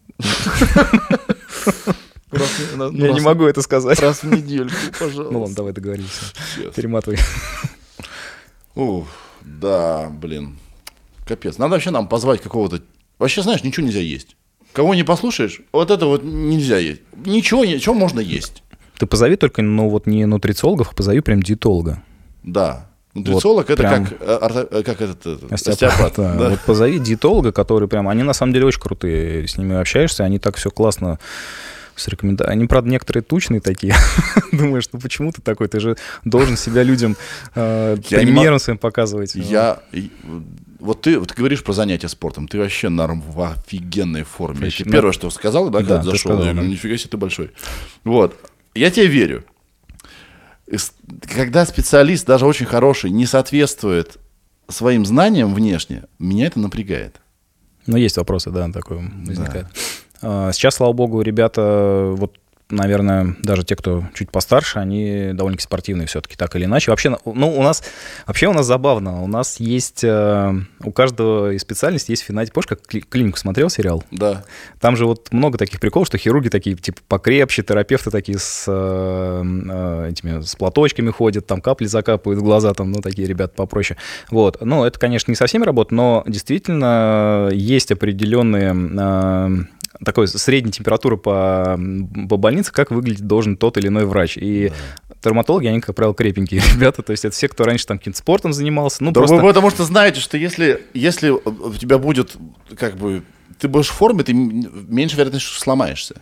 [2.32, 4.00] Я не могу это сказать.
[4.00, 5.32] Раз в недельку, пожалуйста.
[5.32, 6.26] Ну ладно, давай договоримся.
[6.76, 7.18] Перематывай.
[8.76, 9.08] Ух.
[9.46, 10.58] Да, блин.
[11.26, 11.58] Капец.
[11.58, 12.82] Надо вообще нам позвать какого-то...
[13.20, 14.36] Вообще, знаешь, ничего нельзя есть.
[14.74, 17.02] Кого не послушаешь, вот это вот нельзя есть.
[17.26, 18.62] Ничего, ничего можно есть.
[18.98, 22.04] Ты позови только, ну вот не нутрициологов, а позови прям диетолога.
[22.44, 22.90] Да.
[23.14, 24.06] Нутрициолог вот это прям...
[24.06, 26.14] как, э, э, как этот, этот остеопат.
[26.18, 26.36] Да.
[26.36, 26.50] Да.
[26.50, 30.40] Вот позови диетолога, который прям, они на самом деле очень крутые, с ними общаешься, они
[30.40, 31.20] так все классно
[31.96, 32.54] с рекомендацией.
[32.54, 33.96] Они, правда, некоторые тучные такие.
[34.52, 35.68] Думаешь, ну почему ты такой?
[35.68, 37.16] Ты же должен себя людям
[37.56, 39.36] э, примером своим показывать.
[39.36, 39.80] Я...
[40.80, 44.70] Вот ты, вот ты говоришь про занятия спортом, ты вообще норм, в офигенной форме.
[44.70, 47.52] Ты первое, что сказал, да, когда да, зашел, сказал, я говорю, нифига себе, ты большой.
[48.04, 48.40] Вот.
[48.76, 49.46] Я тебе верю.
[51.34, 54.18] Когда специалист, даже очень хороший, не соответствует
[54.68, 57.22] своим знаниям внешне, меня это напрягает.
[57.88, 59.66] Ну, есть вопросы, да, такое возникает.
[59.66, 59.80] Да.
[60.22, 62.38] А, сейчас, слава богу, ребята вот
[62.70, 66.92] наверное, даже те, кто чуть постарше, они довольно-таки спортивные все-таки, так или иначе.
[66.92, 67.84] Вообще, ну, у нас,
[68.26, 69.22] вообще у нас забавно.
[69.22, 72.52] У нас есть, э, у каждого из специальностей есть финать.
[72.52, 74.04] Помнишь, как клинику смотрел сериал?
[74.12, 74.44] Да.
[74.80, 79.44] Там же вот много таких приколов, что хирурги такие, типа, покрепче, терапевты такие с э,
[79.44, 83.98] э, этими, с платочками ходят, там капли закапывают в глаза, там, ну, такие ребята попроще.
[84.32, 84.58] Вот.
[84.62, 89.68] Ну, это, конечно, не совсем работа, но действительно есть определенные
[90.04, 91.80] такой средней температуры по,
[92.30, 94.38] по больнице, как выглядит должен тот или иной врач.
[94.38, 94.70] И
[95.10, 95.16] да.
[95.22, 97.02] травматологи, они, как правило, крепенькие ребята.
[97.02, 99.04] То есть это все, кто раньше там каким-то спортом занимался.
[99.04, 99.36] Ну, да просто...
[99.38, 102.36] вы потому что знаете, что если, если у тебя будет,
[102.78, 103.24] как бы,
[103.60, 106.16] ты будешь в форме, ты меньше вероятность, что сломаешься.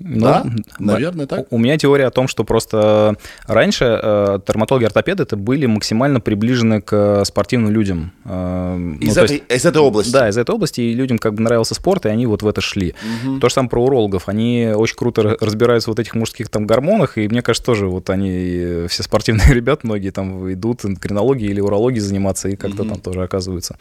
[0.00, 0.44] Ну, да,
[0.78, 1.46] наверное, так.
[1.50, 3.16] У меня теория о том, что просто
[3.46, 8.12] раньше э, травматологи-ортопеды это были максимально приближены к спортивным людям.
[8.24, 10.12] Э, ну, из, ну, этой, есть, из этой области?
[10.12, 12.60] Да, из этой области, и людям как бы нравился спорт, и они вот в это
[12.60, 12.94] шли.
[13.24, 13.38] Угу.
[13.38, 14.28] То же самое про урологов.
[14.28, 18.10] Они очень круто разбираются в вот этих мужских там гормонах, и мне кажется, тоже вот
[18.10, 22.90] они, все спортивные ребята, многие там идут эндокринологией или урологией заниматься, и как-то угу.
[22.90, 23.76] там тоже оказываются.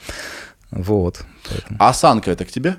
[0.70, 1.22] Вот.
[1.50, 1.78] Поэтому.
[1.80, 2.78] А осанка это к тебе?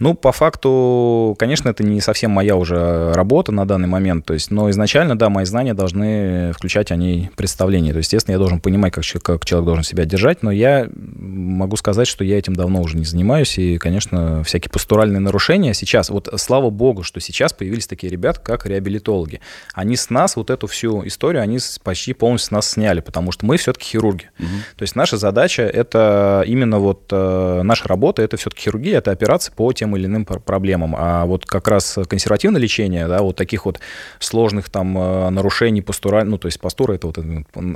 [0.00, 4.26] Ну, по факту, конечно, это не совсем моя уже работа на данный момент.
[4.26, 7.92] То есть, но изначально, да, мои знания должны включать о ней представление.
[7.92, 11.76] То есть, естественно, я должен понимать, как, как человек должен себя держать, но я могу
[11.76, 13.56] сказать, что я этим давно уже не занимаюсь.
[13.56, 18.66] И, конечно, всякие постуральные нарушения сейчас, вот слава богу, что сейчас появились такие ребята, как
[18.66, 19.40] реабилитологи.
[19.74, 23.46] Они с нас вот эту всю историю, они почти полностью с нас сняли, потому что
[23.46, 24.30] мы все-таки хирурги.
[24.40, 24.48] Угу.
[24.76, 29.52] То есть, наша задача это именно вот э, наша работа, это все-таки хирургия, это операции
[29.54, 30.94] по тем тем или иным проблемам.
[30.96, 33.80] А вот как раз консервативное лечение, да, вот таких вот
[34.18, 37.18] сложных там э, нарушений постура, ну, то есть постура это вот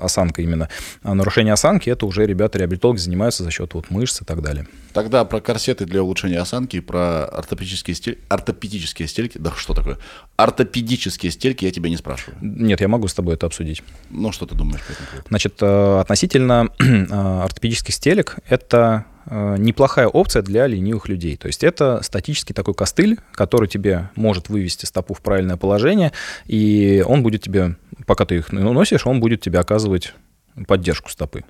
[0.00, 0.70] осанка именно,
[1.02, 4.66] а нарушение осанки это уже ребята-реабилитологи занимаются за счет вот мышц и так далее.
[4.94, 9.98] Тогда про корсеты для улучшения осанки, про ортопедические стельки, ортопедические стельки, да что такое?
[10.36, 12.38] Ортопедические стельки я тебя не спрашиваю.
[12.40, 13.82] Нет, я могу с тобой это обсудить.
[14.08, 15.28] Ну, что ты думаешь по этому поводу?
[15.28, 21.36] Значит, э, относительно э, ортопедических стелек, это неплохая опция для ленивых людей.
[21.36, 26.12] То есть это статический такой костыль, который тебе может вывести стопу в правильное положение,
[26.46, 27.76] и он будет тебе,
[28.06, 30.14] пока ты их носишь, он будет тебе оказывать
[30.66, 31.44] поддержку стопы.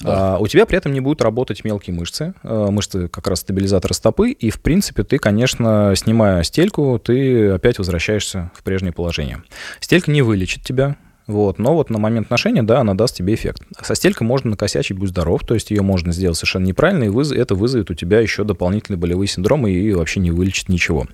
[0.00, 0.34] Да.
[0.34, 3.92] А, у тебя при этом не будут работать мелкие мышцы, а, мышцы как раз стабилизатора
[3.92, 9.42] стопы, и, в принципе, ты, конечно, снимая стельку, ты опять возвращаешься в прежнее положение.
[9.80, 10.96] Стелька не вылечит тебя,
[11.28, 13.62] вот, но вот на момент ношения, да, она даст тебе эффект.
[13.82, 17.54] Со стелькой можно накосячить, будь здоров, то есть ее можно сделать совершенно неправильно, и это
[17.54, 21.06] вызовет у тебя еще дополнительные болевые синдромы и вообще не вылечит ничего.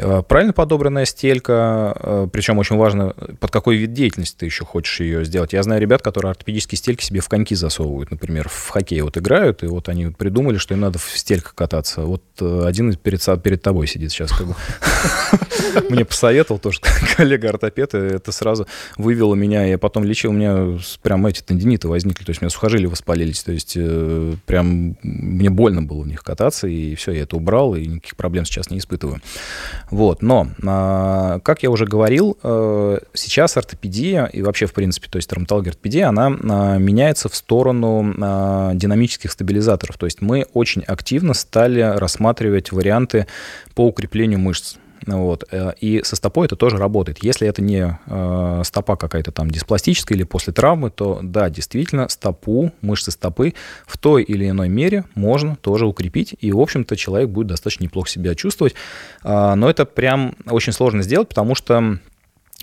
[0.00, 5.00] Э, Правильно подобранная стелька, э, причем очень важно, под какой вид деятельности ты еще хочешь
[5.00, 5.52] ее сделать.
[5.52, 9.62] Я знаю ребят, которые ортопедические стельки себе в коньки засовывают, например, в хоккей вот играют,
[9.62, 12.02] и вот они придумали, что им надо в стельках кататься.
[12.02, 14.32] Вот э, один перед, перед тобой сидит сейчас.
[15.90, 16.80] Мне посоветовал тоже
[17.16, 18.66] коллега-ортопед, это сразу
[18.96, 19.66] вывело меня.
[19.66, 23.42] Я потом лечил, у меня прям эти тендиниты возникли, то есть у меня сухожилия воспалились,
[23.42, 23.76] то есть
[24.46, 28.44] прям мне больно было в них кататься, и все, я это убрал, и никаких проблем
[28.44, 29.20] сейчас не испытываю.
[29.90, 35.16] Вот, но, а, как я уже говорил, э, сейчас ортопедия и вообще, в принципе, то
[35.16, 39.98] есть травматология ортопедия, она а, меняется в сторону а, динамических стабилизаторов.
[39.98, 43.26] То есть мы очень активно стали рассматривать варианты
[43.74, 44.76] по укреплению мышц.
[45.06, 45.44] Вот.
[45.50, 47.22] э, И со стопой это тоже работает.
[47.22, 52.72] Если это не э, стопа какая-то там диспластическая или после травмы, то да, действительно, стопу,
[52.80, 53.54] мышцы стопы
[53.86, 56.34] в той или иной мере можно тоже укрепить.
[56.40, 58.74] И, в общем-то, человек будет достаточно неплохо себя чувствовать.
[59.22, 61.98] А, Но это прям очень сложно сделать, потому что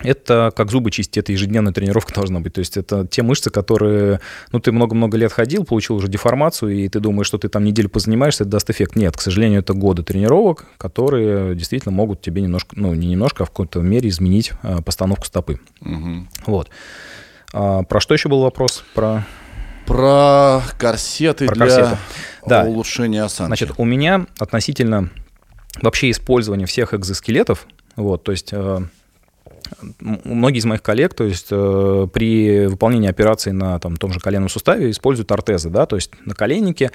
[0.03, 2.53] это как зубы чистить, это ежедневная тренировка должна быть.
[2.53, 4.19] То есть это те мышцы, которые,
[4.51, 7.89] ну, ты много-много лет ходил, получил уже деформацию, и ты думаешь, что ты там неделю
[7.89, 8.95] позанимаешься, это даст эффект.
[8.95, 13.45] Нет, к сожалению, это годы тренировок, которые действительно могут тебе немножко, ну, не немножко, а
[13.45, 15.59] в какой-то мере изменить а, постановку стопы.
[15.81, 16.29] Мгм.
[16.45, 16.69] Вот.
[17.53, 18.83] А, про что еще был вопрос?
[18.93, 19.25] Про...
[19.85, 21.97] Про корсеты Про для корсеты.
[22.45, 22.63] Да.
[22.63, 23.47] улучшения осанки.
[23.47, 25.09] Значит, у меня относительно
[25.81, 28.81] вообще использования всех экзоскелетов, вот, то есть э,
[29.99, 34.49] многие из моих коллег, то есть э, при выполнении операций на там, том же коленном
[34.49, 36.91] суставе используют ортезы, да, то есть на коленнике.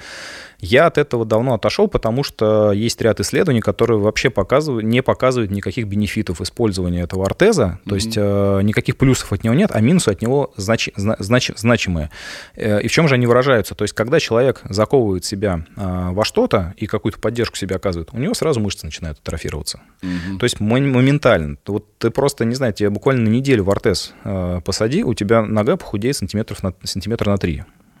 [0.65, 5.51] Я от этого давно отошел, потому что есть ряд исследований, которые вообще показывают, не показывают
[5.51, 10.07] никаких бенефитов использования этого ортеза, то есть э, никаких плюсов от него нет, а минусы
[10.07, 12.11] от него значи- зна- знач- значимые.
[12.55, 13.75] Э, И в чем же они выражаются?
[13.75, 18.17] То есть когда человек заковывает себя э, во что-то и какую-то поддержку себе оказывает, у
[18.17, 19.81] него сразу мышцы начинают атрофироваться.
[20.01, 20.39] Мгм.
[20.39, 21.57] То есть моментально.
[21.67, 25.41] Вот ты просто, не знаю, тебе буквально на неделю в ортез э, посади, у тебя
[25.41, 27.37] нога похудеет сантиметров на, сантиметра на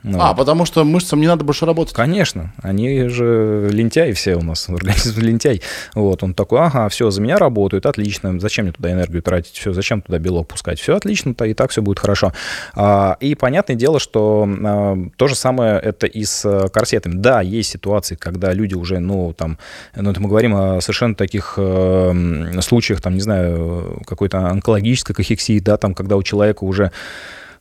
[0.03, 0.15] 3.
[0.19, 1.93] А, потому что мышцам не надо больше работать.
[1.93, 5.61] Конечно, они же лентяи все у нас, организм лентяй.
[5.95, 9.73] Вот, он такой, ага, все, за меня работают, отлично, зачем мне туда энергию тратить, все,
[9.73, 12.33] зачем туда белок пускать, все отлично, то и так все будет хорошо.
[12.75, 17.15] А, и понятное дело, что а, то же самое это и с э, корсетами.
[17.15, 19.57] Да, есть ситуации, когда люди уже, ну, там,
[19.95, 25.59] ну, это мы говорим о совершенно таких э, случаях, там, не знаю, какой-то онкологической кахексии,
[25.59, 26.91] да, там, когда у человека уже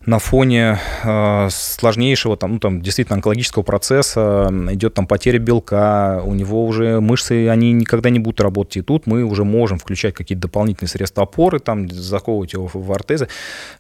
[0.05, 6.35] на фоне э, сложнейшего, там, ну, там, действительно онкологического процесса идет там потеря белка, у
[6.35, 8.79] него уже мышцы, они никогда не будут работать.
[8.79, 12.93] И тут мы уже можем включать какие-то дополнительные средства опоры, там, заковывать его в, в
[12.93, 13.29] ортезы.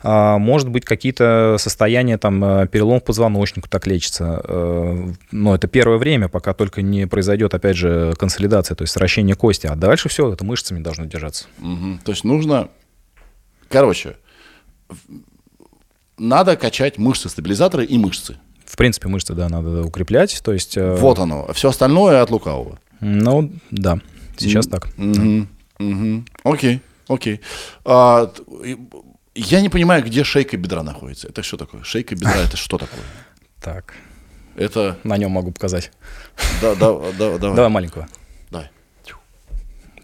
[0.02, 4.40] А, может быть, какие-то состояния, там, э, перелом позвоночника так лечится.
[4.44, 9.34] Э, но это первое время, пока только не произойдет, опять же, консолидация, то есть сращение
[9.34, 9.66] кости.
[9.66, 11.46] А дальше все, это мышцами должно держаться.
[11.58, 12.00] Мгм.
[12.04, 12.68] То есть нужно...
[13.68, 14.16] Короче,
[14.88, 14.96] в-
[16.18, 18.36] надо качать мышцы-стабилизаторы и мышцы.
[18.64, 20.40] В принципе, мышцы, да, надо укреплять.
[20.42, 21.52] То есть, э, Вот оно.
[21.52, 22.78] Все остальное от лукавого.
[23.00, 23.98] Ну, да,
[24.36, 24.88] сейчас так.
[24.96, 25.48] Мгм.
[26.44, 27.40] Окей, окей.
[27.84, 28.32] А,
[29.34, 31.28] я не понимаю, где шейка бедра находится.
[31.28, 31.82] Это что такое?
[31.82, 33.00] Шейка бедра это что такое?
[33.60, 33.94] Так,
[34.56, 34.98] Это...
[35.04, 35.92] на нем могу показать.
[36.60, 37.56] Да, да, да, давай.
[37.56, 38.08] Давай маленького.
[38.50, 38.70] Давай.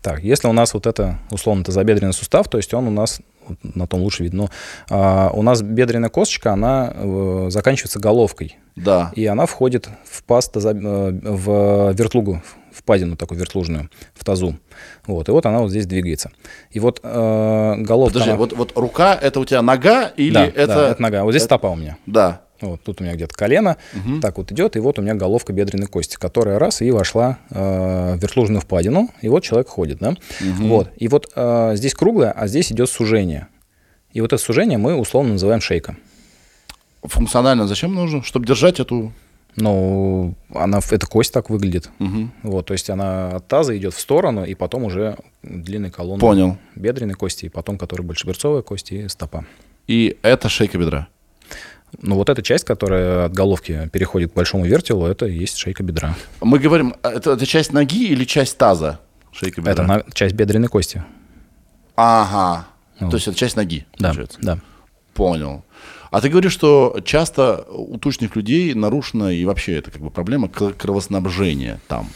[0.00, 3.20] Так, если у нас вот это, условно, тазобедренный сустав, то есть он у нас,
[3.62, 4.50] на том лучше видно,
[4.90, 9.12] а, у нас бедренная косточка, она э, заканчивается головкой, Да.
[9.14, 12.42] и она входит в паз тазо- э, в вертлугу,
[12.72, 14.56] в впадину такую вертлужную в тазу.
[15.06, 16.30] Вот, и вот она вот здесь двигается.
[16.70, 18.12] И вот э, головка...
[18.14, 20.66] Подожди, она- вот, вот рука это у тебя нога или да, это...
[20.66, 21.24] да, это нога.
[21.24, 21.96] Вот здесь это- стопа у меня.
[22.06, 22.42] Да.
[22.60, 23.76] Вот тут у меня где-то колено,
[24.20, 28.14] так вот идет, и вот у меня головка бедренной кости, которая раз и вошла э,
[28.16, 30.16] в вертлужную впадину, и вот человек ходит, да?
[30.40, 30.90] Вот.
[30.96, 33.48] И вот э, здесь круглое, а здесь идет сужение.
[34.12, 35.96] И вот это сужение мы условно называем шейка.
[37.02, 38.22] Функционально зачем нужно?
[38.24, 39.12] Чтобы держать эту...
[39.56, 41.90] Ну, она, эта кость так выглядит.
[41.98, 42.32] Мгм.
[42.42, 46.58] Вот, то есть она от таза идет в сторону, и потом уже длинной колонны Понял.
[46.76, 49.46] бедренной кости, и потом, которая большеберцовая кость и стопа.
[49.88, 51.08] И это шейка бедра.
[52.02, 55.82] Ну, вот эта часть, которая от головки переходит к большому вертелу, это и есть шейка
[55.82, 56.14] бедра.
[56.40, 59.00] Мы говорим, а это, это часть ноги или часть таза?
[59.32, 59.72] Шейка бедра.
[59.72, 61.02] Это на- часть бедренной кости.
[61.96, 62.66] Ага.
[63.00, 63.10] Вот.
[63.10, 64.38] То есть это часть ноги, Да, получается.
[64.42, 64.58] да.
[65.14, 65.64] Понял.
[66.10, 70.48] А ты говоришь, что часто у тучных людей нарушена и вообще это как бы проблема
[70.48, 72.08] кровоснабжения там.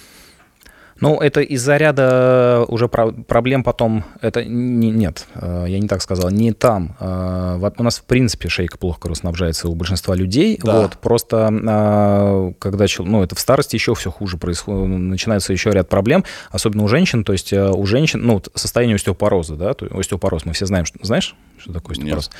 [1.02, 4.04] Ну, это из-за ряда уже про- проблем потом.
[4.20, 6.96] Это не- нет, э, я не так сказал, не там.
[7.00, 10.60] Э, У нас, в принципе, шейка плохо кровоснабжается у большинства людей.
[10.62, 10.82] Да.
[10.82, 15.88] Вот, просто э, когда ну, это в старости еще все хуже происходит, начинается еще ряд
[15.88, 17.24] проблем, особенно у женщин.
[17.24, 20.66] То есть э, у женщин, ну, вот состояние остеопороза, да, то есть остеопороз, мы все
[20.66, 22.16] знаем, что, знаешь, что такое Нет.
[22.16, 22.30] остеопороз?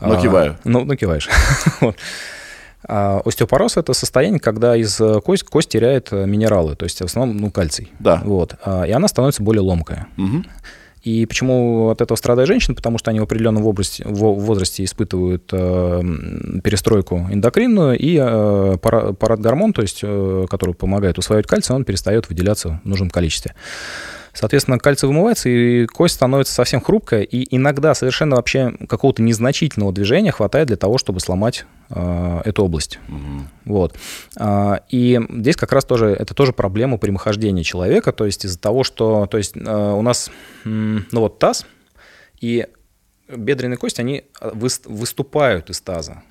[0.00, 0.58] Но А, киваю.
[0.64, 1.28] Ну, ну киваешь.
[1.80, 1.96] Вот.
[2.88, 7.04] А Остеопороз это состояние, когда из э, кость, кость теряет э, минералы, то есть в
[7.04, 7.92] основном ну, кальций.
[7.98, 8.22] Да.
[8.24, 8.54] Вот.
[8.64, 10.06] А, И она становится более ломкая.
[10.16, 10.46] Мгм.
[11.02, 12.74] И почему от этого страдают женщины?
[12.74, 16.02] Потому что они в определенном возрасте, во- возрасте испытывают э,
[16.62, 22.28] перестройку эндокринную, и э, пара- парадгормон, то есть, э, который помогает усваивать кальций, он перестает
[22.28, 23.54] выделяться в нужном количестве.
[24.32, 30.32] Соответственно, кальций вымывается, и кость становится совсем хрупкая, и иногда совершенно вообще какого-то незначительного движения
[30.32, 32.98] хватает для того, чтобы сломать э, эту область.
[33.08, 33.48] Мгм.
[33.64, 33.96] Вот.
[34.36, 38.84] А, И здесь как раз тоже, это тоже проблема прямохождения человека, то есть из-за того,
[38.84, 40.30] что, то есть э, у нас,
[40.64, 41.66] ну вот таз
[42.40, 42.66] и
[43.28, 46.22] бедренные кости, они э, выс- выступают из таза.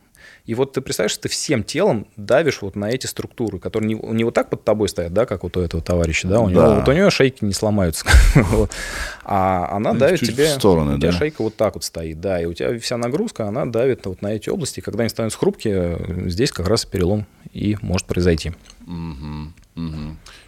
[0.49, 4.23] И вот ты представляешь, ты всем телом давишь вот на эти структуры, которые не, не
[4.23, 6.79] вот так под тобой стоят, да, как вот у этого товарища, да, у него, Да.
[6.79, 8.07] вот у нее шейки не сломаются,
[9.23, 12.53] а она давит тебе, стороны, у тебя шейка вот так вот стоит, да, и у
[12.55, 16.51] тебя вся нагрузка, она давит вот на эти области, и когда они становятся хрупкие, здесь
[16.51, 18.53] как раз перелом и может произойти.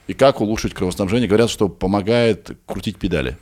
[0.07, 1.27] И как улучшить кровоснабжение?
[1.27, 3.37] Говорят, что помогает крутить педали.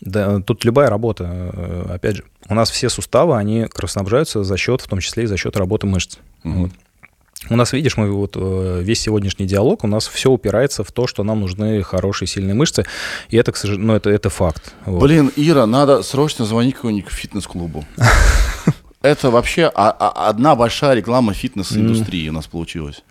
[0.00, 4.80] Да, тут любая работа, э, опять же, у нас все суставы, они кровоснабжаются за счет,
[4.80, 6.18] в том числе и за счет работы мышц.
[6.44, 6.62] Мгм.
[6.62, 6.70] Вот.
[7.50, 11.06] У нас, видишь, мы вот э, весь сегодняшний диалог, у нас все упирается в то,
[11.06, 12.84] что нам нужны хорошие, сильные мышцы,
[13.28, 14.74] и это, к сожалению, ну, это, это факт.
[14.84, 15.00] Вот.
[15.02, 17.84] Блин, Ира, надо срочно звонить какому-нибудь фитнес-клубу.
[19.00, 23.04] Это вообще а- а- одна большая реклама фитнес-индустрии у нас получилась.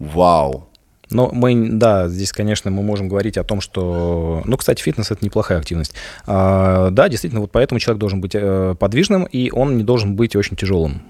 [0.00, 0.67] Вау.
[1.10, 4.42] Но мы, да, здесь, конечно, мы можем говорить о том, что...
[4.44, 5.94] Ну, кстати, фитнес— это неплохая активность.
[6.26, 10.36] А, да, действительно, вот поэтому человек должен быть э, подвижным, и он не должен быть
[10.36, 11.02] очень тяжелым.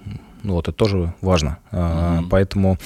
[0.43, 1.59] Ну, вот, это тоже важно.
[1.73, 2.29] А, Мгм.
[2.29, 2.79] Поэтому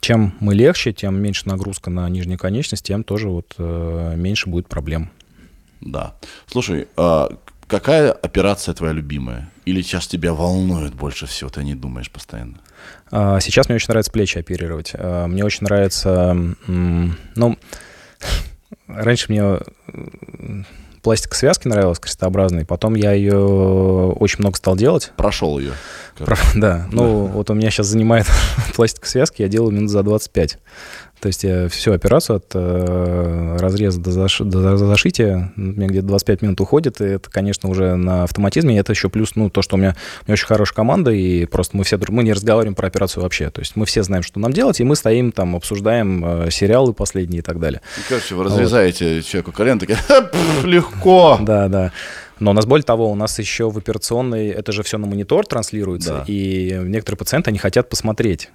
[0.00, 4.68] чем мы легче, тем меньше нагрузка на нижнюю конечность, тем тоже вот э, меньше будет
[4.68, 5.10] проблем.
[5.80, 6.14] Да.
[6.46, 7.30] Слушай, а
[7.66, 9.50] какая операция твоя любимая?
[9.64, 12.58] Или сейчас тебя волнует больше всего, ты не думаешь постоянно?
[13.10, 14.92] А, Сейчас мне очень нравится плечи оперировать.
[14.94, 16.36] А, Мне очень нравится...
[16.66, 17.58] Ну,
[18.88, 19.40] раньше мне
[19.88, 20.66] м,
[21.02, 25.12] пластика связки нравилась крестообразной, потом я ее очень много стал делать.
[25.16, 25.72] Прошел ее.
[26.18, 28.26] Про- Да, ну вот у меня сейчас занимает
[28.74, 30.58] пластика связки, я делаю минут за 25.
[31.24, 35.86] То есть я всю операцию от э, разреза до, заш- до за- зашития, у меня
[35.86, 39.48] где-то 25 минут уходит, и это, конечно, уже на автоматизме, и это еще плюс, ну,
[39.48, 42.34] то, что у меня, у меня очень хорошая команда, и просто мы все, мы не
[42.34, 45.32] разговариваем про операцию вообще, то есть мы все знаем, что нам делать, и мы стоим
[45.32, 47.80] там, обсуждаем э, сериалы последние и так далее.
[47.96, 51.38] И, короче, вы разрезаете человеку колено, такие, «Ха, пф, легко.
[51.40, 51.90] Да, да.
[52.38, 55.46] Но у нас более того, у нас еще в операционной, это же все на монитор
[55.46, 56.24] транслируется, Да.
[56.26, 58.50] и некоторые пациенты, они хотят посмотреть.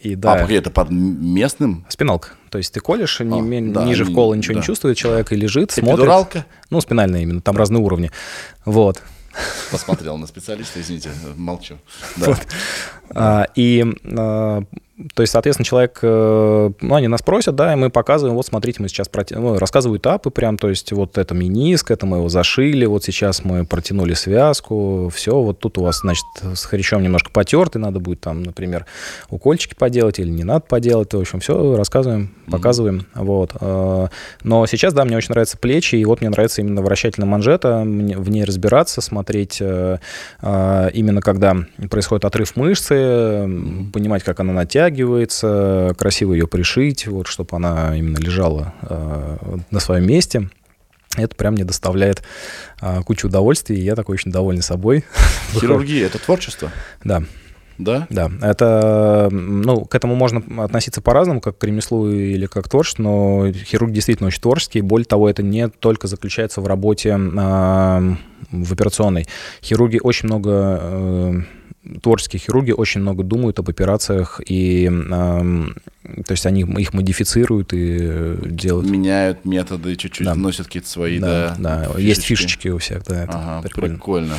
[0.00, 1.84] И да, А, погоди, это под местным?
[1.88, 2.30] спиналка.
[2.50, 4.60] То есть ты колешь, не- А, ми- да, ниже не- вкола ничего да.
[4.60, 5.94] не чувствует человек и лежит, смотрит.
[5.94, 6.46] Эпидуралка?
[6.70, 8.10] Ну, спинальная именно, там разные уровни.
[8.64, 9.02] Вот.
[9.70, 11.76] Посмотрел на специалиста, извините, молчу.
[12.16, 12.38] Да.
[13.10, 13.84] А, и,
[14.16, 14.62] а,
[15.14, 18.80] то есть, соответственно, человек, э, ну, они нас просят, да, и мы показываем, вот, смотрите,
[18.80, 22.28] мы сейчас, проти- ну, рассказываю этапы прям, то есть, вот это мениск, это мы его
[22.28, 27.32] зашили, вот сейчас мы протянули связку, все, вот тут у вас, значит, с хрящом немножко
[27.32, 28.86] потертый, надо будет там, например,
[29.30, 33.50] укольчики поделать или не надо поделать, в общем, все рассказываем, показываем, вот.
[33.60, 34.08] А,
[34.44, 38.30] Но сейчас, да, мне очень нравятся плечи, и вот мне нравится именно вращательная манжета, в
[38.30, 39.98] ней разбираться, смотреть э,
[40.40, 41.56] именно когда
[41.90, 42.94] происходит отрыв мышцы,
[43.92, 44.83] понимать, как она натягивается,
[45.96, 49.36] красиво ее пришить, вот, чтобы она именно лежала э,
[49.70, 50.48] на своем месте.
[51.16, 52.22] Это прям мне доставляет
[52.80, 55.04] а, кучу удовольствия, и я такой очень довольный собой.
[55.52, 56.72] Хирургия– это творчество?
[57.04, 57.22] Да,
[57.78, 58.06] Да?
[58.10, 58.30] да.
[58.42, 63.52] Это, ну, к этому можно относиться по-разному, как к ремеслу или как к творчеству, но
[63.52, 64.80] хирург действительно очень творческий.
[64.80, 68.16] Более того, это не только заключается в работе а,
[68.50, 69.26] в операционной.
[69.62, 71.40] Хирурги очень много э,
[72.02, 75.76] творческие хирурги очень много думают об операциях, и эм,
[76.26, 78.88] то есть они их модифицируют и э, делают.
[78.90, 80.34] Меняют методы, чуть-чуть Да.
[80.34, 81.98] вносят какие-то свои, да, да, да.
[82.00, 83.94] Есть фишечки у всех, да, это Ага, прикольно.
[83.94, 84.34] прикольно.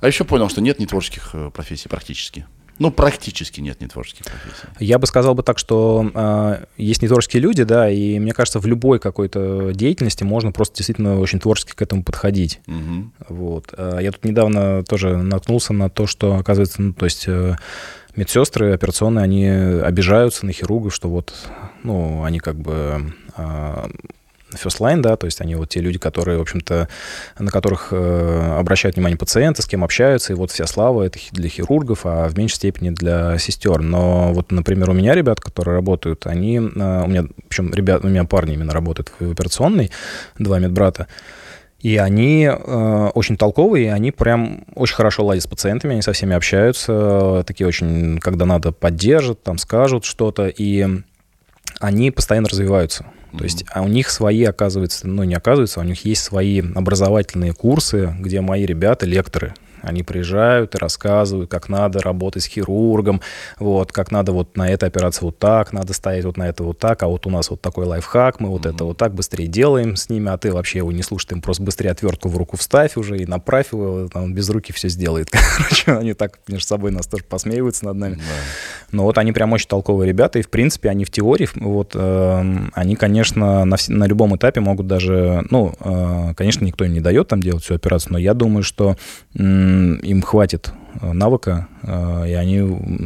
[0.00, 2.46] А еще понял, что нет нетворческих э, профессий практически.
[2.80, 4.66] Ну, практически нет нетворческих профессий.
[4.80, 8.66] Я бы сказал бы так, что э, есть нетворческие люди, да, и мне кажется, в
[8.66, 12.60] любой какой-то деятельности можно просто действительно очень творчески к этому подходить.
[12.66, 13.12] Мгм.
[13.28, 13.74] Вот.
[13.76, 17.56] А Я тут недавно тоже наткнулся на то, что, оказывается, ну, то есть э,
[18.16, 21.34] медсестры операционные, они обижаются на хирургов, что вот,
[21.82, 23.90] ну, они как бы а,
[24.54, 26.88] first line, да, то есть они вот те люди, которые, в общем-то,
[27.38, 31.48] на которых э, обращают внимание пациенты, с кем общаются, и вот вся слава это для
[31.48, 33.80] хирургов, а в меньшей степени для сестер.
[33.80, 36.60] Но вот, например, у меня ребят, которые работают, они, э,
[37.04, 39.90] у меня, причем ребят, у меня парни именно работают в операционной,
[40.38, 41.06] два медбрата,
[41.80, 46.36] и они э, очень толковые, они прям очень хорошо ладят с пациентами, они со всеми
[46.36, 50.86] общаются, такие очень, когда надо, поддержат, там скажут что-то, и
[51.78, 53.06] они постоянно развиваются.
[53.36, 57.52] То есть а у них свои, оказывается, ну не оказывается, у них есть свои образовательные
[57.52, 63.20] курсы, где мои ребята, лекторы, они приезжают и рассказывают, как надо работать с хирургом,
[63.58, 66.78] вот, как надо вот на этой операции вот так, надо стоять вот на это вот
[66.78, 69.96] так, а вот у нас вот такой лайфхак, мы вот это вот так быстрее делаем
[69.96, 72.56] с ними, а ты вообще его не слушай, ты им просто быстрее отвертку в руку
[72.56, 75.30] вставь уже и направь его, он без руки все сделает.
[75.56, 78.20] Короче, они так между собой нас тоже посмеиваются над нами.
[78.92, 82.70] Но вот они прям очень толковые ребята, и, в принципе, они в теории, вот, эм,
[82.74, 87.28] они, конечно, на, на любом этапе могут даже, ну, э, конечно, никто им не дает
[87.28, 88.96] там делать всю операцию, но я думаю, что
[89.36, 89.69] м,
[90.02, 92.60] им хватит э, навыка, э, и они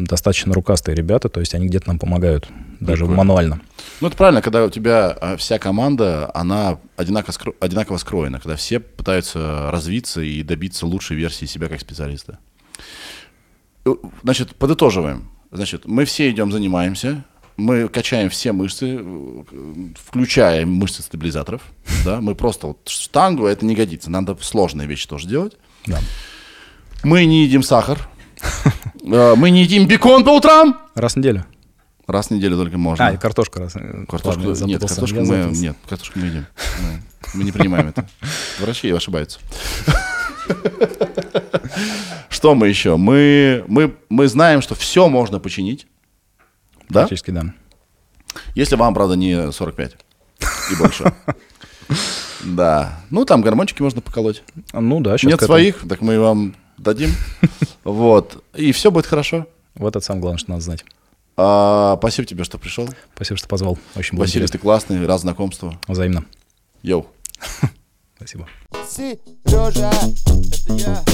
[0.05, 2.49] достаточно рукастые ребята, то есть они где-то нам помогают,
[2.81, 3.17] даже Прикольно.
[3.17, 3.61] мануально.
[4.01, 8.57] Ну, это правильно, когда у тебя а, вся команда, она одинаково, скро- одинаково скроена, когда
[8.57, 12.39] все пытаются развиться и добиться лучшей версии себя как специалиста.
[13.87, 13.91] Э,
[14.23, 15.31] Значит, подытоживаем.
[15.53, 17.25] Значит, мы все идем, занимаемся,
[17.57, 19.01] мы качаем все мышцы,
[19.97, 21.63] включая мышцы стабилизаторов.
[22.05, 22.21] Да?
[22.21, 24.11] Мы просто вот штангу, это не годится.
[24.11, 25.57] Надо сложные вещи тоже делать.
[25.87, 26.01] Да.
[27.05, 27.99] Мы не едим сахар.
[29.05, 30.79] Э, Мы не едим бекон по утрам.
[30.95, 31.45] Раз в неделю.
[32.07, 33.09] Раз в неделю только можно.
[33.09, 33.75] А, и картошка раз.
[34.09, 35.63] Картошку, ладно, нет, картошку мы, запутался.
[35.63, 36.47] нет, картошку мы едим.
[36.57, 37.29] Да.
[37.35, 38.07] Мы не принимаем это.
[38.61, 39.39] Врачи ошибаются.
[42.29, 42.97] Что мы еще?
[42.97, 45.87] Мы, мы, мы знаем, что все можно починить.
[46.91, 47.01] Да?
[47.01, 47.55] Практически, да.
[48.55, 49.97] Если вам, правда, не 45
[50.73, 51.13] и больше.
[52.47, 53.01] Да.
[53.09, 54.43] Ну, там гормончики можно поколоть.
[54.75, 57.11] Ну да, сейчас Нет своих, так мы вам дадим.
[57.85, 58.43] Вот.
[58.55, 59.47] И все будет хорошо.
[59.75, 60.85] Вот это самое главное, что надо знать.
[61.37, 62.89] А, спасибо тебе, что пришел.
[63.15, 63.79] Спасибо, что позвал.
[63.97, 64.53] Очень Василий, интересно.
[64.53, 65.07] ты классный.
[65.07, 65.79] Рад знакомству.
[65.89, 66.25] Взаимно.
[66.83, 67.07] Йоу.
[68.17, 68.49] Спасибо.
[68.89, 71.05] Сережа, это я.